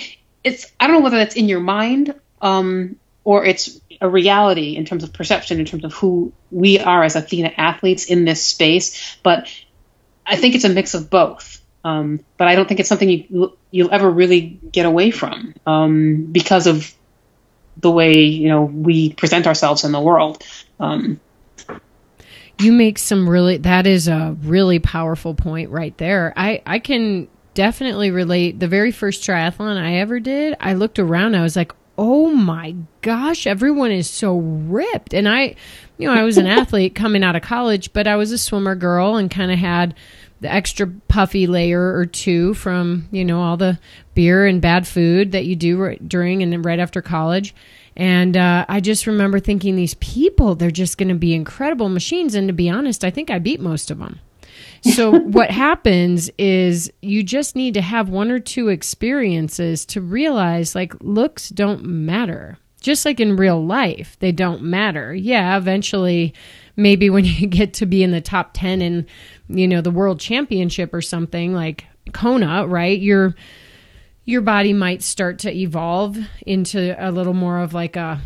it's, 0.44 0.70
I 0.78 0.86
don't 0.86 0.96
know 0.96 1.02
whether 1.02 1.18
that's 1.18 1.34
in 1.34 1.48
your 1.48 1.58
mind 1.58 2.14
um, 2.40 2.94
or 3.24 3.44
it's 3.44 3.80
a 4.00 4.08
reality 4.08 4.76
in 4.76 4.84
terms 4.84 5.02
of 5.02 5.12
perception, 5.12 5.58
in 5.58 5.66
terms 5.66 5.84
of 5.84 5.92
who 5.92 6.32
we 6.52 6.78
are 6.78 7.02
as 7.02 7.16
Athena 7.16 7.52
athletes 7.56 8.04
in 8.04 8.24
this 8.24 8.44
space. 8.44 9.16
But 9.24 9.48
I 10.24 10.36
think 10.36 10.54
it's 10.54 10.64
a 10.64 10.68
mix 10.68 10.94
of 10.94 11.10
both. 11.10 11.60
Um, 11.82 12.20
but 12.36 12.46
I 12.46 12.54
don't 12.54 12.68
think 12.68 12.78
it's 12.78 12.88
something 12.88 13.08
you, 13.08 13.56
you'll 13.70 13.92
ever 13.92 14.08
really 14.08 14.60
get 14.70 14.86
away 14.86 15.10
from 15.10 15.54
um, 15.66 16.28
because 16.30 16.66
of 16.66 16.94
the 17.80 17.90
way 17.90 18.18
you 18.18 18.48
know 18.48 18.64
we 18.64 19.12
present 19.14 19.46
ourselves 19.46 19.84
in 19.84 19.92
the 19.92 20.00
world. 20.00 20.42
Um, 20.78 21.20
you 22.58 22.72
make 22.72 22.98
some 22.98 23.28
really 23.28 23.58
that 23.58 23.86
is 23.86 24.08
a 24.08 24.36
really 24.42 24.78
powerful 24.78 25.34
point 25.34 25.70
right 25.70 25.96
there. 25.98 26.32
I 26.36 26.62
I 26.66 26.78
can 26.78 27.28
definitely 27.54 28.10
relate. 28.10 28.60
The 28.60 28.68
very 28.68 28.92
first 28.92 29.22
triathlon 29.22 29.76
I 29.76 29.96
ever 29.96 30.20
did, 30.20 30.56
I 30.60 30.74
looked 30.74 30.98
around. 30.98 31.34
I 31.34 31.42
was 31.42 31.56
like, 31.56 31.72
oh 31.98 32.30
my 32.30 32.74
gosh, 33.02 33.46
everyone 33.46 33.90
is 33.90 34.08
so 34.08 34.38
ripped. 34.38 35.12
And 35.12 35.28
I, 35.28 35.54
you 35.98 36.08
know, 36.08 36.14
I 36.14 36.22
was 36.22 36.38
an 36.38 36.46
athlete 36.46 36.94
coming 36.94 37.22
out 37.22 37.36
of 37.36 37.42
college, 37.42 37.92
but 37.92 38.06
I 38.06 38.16
was 38.16 38.32
a 38.32 38.38
swimmer 38.38 38.74
girl 38.74 39.16
and 39.16 39.30
kind 39.30 39.52
of 39.52 39.58
had 39.58 39.94
the 40.40 40.52
extra 40.52 40.86
puffy 41.08 41.46
layer 41.46 41.96
or 41.96 42.06
two 42.06 42.54
from 42.54 43.08
you 43.10 43.24
know 43.24 43.40
all 43.40 43.56
the 43.56 43.78
beer 44.14 44.46
and 44.46 44.60
bad 44.60 44.86
food 44.86 45.32
that 45.32 45.44
you 45.44 45.56
do 45.56 45.78
right 45.78 46.08
during 46.08 46.42
and 46.42 46.52
then 46.52 46.62
right 46.62 46.78
after 46.80 47.02
college. 47.02 47.54
And 47.96 48.36
uh, 48.36 48.64
i 48.68 48.80
just 48.80 49.06
remember 49.06 49.40
thinking 49.40 49.76
these 49.76 49.94
people 49.94 50.54
they're 50.54 50.70
just 50.70 50.96
going 50.96 51.08
to 51.08 51.14
be 51.14 51.34
incredible 51.34 51.88
machines. 51.88 52.34
And 52.34 52.48
to 52.48 52.54
be 52.54 52.70
honest 52.70 53.04
i 53.04 53.10
think 53.10 53.30
i 53.30 53.38
beat 53.38 53.60
most 53.60 53.90
of 53.90 53.98
them 53.98 54.20
so 54.82 55.10
what 55.18 55.50
happens 55.50 56.30
is 56.38 56.92
you 57.02 57.22
just 57.22 57.56
need 57.56 57.74
to 57.74 57.82
have 57.82 58.08
one 58.08 58.30
or 58.30 58.38
two 58.38 58.68
experiences 58.68 59.84
to 59.86 60.00
realize 60.00 60.74
like 60.74 60.94
looks 61.00 61.48
don't 61.50 61.84
matter. 61.84 62.58
Just 62.80 63.04
like 63.04 63.20
in 63.20 63.36
real 63.36 63.64
life 63.64 64.16
they 64.20 64.32
don't 64.32 64.62
matter. 64.62 65.14
Yeah 65.14 65.56
eventually 65.56 66.34
maybe 66.80 67.10
when 67.10 67.24
you 67.24 67.46
get 67.46 67.74
to 67.74 67.86
be 67.86 68.02
in 68.02 68.10
the 68.10 68.20
top 68.20 68.50
10 68.54 68.82
in 68.82 69.06
you 69.48 69.68
know 69.68 69.80
the 69.80 69.90
world 69.90 70.18
championship 70.20 70.92
or 70.94 71.02
something 71.02 71.54
like 71.54 71.86
kona 72.12 72.66
right? 72.66 72.98
Your 72.98 73.34
your 74.24 74.40
body 74.42 74.72
might 74.72 75.02
start 75.02 75.40
to 75.40 75.52
evolve 75.52 76.16
into 76.46 76.94
a 76.98 77.10
little 77.10 77.34
more 77.34 77.58
of 77.58 77.74
like 77.74 77.96
a 77.96 78.20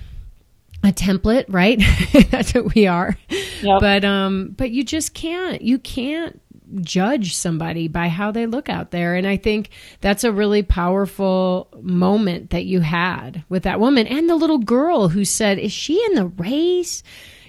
a 0.83 0.89
template 0.89 1.47
right? 1.49 1.81
That's 2.31 2.55
what 2.55 2.75
we 2.75 2.87
are. 2.87 3.17
Yep. 3.63 3.81
but 3.81 4.05
um 4.05 4.55
but 4.57 4.71
you 4.71 4.85
just 4.85 5.15
can't 5.15 5.63
you 5.63 5.79
can't 5.79 6.41
judge 6.81 7.35
somebody 7.35 7.89
by 7.89 8.09
how 8.09 8.31
they 8.31 8.47
look 8.47 8.69
out 8.69 8.91
there. 8.91 9.15
And 9.15 9.27
i 9.27 9.37
think 9.37 9.71
that's 10.01 10.25
a 10.25 10.33
really 10.33 10.63
powerful 10.63 11.69
moment 11.81 12.51
that 12.51 12.65
you 12.65 12.81
had 12.81 13.45
with 13.49 13.63
that 13.63 13.81
woman 13.81 14.07
and 14.07 14.29
the 14.29 14.37
little 14.37 14.59
girl 14.59 15.09
who 15.09 15.25
said 15.25 15.59
is 15.59 15.73
she 15.73 16.03
in 16.07 16.15
the 16.15 16.27
race 16.27 17.03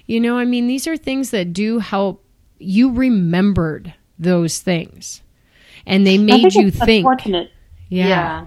you 0.06 0.20
know, 0.20 0.38
I 0.38 0.44
mean, 0.44 0.66
these 0.66 0.86
are 0.86 0.96
things 0.96 1.30
that 1.30 1.52
do 1.52 1.78
help 1.78 2.24
you 2.58 2.92
remembered 2.92 3.94
those 4.18 4.60
things 4.60 5.22
and 5.86 6.06
they 6.06 6.18
made 6.18 6.54
you 6.54 6.70
think. 6.70 7.06
Unfortunate. 7.06 7.50
Yeah. 7.88 8.08
yeah. 8.08 8.46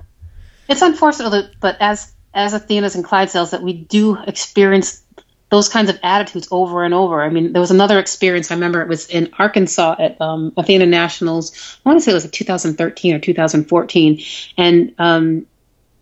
It's 0.68 0.82
unfortunate, 0.82 1.56
but 1.60 1.78
as 1.80 2.14
as 2.34 2.54
Athenas 2.54 2.96
and 2.96 3.04
Clydesdales, 3.04 3.52
that 3.52 3.64
we 3.64 3.74
do 3.74 4.18
experience 4.28 5.02
those 5.50 5.68
kinds 5.68 5.90
of 5.90 5.98
attitudes 6.04 6.48
over 6.52 6.84
and 6.84 6.94
over. 6.94 7.24
I 7.24 7.30
mean, 7.30 7.54
there 7.54 7.60
was 7.60 7.72
another 7.72 7.98
experience. 7.98 8.52
I 8.52 8.54
remember 8.54 8.82
it 8.82 8.88
was 8.88 9.08
in 9.08 9.34
Arkansas 9.40 9.96
at 9.98 10.22
um, 10.22 10.54
Athena 10.56 10.86
Nationals. 10.86 11.80
I 11.84 11.90
want 11.90 12.00
to 12.00 12.04
say 12.04 12.12
it 12.12 12.14
was 12.14 12.26
like 12.26 12.34
2013 12.34 13.16
or 13.16 13.20
2014, 13.20 14.22
and 14.58 14.94
um, 15.00 15.48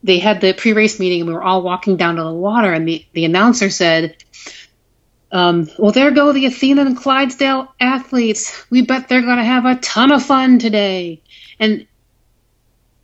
they 0.03 0.19
had 0.19 0.41
the 0.41 0.53
pre-race 0.53 0.99
meeting, 0.99 1.21
and 1.21 1.29
we 1.29 1.33
were 1.33 1.43
all 1.43 1.61
walking 1.61 1.95
down 1.95 2.17
to 2.17 2.23
the 2.23 2.33
water, 2.33 2.73
and 2.73 2.87
the 2.87 3.05
the 3.13 3.23
announcer 3.23 3.69
said, 3.69 4.17
um, 5.31 5.69
well, 5.77 5.91
there 5.91 6.11
go 6.11 6.31
the 6.31 6.45
Athena 6.45 6.81
and 6.81 6.97
Clydesdale 6.97 7.73
athletes. 7.79 8.65
We 8.69 8.81
bet 8.81 9.09
they're 9.09 9.21
going 9.21 9.37
to 9.37 9.43
have 9.43 9.65
a 9.65 9.75
ton 9.75 10.11
of 10.11 10.23
fun 10.23 10.59
today. 10.59 11.21
And 11.59 11.85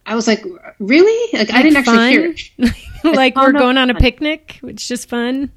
I 0.05 0.15
was 0.15 0.27
like, 0.27 0.43
really? 0.79 1.37
Like, 1.37 1.49
like 1.49 1.57
I 1.57 1.63
didn't 1.63 1.83
fun? 1.83 1.99
actually 1.99 2.69
hear 2.69 2.73
like 3.13 3.35
we're 3.35 3.51
going 3.51 3.77
on 3.77 3.89
a 3.89 3.95
picnic. 3.95 4.59
It's 4.63 4.87
just 4.87 5.09
fun. 5.09 5.51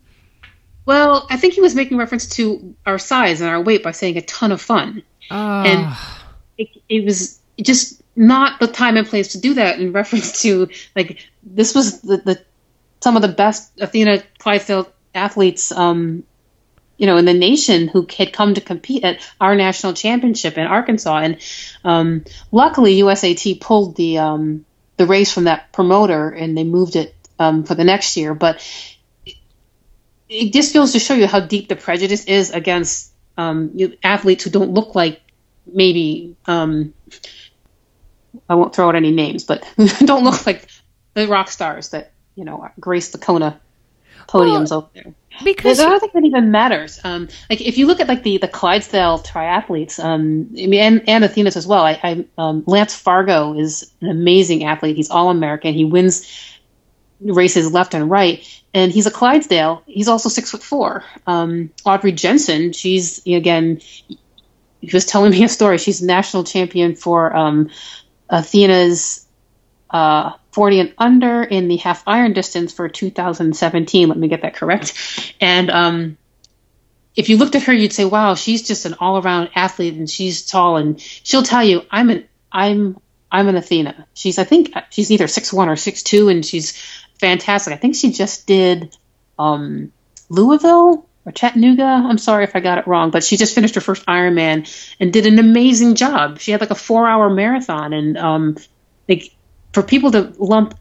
Well, 0.87 1.27
I 1.31 1.37
think 1.37 1.55
he 1.55 1.61
was 1.61 1.75
making 1.75 1.99
reference 1.99 2.29
to 2.31 2.75
our 2.85 2.99
size 2.99 3.41
and 3.41 3.51
our 3.51 3.61
weight 3.61 3.83
by 3.83 3.91
saying 3.91 4.17
a 4.17 4.23
ton 4.23 4.53
of 4.53 4.61
fun. 4.61 5.03
Oh. 5.31 5.63
And 5.63 5.97
it, 6.59 6.69
it 6.89 7.05
was 7.05 7.41
just 7.61 8.03
not 8.15 8.61
the 8.61 8.67
time 8.67 8.97
and 8.97 9.07
place 9.07 9.33
to 9.33 9.41
do 9.41 9.55
that 9.55 9.79
in 9.79 9.93
reference 9.93 10.43
to 10.43 10.69
like 10.95 11.27
this 11.43 11.75
was 11.75 12.01
the, 12.01 12.17
the 12.19 12.43
some 13.01 13.17
of 13.17 13.23
the 13.23 13.29
best 13.29 13.73
Athena 13.79 14.23
Clydesdale 14.39 14.91
athletes 15.15 15.71
um, 15.73 16.25
you 16.97 17.07
know, 17.07 17.17
in 17.17 17.25
the 17.25 17.35
nation 17.35 17.89
who 17.89 18.07
had 18.17 18.33
come 18.33 18.55
to 18.55 18.61
compete 18.61 19.05
at 19.05 19.21
our 19.41 19.55
national 19.55 19.93
championship 19.93 20.57
in 20.57 20.67
Arkansas. 20.67 21.19
And 21.19 21.39
um, 21.85 22.25
luckily, 22.51 23.01
USAT 23.01 23.61
pulled 23.61 23.97
the 23.97 24.19
um, 24.19 24.65
the 24.97 25.07
race 25.07 25.33
from 25.33 25.45
that 25.45 25.73
promoter 25.73 26.31
and 26.31 26.57
they 26.57 26.65
moved 26.65 26.97
it 26.97 27.15
um, 27.39 27.65
for 27.65 27.75
the 27.75 27.85
next 27.85 28.17
year. 28.17 28.35
But 28.35 28.67
it 30.29 30.53
just 30.53 30.75
goes 30.75 30.93
to 30.93 30.99
show 30.99 31.15
you 31.15 31.27
how 31.27 31.41
deep 31.41 31.69
the 31.69 31.77
prejudice 31.77 32.25
is 32.25 32.51
against 32.51 33.13
um, 33.37 33.73
you, 33.75 33.97
athletes 34.03 34.45
who 34.45 34.51
don't 34.51 34.73
look 34.73 34.95
like 34.95 35.21
maybe 35.67 36.37
um, 36.47 36.95
I 38.49 38.55
won't 38.55 38.75
throw 38.75 38.89
out 38.89 38.97
any 38.97 39.13
names, 39.13 39.45
but 39.45 39.65
don't 40.05 40.25
look 40.25 40.47
like 40.47 40.69
the 41.15 41.29
rock 41.29 41.51
stars 41.51 41.91
that 41.91 42.13
you 42.35 42.45
know 42.45 42.69
grace 42.79 43.11
the 43.11 43.19
Kona 43.19 43.61
podiums 44.29 44.71
well, 44.71 44.91
there. 44.95 45.15
Because 45.45 45.81
I 45.81 45.89
don't 45.89 46.01
think 46.01 46.13
that 46.13 46.25
even 46.25 46.51
matters. 46.51 47.01
Um, 47.05 47.29
like 47.51 47.61
if 47.61 47.79
you 47.79 47.87
look 47.87 48.01
at 48.01 48.09
like 48.09 48.23
the 48.23 48.39
the 48.39 48.49
Clydesdale 48.49 49.21
triathletes, 49.21 50.03
um, 50.03 50.49
I 50.53 50.67
mean, 50.67 50.75
and, 50.75 51.09
and 51.09 51.25
Athena's 51.25 51.57
as 51.57 51.67
well. 51.67 51.85
I, 51.85 52.01
I 52.03 52.27
um, 52.39 52.65
Lance 52.67 52.95
Fargo 52.95 53.59
is 53.59 53.91
an 54.01 54.09
amazing 54.09 54.65
athlete. 54.65 54.97
He's 54.97 55.11
all 55.11 55.31
American. 55.31 55.75
He 55.75 55.85
wins 55.85 56.27
races 57.21 57.73
left 57.73 57.95
and 57.95 58.11
right, 58.11 58.47
and 58.75 58.93
he's 58.93 59.07
a 59.07 59.11
Clydesdale. 59.11 59.83
He's 59.87 60.09
also 60.09 60.29
six 60.29 60.51
foot 60.51 60.63
four. 60.63 61.05
Um, 61.27 61.71
Audrey 61.85 62.13
Jensen, 62.13 62.73
she's 62.73 63.25
again. 63.27 63.81
He 64.81 64.91
was 64.93 65.07
telling 65.07 65.33
me 65.33 65.43
a 65.43 65.49
story. 65.49 65.79
She's 65.79 66.03
national 66.03 66.45
champion 66.45 66.95
for 66.95 67.35
um, 67.35 67.71
Athena's 68.31 69.27
uh, 69.91 70.33
40 70.57 70.81
and 70.81 70.95
under 70.97 71.43
in 71.43 71.69
the 71.69 71.77
half 71.77 72.03
iron 72.07 72.33
distance 72.33 72.73
for 72.73 72.89
2017. 72.89 74.09
Let 74.09 74.17
me 74.17 74.27
get 74.27 74.41
that 74.41 74.57
correct. 74.57 75.35
And 75.39 75.71
um, 75.71 76.17
if 77.15 77.29
you 77.29 77.37
looked 77.37 77.55
at 77.57 77.65
her, 77.65 77.75
you'd 77.75 77.93
say, 77.93 78.07
"Wow, 78.07 78.37
she's 78.37 78.67
just 78.67 78.87
an 78.87 78.95
all-around 78.99 79.51
athlete, 79.55 79.93
and 79.93 80.09
she's 80.09 80.47
tall." 80.47 80.79
And 80.79 80.99
she'll 80.99 81.43
tell 81.43 81.63
you, 81.63 81.83
"I'm 81.91 82.09
an 82.09 82.25
I'm 82.51 82.99
I'm 83.31 83.49
an 83.49 83.57
Athena." 83.57 84.07
She's 84.15 84.39
I 84.39 84.45
think 84.45 84.73
she's 84.89 85.11
either 85.11 85.29
six 85.29 85.53
one 85.53 85.69
or 85.69 85.77
six 85.77 86.03
two, 86.03 86.31
and 86.31 86.43
she's 86.43 86.73
fantastic. 87.21 87.75
I 87.75 87.77
think 87.77 87.95
she 87.95 88.13
just 88.13 88.47
did 88.47 88.97
um, 89.39 89.93
Louisville 90.31 91.07
or 91.27 91.33
Chattanooga. 91.33 91.85
I'm 91.85 92.17
sorry 92.17 92.45
if 92.45 92.57
I 92.57 92.61
got 92.61 92.79
it 92.79 92.87
wrong, 92.87 93.11
but 93.11 93.25
she 93.25 93.37
just 93.37 93.55
finished 93.55 93.75
her 93.75 93.83
first 93.83 94.07
Ironman 94.07 94.67
and 94.99 95.13
did 95.13 95.27
an 95.27 95.39
amazing 95.39 95.97
job. 95.97 96.39
She 96.39 96.51
had 96.51 96.63
like 96.63 96.71
a 96.71 96.75
four 96.75 97.07
hour 97.07 97.29
marathon, 97.29 97.93
and 97.93 98.17
um, 98.17 98.57
like 99.07 99.36
for 99.77 99.83
people 99.83 100.11
to 100.11 100.33
lump 100.39 100.75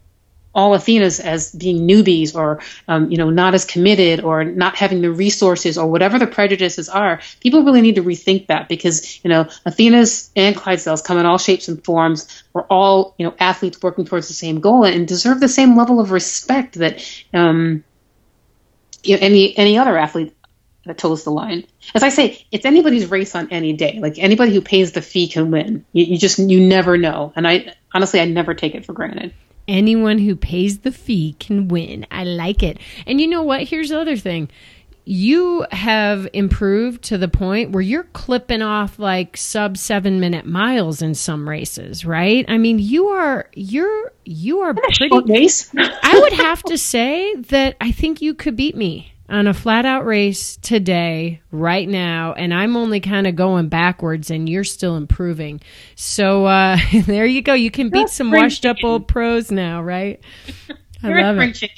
all 0.54 0.72
Athenas 0.72 1.20
as 1.20 1.52
being 1.52 1.86
newbies 1.86 2.34
or 2.34 2.60
um, 2.88 3.10
you 3.10 3.18
know 3.18 3.28
not 3.28 3.52
as 3.52 3.66
committed 3.66 4.20
or 4.24 4.42
not 4.42 4.74
having 4.74 5.02
the 5.02 5.10
resources 5.10 5.76
or 5.76 5.86
whatever 5.86 6.18
the 6.18 6.26
prejudices 6.26 6.88
are, 6.88 7.20
people 7.40 7.62
really 7.62 7.82
need 7.82 7.96
to 7.96 8.02
rethink 8.02 8.46
that 8.46 8.70
because 8.70 9.22
you 9.22 9.28
know 9.28 9.46
Athenas 9.66 10.30
and 10.34 10.56
Clydesdales 10.56 11.04
come 11.04 11.18
in 11.18 11.26
all 11.26 11.36
shapes 11.36 11.68
and 11.68 11.84
forms. 11.84 12.42
We're 12.54 12.62
all 12.62 13.14
you 13.18 13.26
know 13.26 13.34
athletes 13.38 13.82
working 13.82 14.06
towards 14.06 14.28
the 14.28 14.34
same 14.34 14.60
goal 14.60 14.84
and 14.84 15.06
deserve 15.06 15.40
the 15.40 15.48
same 15.48 15.76
level 15.76 16.00
of 16.00 16.10
respect 16.10 16.76
that 16.76 17.04
um, 17.34 17.84
you 19.04 19.16
know, 19.16 19.20
any 19.20 19.56
any 19.58 19.76
other 19.76 19.98
athlete 19.98 20.35
that 20.86 20.98
toes 20.98 21.24
the 21.24 21.30
line. 21.30 21.64
As 21.94 22.02
I 22.02 22.08
say, 22.08 22.44
it's 22.50 22.64
anybody's 22.64 23.10
race 23.10 23.34
on 23.34 23.48
any 23.50 23.72
day. 23.72 23.98
Like 24.00 24.18
anybody 24.18 24.54
who 24.54 24.60
pays 24.60 24.92
the 24.92 25.02
fee 25.02 25.28
can 25.28 25.50
win. 25.50 25.84
You, 25.92 26.04
you 26.04 26.18
just 26.18 26.38
you 26.38 26.60
never 26.60 26.96
know, 26.96 27.32
and 27.36 27.46
I 27.46 27.74
honestly 27.92 28.20
I 28.20 28.24
never 28.24 28.54
take 28.54 28.74
it 28.74 28.84
for 28.84 28.92
granted. 28.92 29.34
Anyone 29.68 30.18
who 30.18 30.36
pays 30.36 30.78
the 30.78 30.92
fee 30.92 31.34
can 31.40 31.68
win. 31.68 32.06
I 32.10 32.24
like 32.24 32.62
it. 32.62 32.78
And 33.06 33.20
you 33.20 33.26
know 33.26 33.42
what? 33.42 33.62
Here's 33.62 33.88
the 33.88 34.00
other 34.00 34.16
thing. 34.16 34.48
You 35.04 35.66
have 35.70 36.28
improved 36.32 37.02
to 37.04 37.18
the 37.18 37.28
point 37.28 37.70
where 37.70 37.82
you're 37.82 38.04
clipping 38.04 38.62
off 38.62 38.98
like 38.98 39.36
sub 39.36 39.76
seven 39.76 40.18
minute 40.20 40.46
miles 40.46 41.02
in 41.02 41.14
some 41.14 41.48
races, 41.48 42.04
right? 42.04 42.44
I 42.48 42.58
mean, 42.58 42.78
you 42.78 43.08
are 43.08 43.48
you're 43.54 44.12
you 44.24 44.60
are 44.60 44.74
pretty. 44.74 45.10
I 45.76 46.18
would 46.20 46.32
have 46.32 46.62
to 46.64 46.78
say 46.78 47.34
that 47.34 47.76
I 47.80 47.92
think 47.92 48.20
you 48.20 48.34
could 48.34 48.56
beat 48.56 48.76
me 48.76 49.15
on 49.28 49.46
a 49.46 49.54
flat 49.54 49.84
out 49.84 50.06
race 50.06 50.56
today, 50.56 51.40
right 51.50 51.88
now, 51.88 52.32
and 52.34 52.54
I'm 52.54 52.76
only 52.76 53.00
kind 53.00 53.26
of 53.26 53.34
going 53.34 53.68
backwards 53.68 54.30
and 54.30 54.48
you're 54.48 54.64
still 54.64 54.96
improving. 54.96 55.60
So 55.96 56.46
uh, 56.46 56.78
there 57.06 57.26
you 57.26 57.42
go. 57.42 57.54
You 57.54 57.70
can 57.70 57.90
beat 57.90 58.08
some 58.08 58.30
washed 58.30 58.64
up 58.64 58.76
old 58.84 59.08
pros 59.08 59.50
now, 59.50 59.82
right? 59.82 60.20
I 61.02 61.22
love 61.22 61.38
it. 61.38 61.70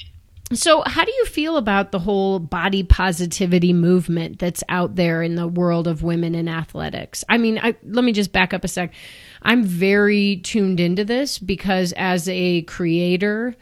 So, 0.51 0.81
how 0.83 1.05
do 1.05 1.11
you 1.11 1.25
feel 1.25 1.57
about 1.57 1.91
the 1.91 1.99
whole 1.99 2.39
body 2.39 2.81
positivity 2.81 3.71
movement 3.71 4.39
that's 4.39 4.63
out 4.67 4.95
there 4.95 5.21
in 5.21 5.35
the 5.35 5.47
world 5.47 5.87
of 5.87 6.01
women 6.01 6.33
in 6.33 6.47
athletics? 6.47 7.23
I 7.29 7.37
mean, 7.37 7.59
I, 7.61 7.75
let 7.83 8.03
me 8.03 8.13
just 8.13 8.31
back 8.31 8.51
up 8.51 8.63
a 8.63 8.67
sec. 8.67 8.91
I'm 9.43 9.63
very 9.63 10.37
tuned 10.37 10.79
into 10.79 11.05
this 11.05 11.37
because, 11.37 11.93
as 11.95 12.27
a 12.29 12.63
creator 12.63 13.55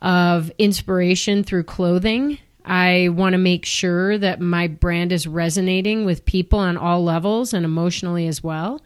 of 0.00 0.50
inspiration 0.58 1.44
through 1.44 1.62
clothing, 1.62 2.38
I 2.64 3.08
want 3.08 3.32
to 3.34 3.38
make 3.38 3.64
sure 3.64 4.18
that 4.18 4.40
my 4.40 4.68
brand 4.68 5.12
is 5.12 5.26
resonating 5.26 6.04
with 6.04 6.24
people 6.24 6.58
on 6.58 6.76
all 6.76 7.02
levels 7.02 7.52
and 7.52 7.64
emotionally 7.64 8.26
as 8.26 8.42
well. 8.42 8.80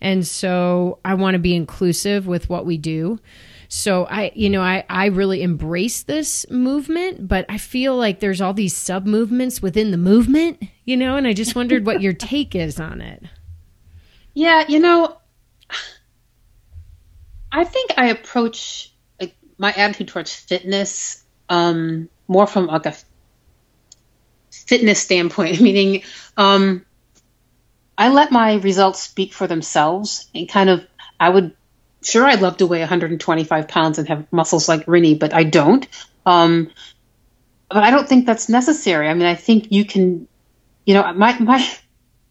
And 0.00 0.26
so 0.26 0.98
I 1.04 1.14
want 1.14 1.34
to 1.34 1.38
be 1.38 1.54
inclusive 1.54 2.26
with 2.26 2.48
what 2.48 2.64
we 2.64 2.78
do. 2.78 3.18
So 3.68 4.06
I, 4.06 4.32
you 4.34 4.50
know, 4.50 4.62
I, 4.62 4.84
I 4.88 5.06
really 5.06 5.42
embrace 5.42 6.02
this 6.02 6.44
movement, 6.50 7.28
but 7.28 7.46
I 7.48 7.58
feel 7.58 7.96
like 7.96 8.18
there's 8.18 8.40
all 8.40 8.54
these 8.54 8.76
sub 8.76 9.06
movements 9.06 9.62
within 9.62 9.92
the 9.92 9.96
movement, 9.96 10.62
you 10.84 10.96
know, 10.96 11.16
and 11.16 11.26
I 11.26 11.32
just 11.32 11.54
wondered 11.54 11.86
what 11.86 12.00
your 12.00 12.12
take 12.14 12.54
is 12.54 12.80
on 12.80 13.00
it. 13.00 13.22
Yeah, 14.34 14.64
you 14.68 14.80
know, 14.80 15.18
I 17.52 17.64
think 17.64 17.92
I 17.96 18.06
approach 18.06 18.92
like, 19.20 19.36
my 19.58 19.72
attitude 19.72 20.08
towards 20.08 20.34
fitness 20.34 21.24
um, 21.48 22.08
more 22.26 22.46
from 22.46 22.66
like 22.66 22.86
a 22.86 22.94
fitness 24.70 25.02
standpoint, 25.02 25.60
meaning 25.66 26.02
um, 26.36 26.86
I 27.98 28.08
let 28.08 28.30
my 28.30 28.54
results 28.54 29.02
speak 29.02 29.34
for 29.34 29.46
themselves 29.46 30.30
and 30.34 30.48
kind 30.48 30.70
of, 30.70 30.86
I 31.18 31.28
would, 31.28 31.54
sure, 32.02 32.24
I'd 32.24 32.40
love 32.40 32.56
to 32.58 32.66
weigh 32.66 32.78
125 32.78 33.68
pounds 33.68 33.98
and 33.98 34.08
have 34.08 34.32
muscles 34.32 34.68
like 34.68 34.86
Rinny, 34.86 35.18
but 35.18 35.34
I 35.34 35.42
don't. 35.42 35.86
Um, 36.24 36.70
but 37.68 37.82
I 37.82 37.90
don't 37.90 38.08
think 38.08 38.26
that's 38.26 38.48
necessary. 38.48 39.08
I 39.08 39.14
mean, 39.14 39.26
I 39.26 39.34
think 39.34 39.70
you 39.70 39.84
can, 39.84 40.28
you 40.86 40.94
know, 40.94 41.12
my, 41.14 41.38
my, 41.40 41.68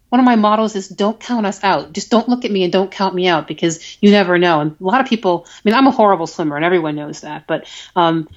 one 0.08 0.20
of 0.20 0.26
my 0.26 0.38
models 0.38 0.76
is 0.76 0.88
don't 0.88 1.20
count 1.20 1.46
us 1.46 1.62
out. 1.64 1.92
Just 1.94 2.10
don't 2.10 2.30
look 2.30 2.46
at 2.46 2.52
me 2.52 2.64
and 2.64 2.74
don't 2.74 2.90
count 2.90 3.14
me 3.14 3.28
out 3.28 3.48
because 3.48 3.98
you 4.02 4.12
never 4.12 4.40
know. 4.40 4.62
And 4.62 4.76
a 4.80 4.84
lot 4.84 5.02
of 5.02 5.08
people, 5.08 5.46
I 5.48 5.62
mean, 5.66 5.76
I'm 5.76 5.88
a 5.88 5.92
horrible 5.92 6.26
swimmer 6.26 6.56
and 6.56 6.66
everyone 6.66 6.96
knows 6.96 7.22
that, 7.22 7.48
but, 7.48 7.68
um, 7.98 8.30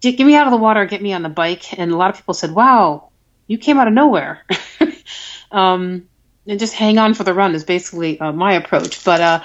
get 0.00 0.18
me 0.18 0.34
out 0.34 0.46
of 0.46 0.50
the 0.50 0.58
water, 0.58 0.84
get 0.84 1.00
me 1.00 1.12
on 1.12 1.22
the 1.22 1.28
bike. 1.28 1.78
And 1.78 1.92
a 1.92 1.96
lot 1.96 2.10
of 2.10 2.16
people 2.16 2.34
said, 2.34 2.50
wow, 2.50 3.07
you 3.48 3.58
came 3.58 3.78
out 3.78 3.88
of 3.88 3.94
nowhere. 3.94 4.44
um, 5.50 6.08
and 6.46 6.60
just 6.60 6.74
hang 6.74 6.98
on 6.98 7.14
for 7.14 7.24
the 7.24 7.34
run 7.34 7.54
is 7.54 7.64
basically 7.64 8.20
uh, 8.20 8.32
my 8.32 8.52
approach. 8.52 9.04
But 9.04 9.20
uh, 9.20 9.44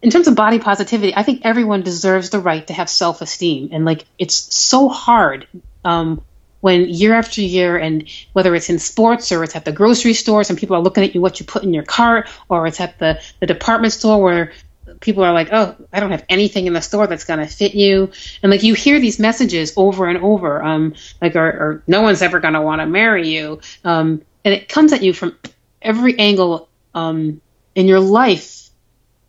in 0.00 0.10
terms 0.10 0.26
of 0.26 0.34
body 0.34 0.58
positivity, 0.58 1.14
I 1.14 1.22
think 1.22 1.42
everyone 1.44 1.82
deserves 1.82 2.30
the 2.30 2.40
right 2.40 2.66
to 2.66 2.72
have 2.72 2.88
self 2.88 3.20
esteem. 3.20 3.68
And 3.72 3.84
like, 3.84 4.06
it's 4.18 4.34
so 4.34 4.88
hard 4.88 5.46
um, 5.84 6.22
when 6.60 6.88
year 6.88 7.14
after 7.14 7.42
year, 7.42 7.76
and 7.76 8.08
whether 8.32 8.54
it's 8.54 8.70
in 8.70 8.78
sports 8.78 9.30
or 9.30 9.44
it's 9.44 9.54
at 9.54 9.64
the 9.64 9.72
grocery 9.72 10.14
store, 10.14 10.44
some 10.44 10.56
people 10.56 10.76
are 10.76 10.82
looking 10.82 11.04
at 11.04 11.14
you 11.14 11.20
what 11.20 11.38
you 11.38 11.46
put 11.46 11.62
in 11.62 11.74
your 11.74 11.84
cart, 11.84 12.28
or 12.48 12.66
it's 12.66 12.80
at 12.80 12.98
the, 12.98 13.20
the 13.40 13.46
department 13.46 13.92
store 13.92 14.22
where 14.22 14.52
people 15.00 15.24
are 15.24 15.32
like, 15.32 15.48
oh, 15.52 15.76
I 15.92 16.00
don't 16.00 16.10
have 16.10 16.24
anything 16.28 16.66
in 16.66 16.72
the 16.72 16.80
store 16.80 17.06
that's 17.06 17.24
going 17.24 17.40
to 17.40 17.46
fit 17.46 17.74
you. 17.74 18.10
And 18.42 18.50
like 18.50 18.62
you 18.62 18.74
hear 18.74 19.00
these 19.00 19.18
messages 19.18 19.72
over 19.76 20.06
and 20.06 20.18
over, 20.18 20.62
um, 20.62 20.94
like, 21.20 21.36
or, 21.36 21.46
or 21.46 21.82
no 21.86 22.02
one's 22.02 22.22
ever 22.22 22.40
going 22.40 22.54
to 22.54 22.60
want 22.60 22.80
to 22.80 22.86
marry 22.86 23.28
you. 23.28 23.60
Um, 23.84 24.22
and 24.44 24.54
it 24.54 24.68
comes 24.68 24.92
at 24.92 25.02
you 25.02 25.12
from 25.12 25.36
every 25.80 26.18
angle 26.18 26.68
um, 26.94 27.40
in 27.74 27.86
your 27.86 28.00
life. 28.00 28.68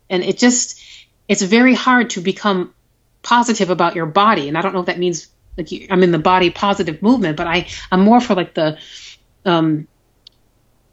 And 0.09 0.23
it 0.23 0.37
just, 0.37 0.81
it's 1.27 1.41
very 1.41 1.73
hard 1.73 2.11
to 2.11 2.21
become 2.21 2.73
positive 3.23 3.69
about 3.69 3.95
your 3.95 4.05
body. 4.05 4.47
And 4.47 4.57
I 4.57 4.61
don't 4.61 4.73
know 4.73 4.81
if 4.81 4.85
that 4.87 4.99
means 4.99 5.27
like 5.57 5.71
you, 5.71 5.87
I'm 5.89 6.03
in 6.03 6.11
the 6.11 6.19
body 6.19 6.49
positive 6.49 7.01
movement, 7.01 7.37
but 7.37 7.47
I, 7.47 7.67
I'm 7.91 8.01
more 8.01 8.21
for 8.21 8.35
like 8.35 8.53
the, 8.53 8.77
um, 9.45 9.87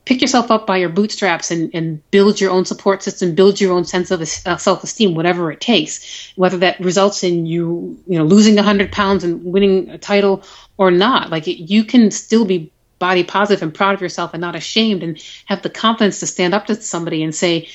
pick 0.05 0.21
yourself 0.21 0.51
up 0.51 0.67
by 0.67 0.79
your 0.79 0.89
bootstraps 0.89 1.51
and, 1.51 1.71
and 1.75 2.11
build 2.11 2.41
your 2.41 2.51
own 2.51 2.65
support 2.65 3.03
system, 3.03 3.35
build 3.35 3.61
your 3.61 3.73
own 3.73 3.85
sense 3.85 4.11
of 4.11 4.21
uh, 4.21 4.57
self-esteem, 4.57 5.15
whatever 5.15 5.53
it 5.53 5.61
takes, 5.61 6.33
whether 6.35 6.59
that 6.59 6.81
results 6.81 7.23
in 7.23 7.47
you, 7.47 8.03
you 8.07 8.19
know, 8.19 8.25
losing 8.25 8.57
100 8.57 8.91
pounds 8.91 9.23
and 9.23 9.45
winning 9.45 9.91
a 9.91 9.99
title 9.99 10.43
or 10.77 10.91
not. 10.91 11.31
Like 11.31 11.47
it, 11.47 11.63
you 11.63 11.85
can 11.85 12.11
still 12.11 12.45
be 12.45 12.73
body 12.99 13.25
positive 13.25 13.63
and 13.63 13.75
proud 13.75 13.95
of 13.95 14.01
yourself 14.01 14.35
and 14.35 14.41
not 14.41 14.55
ashamed 14.55 15.03
and 15.03 15.23
have 15.47 15.63
the 15.63 15.71
confidence 15.71 16.21
to 16.21 16.27
stand 16.27 16.55
up 16.55 16.67
to 16.67 16.75
somebody 16.77 17.23
and 17.23 17.35
say, 17.35 17.69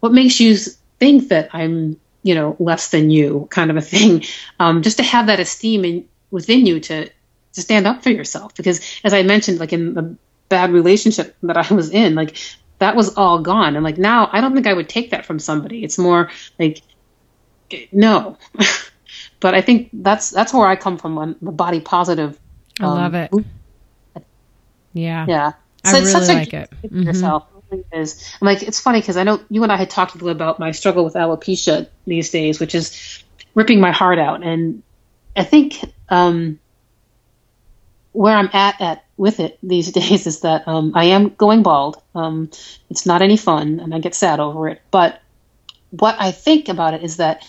what 0.00 0.12
makes 0.12 0.40
you 0.40 0.56
think 0.98 1.28
that 1.28 1.50
I'm, 1.52 2.00
you 2.24 2.34
know, 2.34 2.56
less 2.58 2.88
than 2.88 3.10
you 3.10 3.46
kind 3.50 3.70
of 3.70 3.76
a 3.76 3.80
thing. 3.80 4.24
Um, 4.58 4.82
just 4.82 4.96
to 4.96 5.02
have 5.04 5.26
that 5.26 5.40
esteem 5.40 5.84
in, 5.84 6.08
within 6.30 6.66
you 6.66 6.80
to, 6.80 7.08
to 7.08 7.60
stand 7.60 7.86
up 7.86 8.02
for 8.02 8.10
yourself. 8.10 8.54
Because 8.56 8.80
as 9.04 9.14
I 9.14 9.22
mentioned, 9.22 9.60
like 9.60 9.72
in 9.72 9.94
the 9.94 10.16
bad 10.52 10.70
relationship 10.70 11.34
that 11.42 11.56
I 11.56 11.74
was 11.74 11.90
in. 11.90 12.14
Like 12.14 12.36
that 12.78 12.94
was 12.94 13.16
all 13.16 13.40
gone. 13.40 13.74
And 13.74 13.82
like 13.82 13.96
now 13.96 14.28
I 14.30 14.40
don't 14.42 14.54
think 14.54 14.66
I 14.66 14.74
would 14.74 14.88
take 14.88 15.10
that 15.10 15.24
from 15.24 15.38
somebody. 15.38 15.82
It's 15.82 15.98
more 15.98 16.30
like 16.58 16.82
no. 17.90 18.36
but 19.40 19.54
I 19.54 19.62
think 19.62 19.88
that's 19.94 20.30
that's 20.30 20.52
where 20.52 20.66
I 20.66 20.76
come 20.76 20.98
from 20.98 21.16
on 21.16 21.36
the 21.40 21.52
body 21.52 21.80
positive. 21.80 22.38
Um, 22.80 22.86
I 22.86 23.02
love 23.02 23.14
it. 23.14 23.32
Yeah. 24.92 25.24
Yeah. 25.26 25.52
So 25.84 25.96
I 25.96 26.00
it's 26.00 26.14
really 26.14 26.26
such 26.26 26.28
like 26.28 26.52
a, 26.52 26.62
it. 26.62 26.70
Mm-hmm. 26.84 27.02
Yourself. 27.02 27.46
It 27.70 27.86
is. 27.92 28.36
I'm 28.38 28.46
like 28.46 28.62
it's 28.62 28.78
funny 28.78 29.00
because 29.00 29.16
I 29.16 29.22
know 29.22 29.40
you 29.48 29.62
and 29.62 29.72
I 29.72 29.76
had 29.76 29.88
talked 29.88 30.14
a 30.14 30.18
little 30.18 30.28
about 30.30 30.58
my 30.58 30.72
struggle 30.72 31.04
with 31.04 31.14
alopecia 31.14 31.88
these 32.06 32.28
days, 32.28 32.60
which 32.60 32.74
is 32.74 33.24
ripping 33.54 33.80
my 33.80 33.92
heart 33.92 34.18
out. 34.18 34.42
And 34.42 34.82
I 35.34 35.44
think 35.44 35.80
um, 36.10 36.58
where 38.12 38.36
I'm 38.36 38.50
at 38.52 38.80
at 38.82 39.01
with 39.16 39.40
it 39.40 39.58
these 39.62 39.92
days 40.00 40.26
is 40.26 40.40
that 40.40 40.66
um, 40.66 40.92
I 40.94 41.06
am 41.06 41.30
going 41.30 41.62
bald. 41.62 42.02
Um, 42.14 42.50
it's 42.90 43.06
not 43.06 43.22
any 43.22 43.36
fun, 43.36 43.80
and 43.80 43.94
I 43.94 43.98
get 43.98 44.14
sad 44.14 44.40
over 44.40 44.68
it. 44.68 44.80
But 44.90 45.20
what 45.90 46.16
I 46.18 46.32
think 46.32 46.68
about 46.68 46.94
it 46.94 47.02
is 47.02 47.18
that, 47.18 47.46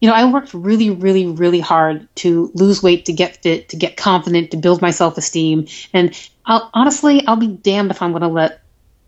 you 0.00 0.08
know, 0.08 0.14
I 0.14 0.30
worked 0.30 0.54
really, 0.54 0.90
really, 0.90 1.26
really 1.26 1.60
hard 1.60 2.06
to 2.16 2.50
lose 2.54 2.82
weight, 2.82 3.06
to 3.06 3.12
get 3.12 3.42
fit, 3.42 3.70
to 3.70 3.76
get 3.76 3.96
confident, 3.96 4.50
to 4.52 4.56
build 4.56 4.82
my 4.82 4.90
self 4.90 5.18
esteem. 5.18 5.66
And 5.92 6.14
I'll, 6.44 6.70
honestly, 6.74 7.26
I'll 7.26 7.36
be 7.36 7.48
damned 7.48 7.90
if 7.90 8.02
I'm 8.02 8.12
going 8.12 8.22
to 8.22 8.28
let 8.28 8.60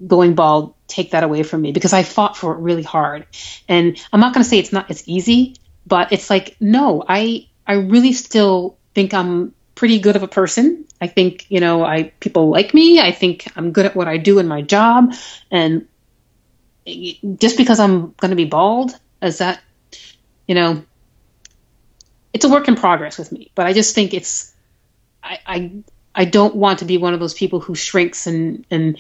going 0.07 0.35
bald 0.35 0.75
take 0.87 1.11
that 1.11 1.23
away 1.23 1.43
from 1.43 1.61
me 1.61 1.73
because 1.73 1.93
I 1.93 2.03
fought 2.03 2.37
for 2.37 2.55
it 2.55 2.59
really 2.59 2.83
hard. 2.83 3.27
And 3.69 4.03
I'm 4.13 4.21
not 4.21 4.35
going 4.35 4.43
to 4.43 4.49
say 4.49 4.59
it's 4.59 4.73
not 4.73 4.91
it's 4.91 5.05
easy, 5.07 5.57
but 5.87 6.13
it's 6.13 6.31
like 6.31 6.57
no, 6.61 7.05
I 7.07 7.49
I 7.67 7.75
really 7.75 8.13
still 8.13 8.79
think 8.95 9.15
I'm 9.15 9.55
pretty 9.81 9.99
good 9.99 10.15
of 10.15 10.23
a 10.23 10.29
person. 10.29 10.85
I 11.01 11.07
think, 11.07 11.47
you 11.49 11.59
know, 11.59 11.83
I 11.83 12.13
people 12.21 12.51
like 12.51 12.75
me. 12.75 13.01
I 13.01 13.13
think 13.13 13.51
I'm 13.57 13.73
good 13.73 13.87
at 13.87 13.97
what 13.97 14.09
I 14.09 14.19
do 14.19 14.39
in 14.39 14.47
my 14.47 14.61
job. 14.61 15.15
And 15.51 15.89
just 16.87 17.57
because 17.57 17.81
I'm 17.81 18.13
going 18.19 18.29
to 18.29 18.37
be 18.37 18.45
bald, 18.45 18.91
is 19.23 19.39
that, 19.39 19.63
you 20.47 20.55
know, 20.55 20.85
it's 22.35 22.45
a 22.45 22.51
work 22.51 22.69
in 22.69 22.77
progress 22.77 23.17
with 23.17 23.33
me. 23.33 23.53
But 23.55 23.65
I 23.65 23.73
just 23.73 23.95
think 23.95 24.13
it's, 24.13 24.53
I, 25.23 25.39
I 25.47 25.73
I 26.15 26.25
don't 26.27 26.57
want 26.57 26.81
to 26.81 26.85
be 26.85 26.99
one 26.99 27.15
of 27.15 27.21
those 27.21 27.33
people 27.33 27.61
who 27.61 27.75
shrinks 27.75 28.27
and 28.27 28.67
and 28.71 28.99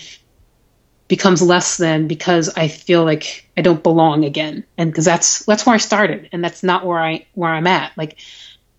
becomes 1.08 1.42
less 1.42 1.76
than 1.76 2.08
because 2.08 2.48
I 2.56 2.68
feel 2.68 3.04
like 3.04 3.50
I 3.54 3.60
don't 3.60 3.82
belong 3.82 4.24
again. 4.24 4.64
And 4.78 4.90
because 4.90 5.04
that's 5.04 5.44
that's 5.44 5.66
where 5.66 5.74
I 5.74 5.78
started, 5.78 6.30
and 6.32 6.42
that's 6.42 6.62
not 6.62 6.86
where 6.86 7.00
I 7.00 7.26
where 7.34 7.52
I'm 7.52 7.66
at. 7.66 7.92
Like, 7.98 8.16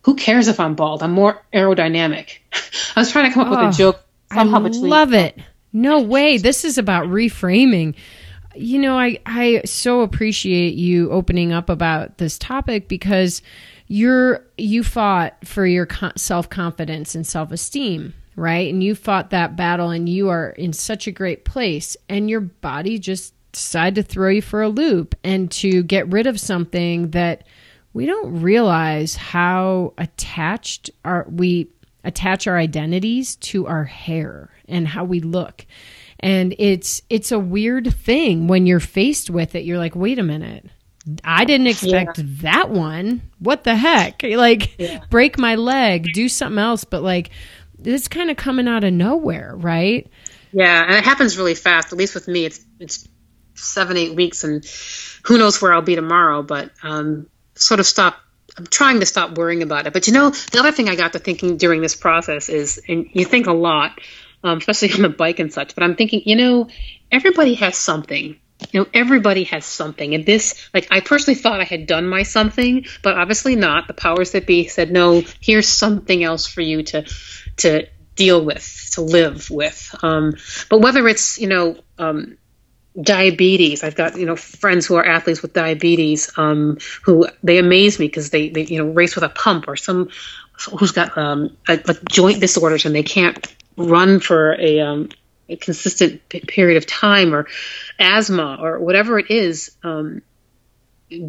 who 0.03 0.15
cares 0.15 0.47
if 0.47 0.59
I'm 0.59 0.75
bald? 0.75 1.03
I'm 1.03 1.11
more 1.11 1.41
aerodynamic. 1.53 2.37
I 2.95 2.99
was 3.01 3.11
trying 3.11 3.29
to 3.29 3.33
come 3.33 3.51
up 3.51 3.59
oh, 3.59 3.65
with 3.65 3.75
a 3.75 3.77
joke. 3.77 4.03
Somehow 4.33 4.59
I 4.59 4.63
between- 4.63 4.89
love 4.89 5.13
it. 5.13 5.37
No 5.73 6.01
way. 6.01 6.37
This 6.37 6.65
is 6.65 6.77
about 6.77 7.07
reframing. 7.07 7.95
You 8.55 8.79
know, 8.79 8.97
I 8.99 9.19
I 9.25 9.61
so 9.65 10.01
appreciate 10.01 10.73
you 10.73 11.09
opening 11.11 11.53
up 11.53 11.69
about 11.69 12.17
this 12.17 12.37
topic 12.37 12.89
because 12.89 13.41
you're 13.87 14.45
you 14.57 14.83
fought 14.83 15.35
for 15.45 15.65
your 15.65 15.87
self 16.17 16.49
confidence 16.49 17.15
and 17.15 17.25
self 17.25 17.51
esteem 17.51 18.13
right? 18.35 18.73
And 18.73 18.83
you 18.83 18.95
fought 18.95 19.31
that 19.31 19.55
battle 19.55 19.89
and 19.89 20.07
you 20.07 20.29
are 20.29 20.49
in 20.51 20.73
such 20.73 21.07
a 21.07 21.11
great 21.11 21.45
place, 21.45 21.97
and 22.09 22.29
your 22.29 22.41
body 22.41 22.97
just 22.97 23.33
decided 23.51 23.95
to 23.95 24.03
throw 24.03 24.29
you 24.29 24.41
for 24.41 24.61
a 24.61 24.69
loop 24.69 25.13
and 25.23 25.51
to 25.51 25.83
get 25.83 26.07
rid 26.07 26.25
of 26.25 26.39
something 26.39 27.11
that 27.11 27.43
we 27.93 28.05
don't 28.05 28.41
realize 28.41 29.15
how 29.15 29.93
attached 29.97 30.89
are 31.03 31.25
we 31.29 31.69
attach 32.03 32.47
our 32.47 32.57
identities 32.57 33.35
to 33.37 33.67
our 33.67 33.83
hair 33.83 34.49
and 34.67 34.87
how 34.87 35.03
we 35.03 35.19
look. 35.19 35.65
And 36.19 36.55
it's 36.57 37.01
it's 37.09 37.31
a 37.31 37.39
weird 37.39 37.93
thing 37.93 38.47
when 38.47 38.65
you're 38.65 38.79
faced 38.79 39.29
with 39.29 39.55
it. 39.55 39.65
You're 39.65 39.79
like, 39.79 39.95
"Wait 39.95 40.19
a 40.19 40.23
minute. 40.23 40.67
I 41.23 41.45
didn't 41.45 41.67
expect 41.67 42.19
yeah. 42.19 42.25
that 42.41 42.69
one. 42.69 43.23
What 43.39 43.63
the 43.63 43.75
heck? 43.75 44.21
Like 44.41 44.79
yeah. 44.79 45.03
break 45.09 45.37
my 45.37 45.55
leg, 45.55 46.13
do 46.13 46.29
something 46.29 46.59
else, 46.59 46.83
but 46.83 47.01
like 47.01 47.31
it's 47.83 48.07
kind 48.07 48.29
of 48.29 48.37
coming 48.37 48.67
out 48.67 48.83
of 48.83 48.93
nowhere, 48.93 49.55
right? 49.55 50.07
Yeah, 50.51 50.83
and 50.83 50.93
it 50.93 51.03
happens 51.03 51.37
really 51.37 51.55
fast. 51.55 51.91
At 51.91 51.97
least 51.97 52.13
with 52.13 52.27
me, 52.27 52.45
it's 52.45 52.63
it's 52.79 53.07
seven, 53.55 53.97
eight 53.97 54.15
weeks, 54.15 54.43
and 54.43 54.63
who 55.23 55.37
knows 55.37 55.61
where 55.61 55.73
I'll 55.73 55.81
be 55.81 55.95
tomorrow. 55.95 56.43
But 56.43 56.71
um, 56.83 57.27
sort 57.61 57.79
of 57.79 57.85
stop. 57.85 58.17
I'm 58.57 58.67
trying 58.67 58.99
to 58.99 59.05
stop 59.05 59.37
worrying 59.37 59.63
about 59.63 59.87
it. 59.87 59.93
But 59.93 60.07
you 60.07 60.13
know, 60.13 60.29
the 60.29 60.59
other 60.59 60.71
thing 60.71 60.89
I 60.89 60.95
got 60.95 61.13
to 61.13 61.19
thinking 61.19 61.57
during 61.57 61.81
this 61.81 61.95
process 61.95 62.49
is, 62.49 62.81
and 62.87 63.07
you 63.13 63.23
think 63.23 63.47
a 63.47 63.53
lot, 63.53 63.99
um, 64.43 64.57
especially 64.57 64.91
on 64.93 65.01
the 65.01 65.09
bike 65.09 65.39
and 65.39 65.53
such. 65.53 65.73
But 65.73 65.83
I'm 65.83 65.95
thinking, 65.95 66.23
you 66.25 66.35
know, 66.35 66.67
everybody 67.11 67.55
has 67.55 67.77
something 67.77 68.37
you 68.71 68.79
know 68.79 68.85
everybody 68.93 69.45
has 69.45 69.65
something 69.65 70.13
and 70.13 70.23
this 70.23 70.69
like 70.71 70.87
i 70.91 70.99
personally 70.99 71.33
thought 71.33 71.59
i 71.59 71.63
had 71.63 71.87
done 71.87 72.07
my 72.07 72.21
something 72.21 72.85
but 73.01 73.17
obviously 73.17 73.55
not 73.55 73.87
the 73.87 73.93
powers 73.93 74.33
that 74.33 74.45
be 74.45 74.67
said 74.67 74.91
no 74.91 75.23
here's 75.39 75.67
something 75.67 76.23
else 76.23 76.45
for 76.45 76.61
you 76.61 76.83
to 76.83 77.03
to 77.57 77.87
deal 78.15 78.43
with, 78.43 78.89
to 78.93 79.01
live 79.01 79.49
with. 79.49 79.95
Um, 80.03 80.35
but 80.69 80.79
whether 80.79 81.07
it's 81.07 81.39
you 81.39 81.47
know 81.47 81.77
um, 81.97 82.37
diabetes, 82.99 83.83
I've 83.83 83.95
got 83.95 84.17
you 84.17 84.25
know 84.25 84.35
friends 84.35 84.85
who 84.85 84.95
are 84.95 85.05
athletes 85.05 85.41
with 85.41 85.53
diabetes 85.53 86.31
um, 86.37 86.77
who 87.03 87.27
they 87.43 87.57
amaze 87.57 87.99
me 87.99 88.07
because 88.07 88.29
they, 88.29 88.49
they 88.49 88.63
you 88.63 88.79
know 88.79 88.91
race 88.91 89.15
with 89.15 89.23
a 89.23 89.29
pump 89.29 89.67
or 89.67 89.75
some 89.75 90.09
who's 90.77 90.91
got 90.91 91.17
um, 91.17 91.57
a, 91.67 91.77
joint 92.09 92.39
disorders 92.39 92.85
and 92.85 92.93
they 92.93 93.03
can't 93.03 93.47
run 93.77 94.19
for 94.19 94.53
a, 94.59 94.79
um, 94.81 95.09
a 95.49 95.55
consistent 95.55 96.27
p- 96.29 96.41
period 96.41 96.77
of 96.77 96.85
time 96.85 97.33
or 97.33 97.47
asthma 97.97 98.57
or 98.61 98.79
whatever 98.79 99.17
it 99.17 99.31
is. 99.31 99.71
Um, 99.83 100.21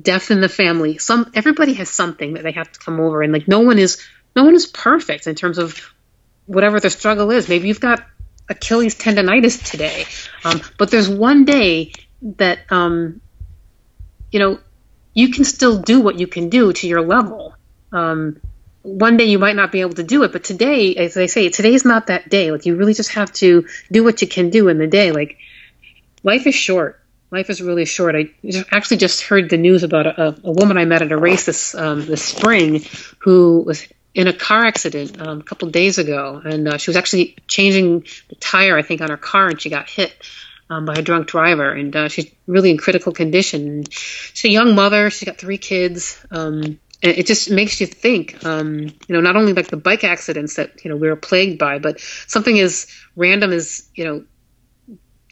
death 0.00 0.30
in 0.30 0.40
the 0.40 0.48
family. 0.48 0.98
Some 0.98 1.32
everybody 1.34 1.72
has 1.74 1.88
something 1.90 2.34
that 2.34 2.44
they 2.44 2.52
have 2.52 2.70
to 2.70 2.78
come 2.78 3.00
over, 3.00 3.22
and 3.22 3.32
like 3.32 3.48
no 3.48 3.60
one 3.60 3.78
is 3.78 4.00
no 4.36 4.44
one 4.44 4.54
is 4.54 4.66
perfect 4.66 5.26
in 5.26 5.34
terms 5.34 5.58
of 5.58 5.92
whatever 6.46 6.80
the 6.80 6.90
struggle 6.90 7.30
is. 7.30 7.48
Maybe 7.48 7.68
you've 7.68 7.80
got 7.80 8.04
Achilles 8.49 8.95
tendonitis 8.95 9.62
today, 9.70 10.05
um, 10.45 10.61
but 10.78 10.90
there's 10.90 11.09
one 11.09 11.45
day 11.45 11.93
that 12.22 12.61
um, 12.70 13.20
you 14.30 14.38
know 14.38 14.59
you 15.14 15.30
can 15.30 15.45
still 15.45 15.78
do 15.78 16.01
what 16.01 16.18
you 16.18 16.26
can 16.26 16.49
do 16.49 16.72
to 16.72 16.86
your 16.88 17.03
level. 17.03 17.55
Um, 17.93 18.40
one 18.82 19.16
day 19.16 19.26
you 19.26 19.38
might 19.38 19.57
not 19.57 19.70
be 19.70 19.80
able 19.80 19.95
to 19.95 20.03
do 20.03 20.24
it, 20.24 20.32
but 20.32 20.43
today, 20.43 20.95
as 20.97 21.16
I 21.16 21.26
say, 21.26 21.49
today's 21.49 21.84
not 21.84 22.09
that 22.09 22.28
day. 22.28 22.51
Like 22.51 22.66
you 22.66 22.76
really 22.76 22.95
just 22.95 23.12
have 23.12 23.32
to 23.34 23.66
do 23.90 24.03
what 24.03 24.22
you 24.22 24.28
can 24.28 24.51
do 24.51 24.68
in 24.68 24.78
the 24.78 24.86
day. 24.86 25.12
Like 25.12 25.38
life 26.22 26.47
is 26.47 26.55
short. 26.55 27.01
Life 27.30 27.49
is 27.49 27.62
really 27.62 27.86
short. 27.86 28.14
I 28.14 28.30
actually 28.72 28.99
just 28.99 29.22
heard 29.22 29.49
the 29.49 29.57
news 29.57 29.84
about 29.84 30.07
a, 30.07 30.36
a 30.45 30.51
woman 30.51 30.76
I 30.76 30.84
met 30.84 31.01
at 31.01 31.12
a 31.12 31.16
race 31.16 31.47
this 31.47 31.74
um, 31.74 32.05
this 32.05 32.22
spring 32.22 32.84
who 33.20 33.61
was 33.61 33.86
in 34.14 34.28
a 34.28 34.32
car 34.32 34.64
accident 34.64 35.20
um, 35.20 35.40
a 35.40 35.42
couple 35.42 35.68
days 35.70 35.98
ago, 35.98 36.40
and 36.44 36.68
uh, 36.68 36.78
she 36.78 36.90
was 36.90 36.96
actually 36.96 37.36
changing 37.46 38.06
the 38.28 38.34
tire, 38.36 38.76
I 38.76 38.82
think, 38.82 39.00
on 39.00 39.10
her 39.10 39.16
car, 39.16 39.48
and 39.48 39.60
she 39.60 39.70
got 39.70 39.88
hit 39.88 40.14
um, 40.68 40.84
by 40.84 40.94
a 40.94 41.02
drunk 41.02 41.28
driver, 41.28 41.72
and 41.72 41.94
uh, 41.94 42.08
she's 42.08 42.30
really 42.46 42.70
in 42.70 42.78
critical 42.78 43.12
condition. 43.12 43.84
She's 43.90 44.50
a 44.50 44.52
young 44.52 44.74
mother; 44.74 45.10
she's 45.10 45.26
got 45.26 45.38
three 45.38 45.58
kids. 45.58 46.24
Um, 46.30 46.78
and 47.04 47.18
it 47.18 47.26
just 47.26 47.50
makes 47.50 47.80
you 47.80 47.86
think, 47.88 48.44
um, 48.44 48.78
you 48.78 49.08
know, 49.08 49.20
not 49.20 49.34
only 49.34 49.54
like 49.54 49.66
the 49.66 49.76
bike 49.76 50.04
accidents 50.04 50.54
that 50.54 50.84
you 50.84 50.90
know 50.90 50.96
we 50.96 51.08
were 51.08 51.16
plagued 51.16 51.58
by, 51.58 51.78
but 51.78 52.00
something 52.00 52.58
as 52.58 52.86
random 53.16 53.52
as 53.52 53.88
you 53.94 54.04
know 54.04 54.24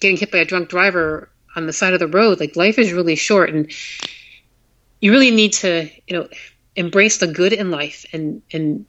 getting 0.00 0.16
hit 0.16 0.32
by 0.32 0.38
a 0.38 0.44
drunk 0.44 0.68
driver 0.68 1.30
on 1.54 1.66
the 1.66 1.72
side 1.72 1.92
of 1.92 2.00
the 2.00 2.08
road. 2.08 2.40
Like 2.40 2.56
life 2.56 2.78
is 2.78 2.92
really 2.92 3.14
short, 3.14 3.50
and 3.50 3.70
you 5.00 5.12
really 5.12 5.30
need 5.30 5.52
to, 5.54 5.88
you 6.06 6.18
know 6.18 6.28
embrace 6.76 7.18
the 7.18 7.26
good 7.26 7.52
in 7.52 7.70
life. 7.70 8.04
And 8.12 8.42
and 8.52 8.86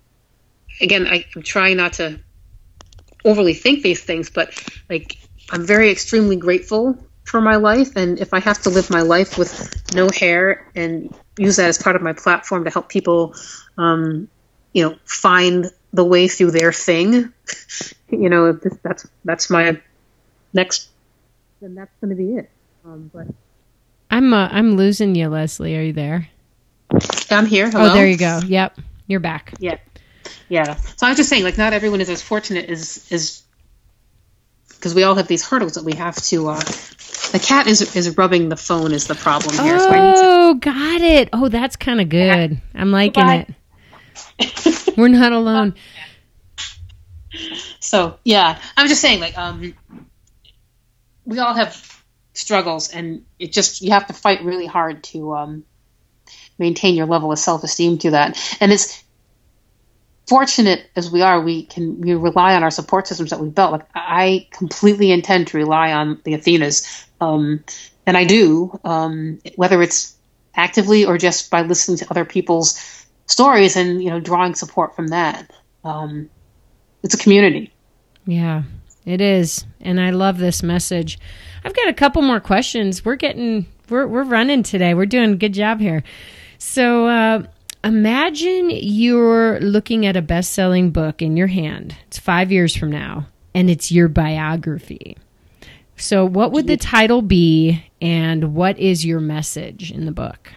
again 0.79 1.07
I, 1.07 1.25
i'm 1.35 1.43
trying 1.43 1.77
not 1.77 1.93
to 1.93 2.19
overly 3.25 3.53
think 3.53 3.83
these 3.83 4.01
things 4.01 4.29
but 4.29 4.53
like 4.89 5.17
i'm 5.51 5.65
very 5.65 5.91
extremely 5.91 6.35
grateful 6.35 6.97
for 7.23 7.39
my 7.39 7.55
life. 7.55 7.95
And 7.95 8.19
if 8.19 8.33
i 8.33 8.39
have 8.39 8.61
to 8.63 8.69
live 8.69 8.89
my 8.89 9.01
life 9.01 9.37
with 9.37 9.93
no 9.93 10.09
hair 10.09 10.67
and 10.75 11.13
use 11.37 11.55
that 11.57 11.69
as 11.69 11.77
part 11.77 11.95
of 11.95 12.01
my 12.01 12.13
platform 12.13 12.63
to 12.65 12.69
help 12.69 12.89
people 12.89 13.35
um, 13.77 14.27
you 14.73 14.83
know 14.83 14.97
find 15.05 15.67
the 15.93 16.03
way 16.03 16.27
through 16.27 16.51
their 16.51 16.73
thing 16.73 17.31
you 18.09 18.29
know 18.29 18.53
that's 18.83 19.07
that's 19.23 19.49
my 19.49 19.79
next 20.53 20.89
then 21.61 21.75
that's 21.75 21.91
going 22.01 22.09
to 22.09 22.15
be 22.15 22.35
it. 22.35 22.49
Um, 22.83 23.11
but 23.13 23.27
i'm 24.09 24.33
uh, 24.33 24.49
i'm 24.51 24.75
losing 24.75 25.15
you 25.15 25.29
leslie. 25.29 25.77
Are 25.77 25.83
you 25.83 25.93
there 25.93 26.29
I'm 27.29 27.45
here. 27.45 27.69
Hello? 27.69 27.91
Oh, 27.91 27.93
there 27.93 28.07
you 28.07 28.17
go. 28.17 28.39
Yep, 28.45 28.79
you're 29.07 29.19
back. 29.19 29.53
Yeah, 29.59 29.77
yeah. 30.49 30.75
So 30.75 31.05
I 31.05 31.09
was 31.09 31.17
just 31.17 31.29
saying, 31.29 31.43
like, 31.43 31.57
not 31.57 31.73
everyone 31.73 32.01
is 32.01 32.09
as 32.09 32.21
fortunate 32.21 32.69
as 32.69 33.11
is 33.11 33.43
because 34.67 34.95
we 34.95 35.03
all 35.03 35.15
have 35.15 35.27
these 35.27 35.45
hurdles 35.45 35.73
that 35.73 35.83
we 35.83 35.93
have 35.93 36.15
to. 36.15 36.49
Uh, 36.49 36.59
the 37.31 37.41
cat 37.41 37.67
is 37.67 37.95
is 37.95 38.17
rubbing 38.17 38.49
the 38.49 38.57
phone 38.57 38.91
is 38.91 39.07
the 39.07 39.15
problem 39.15 39.55
here. 39.63 39.77
Oh, 39.79 40.15
so 40.15 40.53
got 40.55 41.01
it. 41.01 41.29
Oh, 41.31 41.49
that's 41.49 41.75
kind 41.75 42.01
of 42.01 42.09
good. 42.09 42.61
I'm 42.75 42.91
liking 42.91 43.27
it. 43.29 44.97
We're 44.97 45.07
not 45.07 45.31
alone. 45.31 45.75
so 47.79 48.17
yeah, 48.23 48.59
I'm 48.75 48.87
just 48.87 49.01
saying, 49.01 49.19
like, 49.19 49.37
um, 49.37 49.73
we 51.25 51.39
all 51.39 51.53
have 51.53 52.03
struggles, 52.33 52.89
and 52.89 53.25
it 53.39 53.53
just 53.53 53.81
you 53.81 53.91
have 53.91 54.07
to 54.07 54.13
fight 54.13 54.43
really 54.43 54.65
hard 54.65 55.03
to 55.05 55.35
um 55.35 55.63
maintain 56.61 56.95
your 56.95 57.07
level 57.07 57.31
of 57.31 57.39
self 57.39 57.63
esteem 57.63 57.97
through 57.97 58.11
that. 58.11 58.39
And 58.61 58.71
it's 58.71 59.03
fortunate 60.29 60.89
as 60.95 61.11
we 61.11 61.21
are, 61.21 61.41
we 61.41 61.65
can 61.65 61.99
we 61.99 62.13
rely 62.13 62.55
on 62.55 62.63
our 62.63 62.71
support 62.71 63.07
systems 63.07 63.31
that 63.31 63.39
we've 63.41 63.53
built. 63.53 63.73
Like 63.73 63.87
I 63.93 64.47
completely 64.51 65.11
intend 65.11 65.47
to 65.47 65.57
rely 65.57 65.91
on 65.91 66.21
the 66.23 66.35
Athenas, 66.35 66.87
um, 67.19 67.63
and 68.05 68.15
I 68.15 68.23
do, 68.23 68.79
um, 68.85 69.41
whether 69.55 69.81
it's 69.81 70.15
actively 70.55 71.05
or 71.05 71.17
just 71.17 71.49
by 71.49 71.63
listening 71.63 71.97
to 71.97 72.09
other 72.09 72.23
people's 72.23 72.79
stories 73.25 73.75
and 73.75 74.01
you 74.01 74.09
know 74.09 74.19
drawing 74.19 74.55
support 74.55 74.95
from 74.95 75.07
that. 75.07 75.51
Um, 75.83 76.29
it's 77.03 77.15
a 77.15 77.17
community. 77.17 77.73
Yeah, 78.25 78.63
it 79.05 79.19
is, 79.19 79.65
and 79.81 79.99
I 79.99 80.11
love 80.11 80.37
this 80.37 80.61
message. 80.61 81.17
I've 81.65 81.75
got 81.75 81.87
a 81.87 81.93
couple 81.93 82.21
more 82.21 82.39
questions. 82.39 83.03
We're 83.03 83.15
getting 83.15 83.65
we're 83.89 84.07
we're 84.07 84.23
running 84.23 84.63
today. 84.63 84.93
We're 84.93 85.05
doing 85.07 85.33
a 85.33 85.35
good 85.35 85.53
job 85.53 85.79
here. 85.79 86.03
So 86.63 87.07
uh, 87.07 87.43
imagine 87.83 88.69
you're 88.69 89.59
looking 89.61 90.05
at 90.05 90.15
a 90.15 90.21
best 90.21 90.53
selling 90.53 90.91
book 90.91 91.23
in 91.23 91.35
your 91.35 91.47
hand. 91.47 91.97
It's 92.05 92.19
five 92.19 92.51
years 92.51 92.75
from 92.75 92.91
now, 92.91 93.25
and 93.55 93.67
it's 93.67 93.91
your 93.91 94.07
biography. 94.07 95.17
So, 95.97 96.23
what 96.23 96.51
would 96.51 96.67
the 96.67 96.77
title 96.77 97.23
be, 97.23 97.83
and 97.99 98.53
what 98.53 98.77
is 98.77 99.03
your 99.03 99.19
message 99.19 99.91
in 99.91 100.05
the 100.05 100.11
book? 100.11 100.53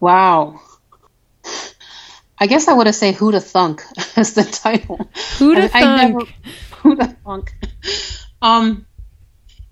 Wow. 0.00 0.62
I 2.38 2.46
guess 2.46 2.68
I 2.68 2.72
would 2.72 2.86
have 2.86 2.96
said 2.96 3.16
"Who 3.16 3.32
to 3.32 3.40
Thunk" 3.40 3.82
as 4.16 4.32
the 4.32 4.44
title. 4.44 5.10
Who 5.38 5.54
to 5.56 5.68
Thunk? 5.68 6.34
Who 6.80 6.96
to 6.96 7.06
Thunk? 7.22 7.54
Um, 8.40 8.86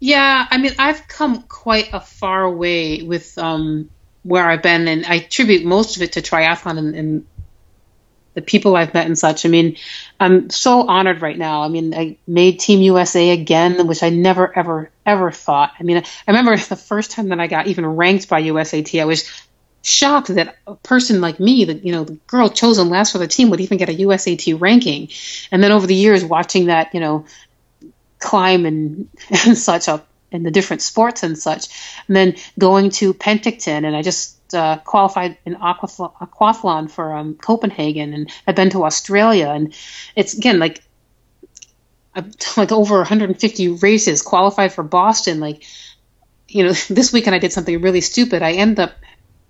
yeah, 0.00 0.46
I 0.50 0.58
mean, 0.58 0.72
I've 0.78 1.08
come 1.08 1.44
quite 1.44 1.88
a 1.94 2.00
far 2.00 2.50
way 2.50 3.02
with 3.02 3.38
um, 3.38 3.88
where 4.24 4.48
I've 4.48 4.62
been, 4.62 4.88
and 4.88 5.06
I 5.06 5.16
attribute 5.16 5.64
most 5.64 5.96
of 5.96 6.02
it 6.02 6.12
to 6.12 6.22
triathlon 6.22 6.78
and, 6.78 6.94
and 6.96 7.26
the 8.34 8.42
people 8.42 8.74
I've 8.74 8.92
met 8.92 9.06
and 9.06 9.16
such. 9.16 9.46
I 9.46 9.48
mean, 9.48 9.76
I'm 10.18 10.50
so 10.50 10.88
honored 10.88 11.22
right 11.22 11.38
now. 11.38 11.62
I 11.62 11.68
mean, 11.68 11.94
I 11.94 12.16
made 12.26 12.58
Team 12.58 12.80
USA 12.82 13.30
again, 13.30 13.86
which 13.86 14.02
I 14.02 14.10
never, 14.10 14.56
ever, 14.58 14.90
ever 15.06 15.30
thought. 15.30 15.72
I 15.78 15.84
mean, 15.84 15.98
I 15.98 16.30
remember 16.30 16.56
the 16.68 16.76
first 16.76 17.12
time 17.12 17.28
that 17.28 17.40
I 17.40 17.46
got 17.46 17.68
even 17.68 17.86
ranked 17.86 18.28
by 18.28 18.42
USAT, 18.42 19.00
I 19.00 19.04
was 19.04 19.30
shocked 19.82 20.28
that 20.28 20.56
a 20.66 20.74
person 20.76 21.20
like 21.20 21.38
me, 21.38 21.66
the 21.66 21.74
you 21.74 21.92
know 21.92 22.04
the 22.04 22.14
girl 22.26 22.48
chosen 22.48 22.88
last 22.88 23.12
for 23.12 23.18
the 23.18 23.28
team, 23.28 23.50
would 23.50 23.60
even 23.60 23.78
get 23.78 23.88
a 23.90 23.92
USAT 23.92 24.60
ranking. 24.60 25.10
And 25.52 25.62
then 25.62 25.72
over 25.72 25.86
the 25.86 25.94
years, 25.94 26.24
watching 26.24 26.66
that, 26.66 26.94
you 26.94 27.00
know, 27.00 27.26
climb 28.18 28.66
and, 28.66 29.08
and 29.46 29.56
such 29.56 29.88
up 29.88 30.08
in 30.34 30.42
the 30.42 30.50
different 30.50 30.82
sports 30.82 31.22
and 31.22 31.38
such, 31.38 31.68
and 32.08 32.16
then 32.16 32.36
going 32.58 32.90
to 32.90 33.14
Penticton, 33.14 33.84
and 33.84 33.96
I 33.96 34.02
just 34.02 34.54
uh, 34.54 34.78
qualified 34.78 35.38
in 35.46 35.54
aquathlon 35.54 36.90
for 36.90 37.16
um, 37.16 37.34
Copenhagen, 37.36 38.12
and 38.12 38.30
I've 38.46 38.56
been 38.56 38.70
to 38.70 38.84
Australia, 38.84 39.48
and 39.48 39.74
it's 40.16 40.34
again 40.34 40.58
like 40.58 40.82
like 42.56 42.72
over 42.72 42.98
150 42.98 43.68
races, 43.68 44.22
qualified 44.22 44.72
for 44.72 44.82
Boston. 44.82 45.40
Like, 45.40 45.64
you 46.48 46.64
know, 46.64 46.72
this 46.88 47.12
weekend 47.12 47.34
I 47.34 47.38
did 47.38 47.52
something 47.52 47.80
really 47.80 48.00
stupid. 48.00 48.42
I 48.42 48.52
ended 48.52 48.80
up 48.80 48.92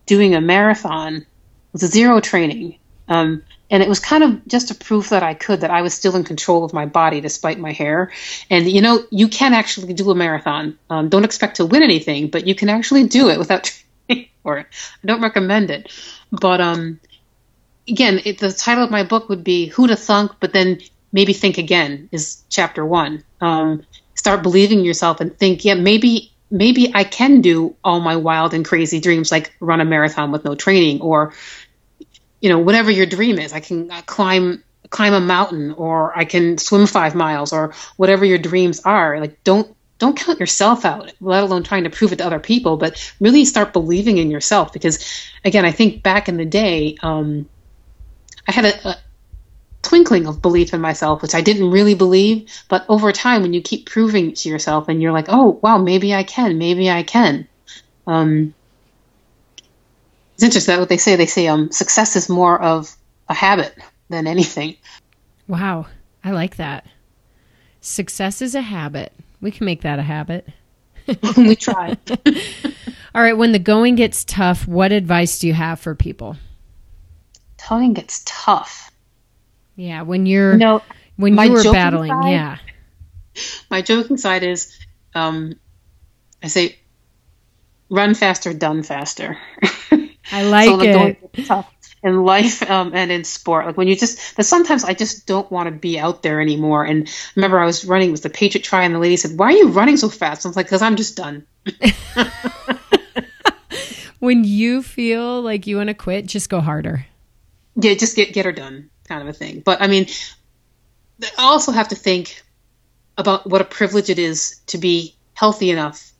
doing 0.06 0.34
a 0.34 0.40
marathon 0.40 1.26
with 1.72 1.82
zero 1.82 2.20
training, 2.20 2.78
um, 3.08 3.42
and 3.70 3.82
it 3.82 3.88
was 3.88 3.98
kind 3.98 4.22
of 4.22 4.46
just 4.46 4.70
a 4.70 4.74
proof 4.74 5.10
that 5.10 5.22
I 5.22 5.34
could 5.34 5.62
that 5.62 5.70
I 5.70 5.82
was 5.82 5.94
still 5.94 6.16
in 6.16 6.24
control 6.24 6.64
of 6.64 6.72
my 6.72 6.86
body 6.86 7.20
despite 7.20 7.58
my 7.58 7.72
hair. 7.72 8.12
And 8.50 8.70
you 8.70 8.80
know, 8.80 9.04
you 9.10 9.28
can 9.28 9.54
actually 9.54 9.94
do 9.94 10.10
a 10.10 10.14
marathon. 10.14 10.78
Um, 10.90 11.08
don't 11.08 11.24
expect 11.24 11.56
to 11.56 11.66
win 11.66 11.82
anything, 11.82 12.28
but 12.28 12.46
you 12.46 12.54
can 12.54 12.68
actually 12.68 13.06
do 13.08 13.30
it 13.30 13.38
without 13.38 13.70
for 14.42 14.58
it. 14.58 14.66
I 15.02 15.06
don't 15.06 15.22
recommend 15.22 15.70
it. 15.70 15.92
But 16.30 16.60
um, 16.60 17.00
again, 17.88 18.20
it, 18.24 18.38
the 18.38 18.52
title 18.52 18.84
of 18.84 18.90
my 18.90 19.04
book 19.04 19.28
would 19.28 19.44
be 19.44 19.66
"Who 19.66 19.86
to 19.86 19.96
Thunk," 19.96 20.32
but 20.40 20.52
then 20.52 20.80
maybe 21.12 21.32
think 21.32 21.58
again 21.58 22.08
is 22.12 22.42
chapter 22.50 22.84
one. 22.84 23.24
Um, 23.40 23.84
start 24.14 24.42
believing 24.42 24.84
yourself 24.84 25.20
and 25.20 25.36
think, 25.36 25.64
yeah, 25.64 25.74
maybe 25.74 26.32
maybe 26.50 26.92
I 26.94 27.04
can 27.04 27.40
do 27.40 27.76
all 27.82 28.00
my 28.00 28.16
wild 28.16 28.54
and 28.54 28.64
crazy 28.64 29.00
dreams, 29.00 29.32
like 29.32 29.52
run 29.60 29.80
a 29.80 29.84
marathon 29.84 30.30
with 30.30 30.44
no 30.44 30.54
training, 30.54 31.00
or 31.00 31.34
you 32.44 32.50
know, 32.50 32.58
whatever 32.58 32.90
your 32.90 33.06
dream 33.06 33.38
is. 33.38 33.54
I 33.54 33.60
can 33.60 33.90
uh, 33.90 34.02
climb 34.04 34.62
climb 34.90 35.14
a 35.14 35.20
mountain, 35.20 35.72
or 35.72 36.16
I 36.16 36.26
can 36.26 36.58
swim 36.58 36.86
five 36.86 37.14
miles, 37.14 37.54
or 37.54 37.72
whatever 37.96 38.26
your 38.26 38.36
dreams 38.36 38.80
are. 38.80 39.18
Like, 39.18 39.42
don't 39.44 39.74
don't 39.98 40.14
count 40.14 40.40
yourself 40.40 40.84
out, 40.84 41.10
let 41.22 41.42
alone 41.42 41.62
trying 41.62 41.84
to 41.84 41.90
prove 41.90 42.12
it 42.12 42.16
to 42.16 42.26
other 42.26 42.38
people, 42.38 42.76
but 42.76 43.14
really 43.18 43.46
start 43.46 43.72
believing 43.72 44.18
in 44.18 44.30
yourself. 44.30 44.74
Because, 44.74 45.02
again, 45.42 45.64
I 45.64 45.72
think 45.72 46.02
back 46.02 46.28
in 46.28 46.36
the 46.36 46.44
day, 46.44 46.98
um, 47.02 47.48
I 48.46 48.52
had 48.52 48.66
a, 48.66 48.88
a, 48.88 48.96
twinkling 49.80 50.26
of 50.26 50.42
belief 50.42 50.74
in 50.74 50.82
myself, 50.82 51.22
which 51.22 51.34
I 51.34 51.40
didn't 51.40 51.70
really 51.70 51.94
believe. 51.94 52.52
But 52.68 52.84
over 52.90 53.10
time, 53.10 53.40
when 53.40 53.54
you 53.54 53.62
keep 53.62 53.86
proving 53.86 54.34
to 54.34 54.50
yourself 54.50 54.90
and 54.90 55.00
you're 55.00 55.12
like, 55.12 55.30
oh, 55.30 55.58
wow, 55.62 55.78
maybe 55.78 56.14
I 56.14 56.24
can, 56.24 56.58
maybe 56.58 56.90
I 56.90 57.04
can. 57.04 57.48
Um, 58.06 58.52
it's 60.34 60.42
interesting 60.42 60.74
that 60.74 60.80
what 60.80 60.88
they 60.88 60.96
say. 60.96 61.16
They 61.16 61.26
say 61.26 61.46
um, 61.46 61.70
success 61.70 62.16
is 62.16 62.28
more 62.28 62.60
of 62.60 62.94
a 63.28 63.34
habit 63.34 63.74
than 64.08 64.26
anything. 64.26 64.76
Wow, 65.46 65.86
I 66.22 66.32
like 66.32 66.56
that. 66.56 66.86
Success 67.80 68.42
is 68.42 68.54
a 68.54 68.60
habit. 68.60 69.12
We 69.40 69.50
can 69.50 69.64
make 69.66 69.82
that 69.82 69.98
a 69.98 70.02
habit. 70.02 70.48
we 71.36 71.54
try. 71.54 71.96
All 73.14 73.22
right. 73.22 73.36
When 73.36 73.52
the 73.52 73.58
going 73.58 73.94
gets 73.94 74.24
tough, 74.24 74.66
what 74.66 74.90
advice 74.90 75.38
do 75.38 75.46
you 75.46 75.52
have 75.52 75.78
for 75.78 75.94
people? 75.94 76.36
Going 77.68 77.92
gets 77.92 78.22
tough. 78.24 78.90
Yeah, 79.76 80.02
when 80.02 80.26
you're 80.26 80.56
no, 80.56 80.82
when 81.16 81.36
you 81.38 81.52
were 81.52 81.62
battling, 81.62 82.10
side, 82.10 82.30
yeah. 82.30 82.58
My 83.70 83.82
joking 83.82 84.16
side 84.16 84.44
is, 84.44 84.78
um, 85.14 85.54
I 86.42 86.48
say, 86.48 86.78
run 87.90 88.14
faster, 88.14 88.54
done 88.54 88.82
faster. 88.82 89.38
I 90.32 90.42
like 90.42 90.68
so 90.68 90.80
it. 90.80 91.46
Tough 91.46 91.70
in 92.04 92.22
life 92.22 92.62
um, 92.70 92.92
and 92.94 93.10
in 93.10 93.24
sport. 93.24 93.66
Like 93.66 93.76
when 93.76 93.88
you 93.88 93.96
just, 93.96 94.36
but 94.36 94.44
sometimes 94.44 94.84
I 94.84 94.92
just 94.92 95.26
don't 95.26 95.50
want 95.50 95.68
to 95.68 95.72
be 95.72 95.98
out 95.98 96.22
there 96.22 96.40
anymore. 96.40 96.84
And 96.84 97.10
remember 97.34 97.58
I 97.58 97.64
was 97.64 97.84
running, 97.84 98.10
it 98.10 98.12
was 98.12 98.20
the 98.20 98.30
Patriot 98.30 98.62
Tri, 98.62 98.84
and 98.84 98.94
the 98.94 98.98
lady 98.98 99.16
said, 99.16 99.38
"Why 99.38 99.46
are 99.46 99.56
you 99.56 99.68
running 99.68 99.96
so 99.96 100.08
fast?" 100.08 100.44
I 100.44 100.48
was 100.48 100.56
like, 100.56 100.68
"Cause 100.68 100.82
I'm 100.82 100.96
just 100.96 101.16
done." 101.16 101.46
when 104.18 104.44
you 104.44 104.82
feel 104.82 105.40
like 105.40 105.66
you 105.66 105.78
want 105.78 105.88
to 105.88 105.94
quit, 105.94 106.26
just 106.26 106.50
go 106.50 106.60
harder. 106.60 107.06
Yeah, 107.76 107.94
just 107.94 108.14
get 108.14 108.34
get 108.34 108.44
her 108.44 108.52
done, 108.52 108.90
kind 109.08 109.22
of 109.22 109.28
a 109.28 109.32
thing. 109.32 109.60
But 109.60 109.80
I 109.80 109.86
mean, 109.86 110.06
I 111.22 111.44
also 111.44 111.72
have 111.72 111.88
to 111.88 111.96
think 111.96 112.42
about 113.16 113.46
what 113.46 113.62
a 113.62 113.64
privilege 113.64 114.10
it 114.10 114.18
is 114.18 114.60
to 114.66 114.78
be 114.78 115.16
healthy 115.32 115.70
enough 115.70 116.12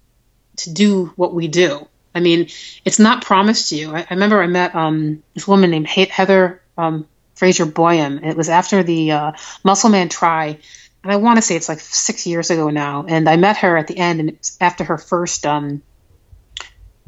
to 0.57 0.73
do 0.73 1.13
what 1.17 1.35
we 1.35 1.49
do. 1.49 1.87
I 2.15 2.21
mean, 2.21 2.49
it's 2.85 2.99
not 2.99 3.25
promised 3.25 3.71
to 3.71 3.77
you. 3.77 3.95
I, 3.95 4.01
I 4.01 4.07
remember 4.11 4.43
I 4.43 4.47
met 4.47 4.75
um, 4.75 5.23
this 5.35 5.49
woman 5.49 5.71
named 5.71 5.89
Heather 5.89 6.63
um, 6.79 7.07
Fraser 7.35 7.67
Boyum. 7.67 8.25
It 8.25 8.37
was 8.37 8.49
after 8.49 8.83
the 8.83 9.13
uh, 9.13 9.33
Musselman 9.65 10.09
Tri, 10.09 10.59
and 11.03 11.13
I 11.13 11.17
want 11.17 11.39
to 11.39 11.43
say 11.43 11.57
it's 11.57 11.69
like 11.69 11.81
six 11.81 12.27
years 12.27 12.51
ago 12.51 12.71
now. 12.71 13.05
And 13.07 13.29
I 13.29 13.37
met 13.37 13.59
her 13.59 13.77
at 13.77 13.89
the 13.89 13.99
end, 13.99 14.21
and 14.21 14.51
after 14.61 14.85
her 14.85 14.99
first 14.99 15.45
um, 15.45 15.83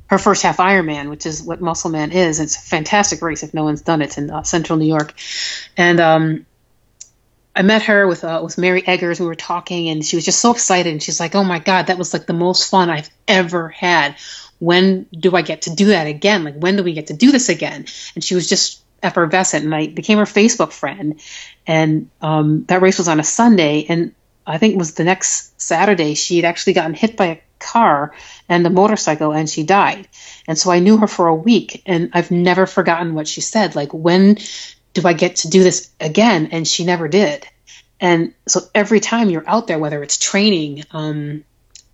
her 0.08 0.18
first 0.18 0.42
half 0.42 0.58
Ironman, 0.58 1.10
which 1.10 1.26
is 1.26 1.42
what 1.42 1.60
Muscleman 1.60 2.12
is. 2.12 2.38
It's 2.40 2.56
a 2.56 2.60
fantastic 2.60 3.22
race 3.22 3.42
if 3.42 3.54
no 3.54 3.64
one's 3.64 3.82
done 3.82 4.02
it. 4.02 4.06
It's 4.06 4.18
in 4.18 4.30
uh, 4.30 4.42
Central 4.42 4.78
New 4.78 4.86
York, 4.86 5.14
and 5.76 6.00
um, 6.00 6.46
I 7.54 7.62
met 7.62 7.82
her 7.84 8.06
with 8.06 8.22
uh, 8.22 8.40
with 8.44 8.58
Mary 8.58 8.82
Eggers. 8.86 9.18
We 9.18 9.26
were 9.26 9.34
talking, 9.34 9.88
and 9.88 10.04
she 10.04 10.16
was 10.16 10.24
just 10.24 10.40
so 10.40 10.52
excited. 10.52 10.92
And 10.92 11.02
she's 11.02 11.18
like, 11.18 11.34
"Oh 11.34 11.44
my 11.44 11.58
God, 11.58 11.86
that 11.86 11.98
was 11.98 12.12
like 12.12 12.26
the 12.26 12.34
most 12.34 12.70
fun 12.70 12.90
I've 12.90 13.10
ever 13.26 13.68
had." 13.68 14.16
When 14.58 15.06
do 15.12 15.34
I 15.36 15.42
get 15.42 15.62
to 15.62 15.74
do 15.74 15.86
that 15.86 16.06
again? 16.06 16.44
Like, 16.44 16.56
when 16.56 16.76
do 16.76 16.82
we 16.82 16.94
get 16.94 17.08
to 17.08 17.14
do 17.14 17.30
this 17.30 17.48
again? 17.48 17.86
And 18.14 18.24
she 18.24 18.34
was 18.34 18.48
just 18.48 18.82
effervescent, 19.02 19.64
and 19.64 19.74
I 19.74 19.88
became 19.88 20.18
her 20.18 20.24
Facebook 20.24 20.72
friend. 20.72 21.20
And 21.66 22.10
um, 22.20 22.64
that 22.64 22.82
race 22.82 22.98
was 22.98 23.08
on 23.08 23.20
a 23.20 23.24
Sunday, 23.24 23.86
and 23.88 24.14
I 24.46 24.58
think 24.58 24.74
it 24.74 24.78
was 24.78 24.94
the 24.94 25.04
next 25.04 25.60
Saturday. 25.60 26.14
She 26.14 26.36
had 26.36 26.44
actually 26.44 26.74
gotten 26.74 26.94
hit 26.94 27.16
by 27.16 27.26
a 27.26 27.40
car 27.58 28.14
and 28.48 28.66
a 28.66 28.70
motorcycle, 28.70 29.32
and 29.32 29.48
she 29.48 29.64
died. 29.64 30.08
And 30.46 30.56
so 30.56 30.70
I 30.70 30.78
knew 30.78 30.96
her 30.98 31.08
for 31.08 31.28
a 31.28 31.34
week, 31.34 31.82
and 31.86 32.10
I've 32.12 32.30
never 32.30 32.66
forgotten 32.66 33.14
what 33.14 33.28
she 33.28 33.40
said. 33.40 33.74
Like, 33.74 33.92
when 33.92 34.38
do 34.94 35.02
I 35.04 35.12
get 35.12 35.36
to 35.36 35.50
do 35.50 35.62
this 35.62 35.90
again? 36.00 36.48
And 36.52 36.66
she 36.66 36.84
never 36.84 37.08
did. 37.08 37.46
And 38.00 38.34
so 38.46 38.60
every 38.74 39.00
time 39.00 39.30
you're 39.30 39.48
out 39.48 39.66
there, 39.66 39.78
whether 39.78 40.02
it's 40.02 40.18
training, 40.18 40.84
um, 40.90 41.44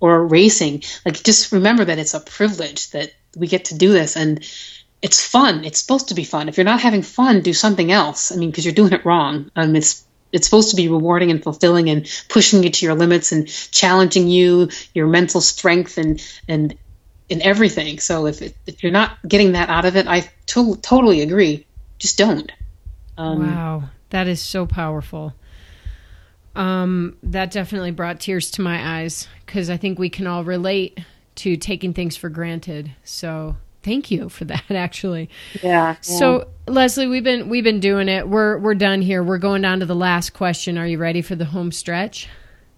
or 0.02 0.26
racing 0.26 0.82
like 1.06 1.22
just 1.22 1.52
remember 1.52 1.84
that 1.84 1.98
it's 1.98 2.12
a 2.12 2.20
privilege 2.20 2.90
that 2.90 3.12
we 3.36 3.46
get 3.46 3.66
to 3.66 3.78
do 3.78 3.92
this 3.92 4.16
and 4.16 4.44
it's 5.00 5.24
fun. 5.24 5.64
It's 5.64 5.80
supposed 5.80 6.08
to 6.08 6.14
be 6.14 6.24
fun. 6.24 6.48
If 6.48 6.56
you're 6.56 6.64
not 6.64 6.80
having 6.80 7.02
fun 7.02 7.40
do 7.40 7.52
something 7.52 7.90
else. 7.90 8.32
I 8.32 8.36
mean 8.36 8.50
because 8.50 8.64
you're 8.64 8.74
doing 8.74 8.92
it 8.92 9.04
wrong. 9.04 9.50
Um, 9.56 9.74
it's 9.76 10.04
it's 10.32 10.46
supposed 10.46 10.70
to 10.70 10.76
be 10.76 10.88
rewarding 10.88 11.30
and 11.30 11.42
fulfilling 11.42 11.88
and 11.88 12.08
pushing 12.28 12.62
you 12.62 12.70
to 12.70 12.86
your 12.86 12.94
limits 12.94 13.32
and 13.32 13.48
challenging 13.48 14.28
you 14.28 14.70
your 14.92 15.06
mental 15.06 15.40
strength 15.40 15.98
and 15.98 16.20
and 16.48 16.76
and 17.30 17.42
everything. 17.42 18.00
So 18.00 18.26
if 18.26 18.42
it, 18.42 18.56
if 18.66 18.82
you're 18.82 18.92
not 18.92 19.16
getting 19.26 19.52
that 19.52 19.70
out 19.70 19.84
of 19.84 19.96
it 19.96 20.06
i 20.08 20.28
to- 20.46 20.76
totally 20.76 21.22
agree. 21.22 21.66
Just 21.98 22.18
don't. 22.18 22.50
Um, 23.16 23.46
wow. 23.46 23.84
That 24.10 24.26
is 24.26 24.40
so 24.40 24.66
powerful 24.66 25.32
um, 26.54 27.16
that 27.22 27.50
definitely 27.50 27.90
brought 27.90 28.20
tears 28.20 28.50
to 28.52 28.62
my 28.62 29.00
eyes 29.00 29.28
because 29.46 29.70
I 29.70 29.76
think 29.76 29.98
we 29.98 30.10
can 30.10 30.26
all 30.26 30.44
relate 30.44 31.00
to 31.36 31.56
taking 31.56 31.94
things 31.94 32.16
for 32.16 32.28
granted. 32.28 32.94
So 33.04 33.56
thank 33.82 34.10
you 34.10 34.28
for 34.28 34.44
that 34.46 34.70
actually. 34.70 35.30
Yeah, 35.62 35.62
yeah, 35.62 35.96
so 36.00 36.48
leslie 36.66 37.06
we've 37.06 37.24
been 37.24 37.48
we've 37.48 37.64
been 37.64 37.80
doing 37.80 38.08
it. 38.08 38.28
We're 38.28 38.58
we're 38.58 38.74
done 38.74 39.02
here. 39.02 39.22
We're 39.22 39.38
going 39.38 39.62
down 39.62 39.80
to 39.80 39.86
the 39.86 39.96
last 39.96 40.30
question. 40.34 40.78
Are 40.78 40.86
you 40.86 40.98
ready 40.98 41.22
for 41.22 41.34
the 41.34 41.46
home 41.46 41.72
stretch? 41.72 42.28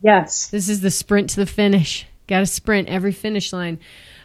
Yes. 0.03 0.49
This 0.49 0.69
is 0.69 0.81
the 0.81 0.91
sprint 0.91 1.31
to 1.31 1.37
the 1.37 1.47
finish. 1.47 2.07
Got 2.27 2.41
to 2.41 2.47
sprint 2.47 2.89
every 2.89 3.13
finish 3.13 3.53
line. 3.53 3.81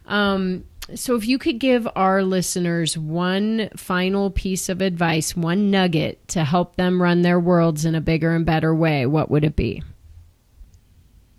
Um, 0.06 0.66
so, 0.96 1.16
if 1.16 1.28
you 1.28 1.38
could 1.38 1.60
give 1.60 1.88
our 1.96 2.24
listeners 2.24 2.98
one 2.98 3.70
final 3.76 4.30
piece 4.30 4.70
of 4.70 4.82
advice, 4.82 5.36
one 5.36 5.72
nugget 5.72 6.28
to 6.30 6.44
help 6.44 6.76
them 6.76 7.02
run 7.02 7.22
their 7.22 7.40
worlds 7.40 7.86
in 7.86 7.96
a 7.96 8.02
bigger 8.02 8.36
and 8.36 8.46
better 8.46 8.74
way, 8.74 9.06
what 9.06 9.30
would 9.30 9.44
it 9.44 9.56
be? 9.56 9.84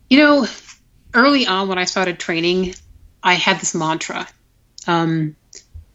You 0.09 0.19
know, 0.19 0.47
early 1.15 1.47
on 1.47 1.69
when 1.69 1.79
I 1.79 1.85
started 1.85 2.19
training, 2.19 2.75
I 3.23 3.35
had 3.35 3.59
this 3.59 3.75
mantra. 3.75 4.27
Um, 4.87 5.37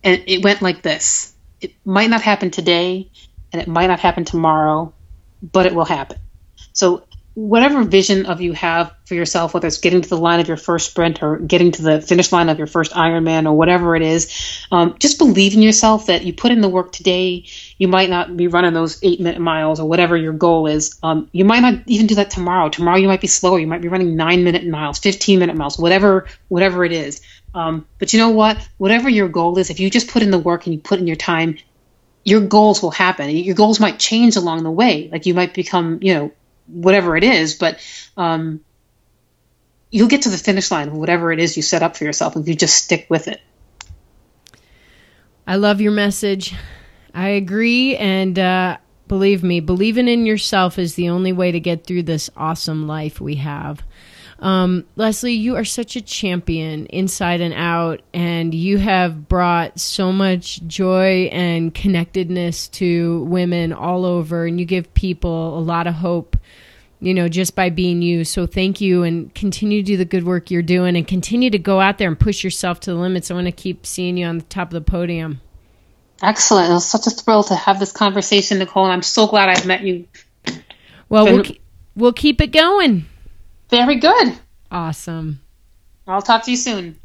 and 0.04 0.24
it 0.28 0.44
went 0.44 0.62
like 0.62 0.82
this 0.82 1.34
It 1.62 1.74
might 1.84 2.10
not 2.10 2.22
happen 2.22 2.52
today, 2.52 3.10
and 3.52 3.62
it 3.62 3.68
might 3.68 3.88
not 3.88 4.00
happen 4.00 4.26
tomorrow, 4.26 4.94
but 5.42 5.66
it 5.66 5.76
will 5.76 5.86
happen. 5.86 6.18
So, 6.74 7.04
whatever 7.36 7.84
vision 7.84 8.26
of 8.26 8.40
you 8.40 8.54
have 8.54 8.94
for 9.06 9.14
yourself, 9.14 9.54
whether 9.54 9.68
it's 9.68 9.80
getting 9.80 10.02
to 10.02 10.08
the 10.08 10.18
line 10.18 10.40
of 10.40 10.48
your 10.48 10.56
first 10.56 10.90
sprint 10.90 11.22
or 11.22 11.38
getting 11.38 11.70
to 11.70 11.82
the 11.82 12.02
finish 12.02 12.32
line 12.32 12.48
of 12.48 12.58
your 12.58 12.66
first 12.66 12.94
Ironman 12.94 13.46
or 13.46 13.54
whatever 13.54 13.94
it 13.96 14.02
is, 14.02 14.66
um, 14.72 14.96
just 15.00 15.18
believe 15.18 15.54
in 15.54 15.62
yourself 15.62 16.08
that 16.08 16.24
you 16.24 16.34
put 16.34 16.54
in 16.54 16.62
the 16.62 16.70
work 16.70 16.94
today. 16.94 17.46
You 17.78 17.90
might 17.90 18.10
not 18.10 18.38
be 18.38 18.48
running 18.48 18.74
those 18.74 18.98
eight 19.04 19.20
minute 19.20 19.42
miles 19.42 19.82
or 19.82 19.88
whatever 19.88 20.16
your 20.16 20.32
goal 20.32 20.66
is. 20.66 20.98
Um, 21.04 21.30
you 21.34 21.44
might 21.44 21.60
not 21.60 21.82
even 21.88 22.08
do 22.08 22.16
that 22.16 22.32
tomorrow. 22.32 22.70
Tomorrow 22.70 22.98
you 22.98 23.08
might 23.08 23.22
be 23.22 23.28
slower. 23.28 23.60
You 23.60 23.68
might 23.68 23.82
be 23.82 23.90
running 23.90 24.16
nine 24.16 24.46
minute 24.46 24.66
miles, 24.66 25.00
15 25.00 25.38
minute 25.38 25.58
miles, 25.58 25.78
whatever, 25.78 26.28
whatever 26.48 26.86
it 26.86 26.94
is. 26.94 27.22
Um, 27.54 27.86
but 28.00 28.14
you 28.14 28.20
know 28.20 28.30
what? 28.30 28.66
Whatever 28.78 29.10
your 29.10 29.28
goal 29.28 29.58
is, 29.58 29.70
if 29.70 29.82
you 29.82 29.90
just 29.90 30.08
put 30.08 30.24
in 30.24 30.32
the 30.32 30.40
work 30.40 30.66
and 30.66 30.74
you 30.74 30.80
put 30.80 31.00
in 31.00 31.08
your 31.08 31.16
time, 31.18 31.58
your 32.24 32.42
goals 32.42 32.82
will 32.82 32.92
happen. 32.92 33.30
Your 33.30 33.56
goals 33.56 33.80
might 33.82 34.00
change 34.00 34.38
along 34.38 34.64
the 34.64 34.72
way. 34.72 35.10
Like 35.12 35.26
you 35.26 35.34
might 35.34 35.54
become, 35.54 36.00
you 36.02 36.14
know, 36.14 36.32
whatever 36.68 37.16
it 37.16 37.24
is, 37.24 37.56
but 37.56 37.80
um, 38.18 38.62
you'll 39.92 40.08
get 40.08 40.24
to 40.24 40.30
the 40.30 40.38
finish 40.38 40.72
line 40.72 40.88
of 40.88 40.94
whatever 40.94 41.32
it 41.32 41.40
is 41.40 41.56
you 41.56 41.64
set 41.64 41.84
up 41.84 41.96
for 41.96 42.04
yourself 42.04 42.36
if 42.36 42.48
you 42.48 42.56
just 42.56 42.76
stick 42.84 43.08
with 43.10 43.28
it. 43.28 43.42
I 45.48 45.58
love 45.58 45.80
your 45.80 45.92
message. 45.92 46.56
I 47.14 47.30
agree. 47.30 47.96
And 47.96 48.38
uh, 48.38 48.78
believe 49.08 49.44
me, 49.44 49.60
believing 49.60 50.08
in 50.08 50.26
yourself 50.26 50.80
is 50.80 50.96
the 50.96 51.10
only 51.10 51.32
way 51.32 51.52
to 51.52 51.60
get 51.60 51.86
through 51.86 52.04
this 52.04 52.30
awesome 52.36 52.88
life 52.88 53.22
we 53.22 53.36
have. 53.36 53.84
Um, 54.40 54.84
Leslie, 54.98 55.34
you 55.34 55.56
are 55.56 55.64
such 55.64 55.96
a 55.96 56.02
champion 56.02 56.88
inside 56.88 57.40
and 57.40 57.54
out, 57.54 58.02
and 58.14 58.54
you 58.54 58.78
have 58.78 59.30
brought 59.30 59.80
so 59.80 60.12
much 60.12 60.62
joy 60.68 61.30
and 61.32 61.74
connectedness 61.74 62.68
to 62.70 63.24
women 63.24 63.72
all 63.72 64.04
over, 64.04 64.46
and 64.46 64.60
you 64.60 64.66
give 64.66 64.94
people 64.94 65.58
a 65.58 65.62
lot 65.62 65.88
of 65.88 65.94
hope, 65.94 66.36
you 67.00 67.14
know, 67.14 67.30
just 67.30 67.56
by 67.56 67.70
being 67.70 68.02
you. 68.02 68.26
So 68.26 68.46
thank 68.46 68.82
you, 68.82 69.04
and 69.04 69.34
continue 69.34 69.82
to 69.82 69.86
do 69.86 69.96
the 69.96 70.04
good 70.04 70.26
work 70.26 70.52
you're 70.52 70.62
doing, 70.62 70.98
and 70.98 71.08
continue 71.08 71.50
to 71.50 71.58
go 71.58 71.80
out 71.80 71.98
there 71.98 72.10
and 72.10 72.20
push 72.20 72.44
yourself 72.44 72.82
to 72.82 72.92
the 72.92 73.00
limits. 73.00 73.32
I 73.32 73.36
want 73.36 73.48
to 73.48 73.54
keep 73.54 73.86
seeing 73.86 74.18
you 74.18 74.26
on 74.26 74.40
the 74.40 74.44
top 74.44 74.68
of 74.68 74.74
the 74.74 74.82
podium. 74.82 75.40
Excellent. 76.22 76.70
It 76.70 76.74
was 76.74 76.86
such 76.86 77.08
a 77.08 77.10
thrill 77.10 77.44
to 77.44 77.56
have 77.56 77.80
this 77.80 77.94
conversation, 77.94 78.60
Nicole, 78.60 78.84
and 78.84 78.94
I'm 78.94 79.02
so 79.02 79.28
glad 79.28 79.48
I've 79.48 79.66
met 79.66 79.82
you. 79.82 80.08
Well, 81.08 81.26
we'll, 81.26 81.46
we'll 81.96 82.14
keep 82.14 82.42
it 82.42 82.52
going. 82.52 83.06
Very 83.76 83.98
good. 83.98 84.40
Awesome. 84.72 85.42
I'll 86.08 86.22
talk 86.22 86.46
to 86.46 86.52
you 86.52 86.56
soon. 86.56 86.98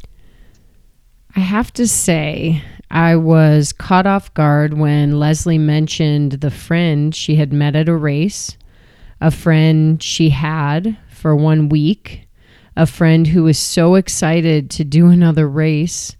I 1.35 1.41
have 1.41 1.73
to 1.73 1.89
say, 1.89 2.63
I 2.89 3.17
was 3.17 3.73
caught 3.73 4.07
off 4.07 4.33
guard 4.35 4.75
when 4.75 5.19
Leslie 5.19 5.59
mentioned 5.59 6.31
the 6.31 6.51
friend 6.53 7.13
she 7.13 7.35
had 7.35 7.53
met 7.53 7.75
at 7.75 7.89
a 7.89 7.97
race, 7.97 8.57
a 9.21 9.33
friend 9.33 10.01
she 10.01 10.31
had 10.31 10.97
for 11.09 11.35
one 11.35 11.71
week, 11.71 12.29
a 12.77 12.87
friend 12.87 13.27
who 13.27 13.43
was 13.43 13.59
so 13.59 13.97
excited 13.97 14.71
to 14.71 14.85
do 14.85 15.09
another 15.09 15.49
race, 15.49 16.15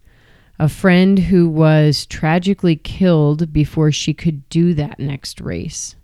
a 0.59 0.69
friend 0.69 1.17
who 1.21 1.49
was 1.49 2.07
tragically 2.07 2.75
killed 2.75 3.53
before 3.53 3.93
she 3.93 4.13
could 4.13 4.49
do 4.49 4.75
that 4.75 4.99
next 4.99 5.41
race. 5.41 5.95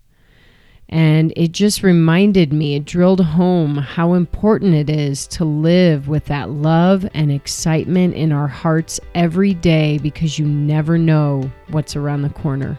And 0.88 1.32
it 1.36 1.50
just 1.50 1.82
reminded 1.82 2.52
me, 2.52 2.76
it 2.76 2.84
drilled 2.84 3.20
home 3.20 3.76
how 3.76 4.14
important 4.14 4.74
it 4.74 4.88
is 4.88 5.26
to 5.28 5.44
live 5.44 6.06
with 6.06 6.26
that 6.26 6.50
love 6.50 7.08
and 7.12 7.32
excitement 7.32 8.14
in 8.14 8.30
our 8.30 8.46
hearts 8.46 9.00
every 9.14 9.52
day 9.52 9.98
because 9.98 10.38
you 10.38 10.46
never 10.46 10.96
know 10.96 11.50
what's 11.68 11.96
around 11.96 12.22
the 12.22 12.30
corner. 12.30 12.78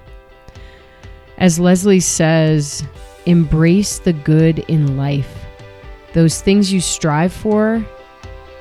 As 1.38 1.60
Leslie 1.60 2.00
says, 2.00 2.84
embrace 3.26 4.00
the 4.00 4.14
good 4.14 4.60
in 4.70 4.96
life. 4.96 5.46
Those 6.14 6.42
things 6.42 6.72
you 6.72 6.80
strive 6.80 7.34
for 7.34 7.86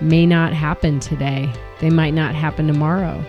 may 0.00 0.26
not 0.26 0.52
happen 0.52 0.98
today, 0.98 1.50
they 1.80 1.88
might 1.88 2.14
not 2.14 2.34
happen 2.34 2.66
tomorrow, 2.66 3.24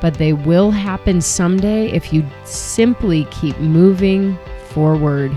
but 0.00 0.14
they 0.14 0.32
will 0.32 0.70
happen 0.70 1.20
someday 1.20 1.90
if 1.90 2.12
you 2.12 2.24
simply 2.44 3.24
keep 3.32 3.58
moving 3.58 4.38
forward. 4.68 5.36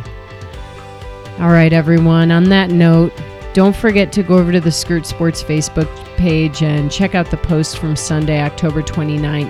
All 1.39 1.51
right, 1.51 1.71
everyone. 1.71 2.31
On 2.31 2.49
that 2.49 2.69
note, 2.69 3.13
don't 3.53 3.73
forget 3.73 4.11
to 4.11 4.23
go 4.23 4.37
over 4.37 4.51
to 4.51 4.59
the 4.59 4.73
Skirt 4.73 5.05
Sports 5.05 5.41
Facebook 5.41 5.87
page 6.17 6.61
and 6.61 6.91
check 6.91 7.15
out 7.15 7.31
the 7.31 7.37
post 7.37 7.77
from 7.77 7.95
Sunday, 7.95 8.41
October 8.41 8.83
29th. 8.83 9.49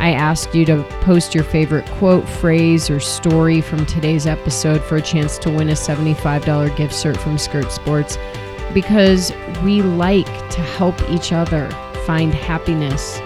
I 0.00 0.12
asked 0.12 0.54
you 0.54 0.64
to 0.64 0.82
post 1.02 1.34
your 1.34 1.44
favorite 1.44 1.84
quote, 1.90 2.26
phrase, 2.26 2.88
or 2.88 3.00
story 3.00 3.60
from 3.60 3.84
today's 3.84 4.26
episode 4.26 4.82
for 4.82 4.96
a 4.96 5.02
chance 5.02 5.36
to 5.40 5.50
win 5.50 5.68
a 5.68 5.72
$75 5.72 6.74
gift 6.74 6.94
cert 6.94 7.18
from 7.18 7.36
Skirt 7.36 7.70
Sports 7.70 8.16
because 8.72 9.30
we 9.62 9.82
like 9.82 10.48
to 10.48 10.62
help 10.62 10.96
each 11.10 11.32
other 11.32 11.70
find 12.06 12.32
happiness. 12.32 13.20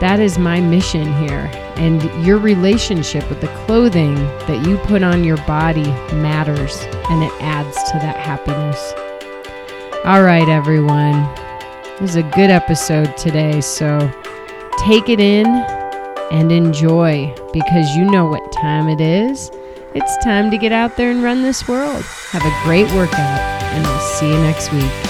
That 0.00 0.20
is 0.20 0.38
my 0.38 0.60
mission 0.60 1.12
here 1.26 1.50
and 1.76 2.02
your 2.24 2.38
relationship 2.38 3.28
with 3.28 3.40
the 3.40 3.48
clothing 3.66 4.14
that 4.14 4.64
you 4.64 4.78
put 4.78 5.02
on 5.02 5.24
your 5.24 5.38
body 5.38 5.90
matters 6.14 6.80
and 7.10 7.24
it 7.24 7.32
adds 7.40 7.76
to 7.90 7.98
that 7.98 8.16
happiness. 8.16 8.92
All 10.04 10.22
right, 10.22 10.48
everyone. 10.48 11.28
This 11.98 12.10
is 12.10 12.16
a 12.16 12.22
good 12.22 12.50
episode 12.50 13.16
today, 13.16 13.60
so 13.60 13.98
take 14.78 15.08
it 15.08 15.18
in 15.18 15.46
and 16.30 16.52
enjoy 16.52 17.34
because 17.52 17.96
you 17.96 18.04
know 18.04 18.26
what 18.26 18.52
time 18.52 18.88
it 18.88 19.00
is. 19.00 19.50
It's 19.94 20.16
time 20.24 20.50
to 20.52 20.58
get 20.58 20.70
out 20.70 20.96
there 20.96 21.10
and 21.10 21.24
run 21.24 21.42
this 21.42 21.66
world. 21.66 22.04
Have 22.30 22.44
a 22.44 22.62
great 22.62 22.86
workout, 22.92 23.18
and 23.18 23.84
I'll 23.84 24.00
see 24.16 24.28
you 24.28 24.38
next 24.38 24.72
week. 24.72 25.07